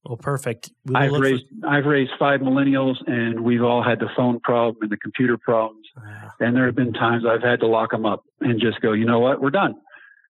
Well, 0.05 0.17
perfect. 0.17 0.71
We 0.87 0.95
I've 0.95 1.11
look 1.11 1.19
for- 1.21 1.25
raised 1.25 1.45
I've 1.67 1.85
raised 1.85 2.13
five 2.19 2.41
millennials, 2.41 2.97
and 3.07 3.41
we've 3.41 3.63
all 3.63 3.83
had 3.83 3.99
the 4.01 4.09
phone 4.17 4.41
problem 4.41 4.77
and 4.83 4.91
the 4.91 4.97
computer 4.97 5.37
problems. 5.37 5.87
Yeah. 5.97 6.31
And 6.47 6.57
there 6.57 6.67
have 6.67 6.75
been 6.77 6.93
times 6.93 7.25
I've 7.27 7.43
had 7.43 7.61
to 7.61 7.67
lock 7.67 7.91
them 7.91 8.07
up 8.07 8.25
and 8.41 8.61
just 8.61 8.81
go, 8.81 8.93
you 8.93 9.05
know 9.05 9.19
what, 9.19 9.41
we're 9.43 9.51
done. 9.51 9.75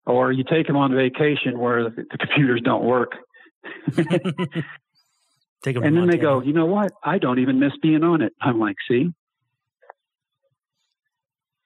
Or 0.05 0.31
you 0.31 0.43
take 0.43 0.67
them 0.67 0.75
on 0.75 0.93
vacation 0.93 1.57
where 1.57 1.89
the, 1.89 2.05
computers 2.19 2.61
don't 2.63 2.83
work, 2.83 3.13
Take 3.95 5.77
'em 5.77 5.81
to 5.81 5.87
and 5.87 5.95
then 5.95 6.07
they 6.07 6.17
go, 6.17 6.41
you 6.41 6.51
know 6.51 6.65
what, 6.65 6.91
I 7.03 7.17
don't 7.17 7.39
even 7.39 7.59
miss 7.59 7.71
being 7.81 8.03
on 8.03 8.21
it. 8.21 8.33
I'm 8.41 8.59
like, 8.59 8.75
see. 8.87 9.09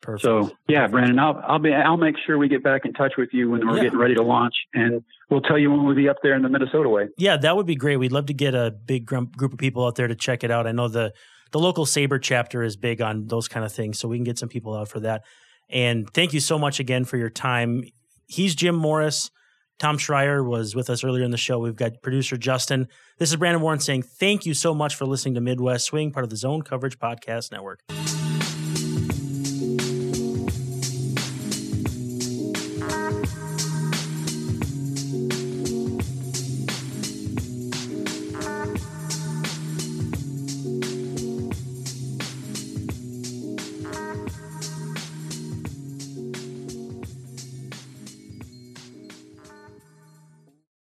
Perfect. 0.08 0.24
So 0.24 0.50
yeah, 0.70 0.88
Brandon, 0.88 1.20
I'll 1.20 1.44
I'll 1.46 1.60
be 1.60 1.74
I'll 1.74 1.98
make 1.98 2.16
sure 2.26 2.38
we 2.38 2.48
get 2.48 2.64
back 2.64 2.86
in 2.86 2.94
touch 2.94 3.14
with 3.18 3.28
you 3.34 3.50
when 3.52 3.68
we're 3.68 3.76
Yeah. 3.76 3.84
getting 3.84 4.00
ready 4.00 4.16
to 4.16 4.24
launch, 4.24 4.54
and 4.74 5.04
we'll 5.30 5.42
tell 5.42 5.58
you 5.58 5.70
when 5.70 5.86
we'll 5.86 5.98
be 5.98 6.08
up 6.08 6.16
there 6.24 6.34
in 6.34 6.44
the 6.44 6.48
Minnesota 6.50 6.88
way. 6.88 7.10
Yeah, 7.18 7.36
that 7.36 7.58
would 7.58 7.66
be 7.66 7.76
great. 7.76 7.98
We'd 7.98 8.14
love 8.14 8.28
to 8.28 8.34
get 8.34 8.56
a 8.56 8.72
big 8.72 9.06
group 9.06 9.36
of 9.52 9.58
people 9.58 9.86
out 9.86 9.96
there 9.96 10.08
to 10.08 10.16
check 10.16 10.46
it 10.46 10.50
out. 10.50 10.66
I 10.66 10.72
know 10.72 10.88
the 10.88 11.12
the 11.52 11.60
local 11.60 11.86
SABR 11.86 12.22
chapter 12.22 12.64
is 12.64 12.78
big 12.78 13.02
on 13.02 13.28
those 13.28 13.50
kind 13.50 13.66
of 13.66 13.72
things, 13.74 14.00
so 14.00 14.08
we 14.08 14.16
can 14.18 14.24
get 14.24 14.38
some 14.40 14.48
people 14.48 14.74
out 14.76 14.88
for 14.88 15.02
that. 15.02 15.24
And 15.70 16.10
thank 16.14 16.32
you 16.34 16.40
so 16.40 16.58
much 16.58 16.80
again 16.80 17.04
for 17.04 17.18
your 17.18 17.30
time. 17.30 17.84
He's 18.28 18.56
Jim 18.56 18.76
Morris. 18.76 19.30
Tom 19.80 19.98
Schreier 19.98 20.44
was 20.48 20.74
with 20.74 20.90
us 20.90 21.04
earlier 21.04 21.24
in 21.26 21.32
the 21.32 21.38
show. 21.38 21.60
We've 21.60 21.76
got 21.76 22.02
producer 22.02 22.38
Justin. 22.38 22.88
This 23.20 23.30
is 23.30 23.36
Brandon 23.36 23.62
Warne 23.62 23.80
saying 23.82 24.04
thank 24.04 24.46
you 24.46 24.54
so 24.54 24.74
much 24.74 24.96
for 24.96 25.06
listening 25.06 25.36
to 25.36 25.42
Midwest 25.42 25.86
Swing, 25.86 26.12
part 26.12 26.24
of 26.24 26.30
the 26.30 26.38
Zone 26.38 26.62
Coverage 26.62 26.98
Podcast 26.98 27.52
Network. 27.52 27.82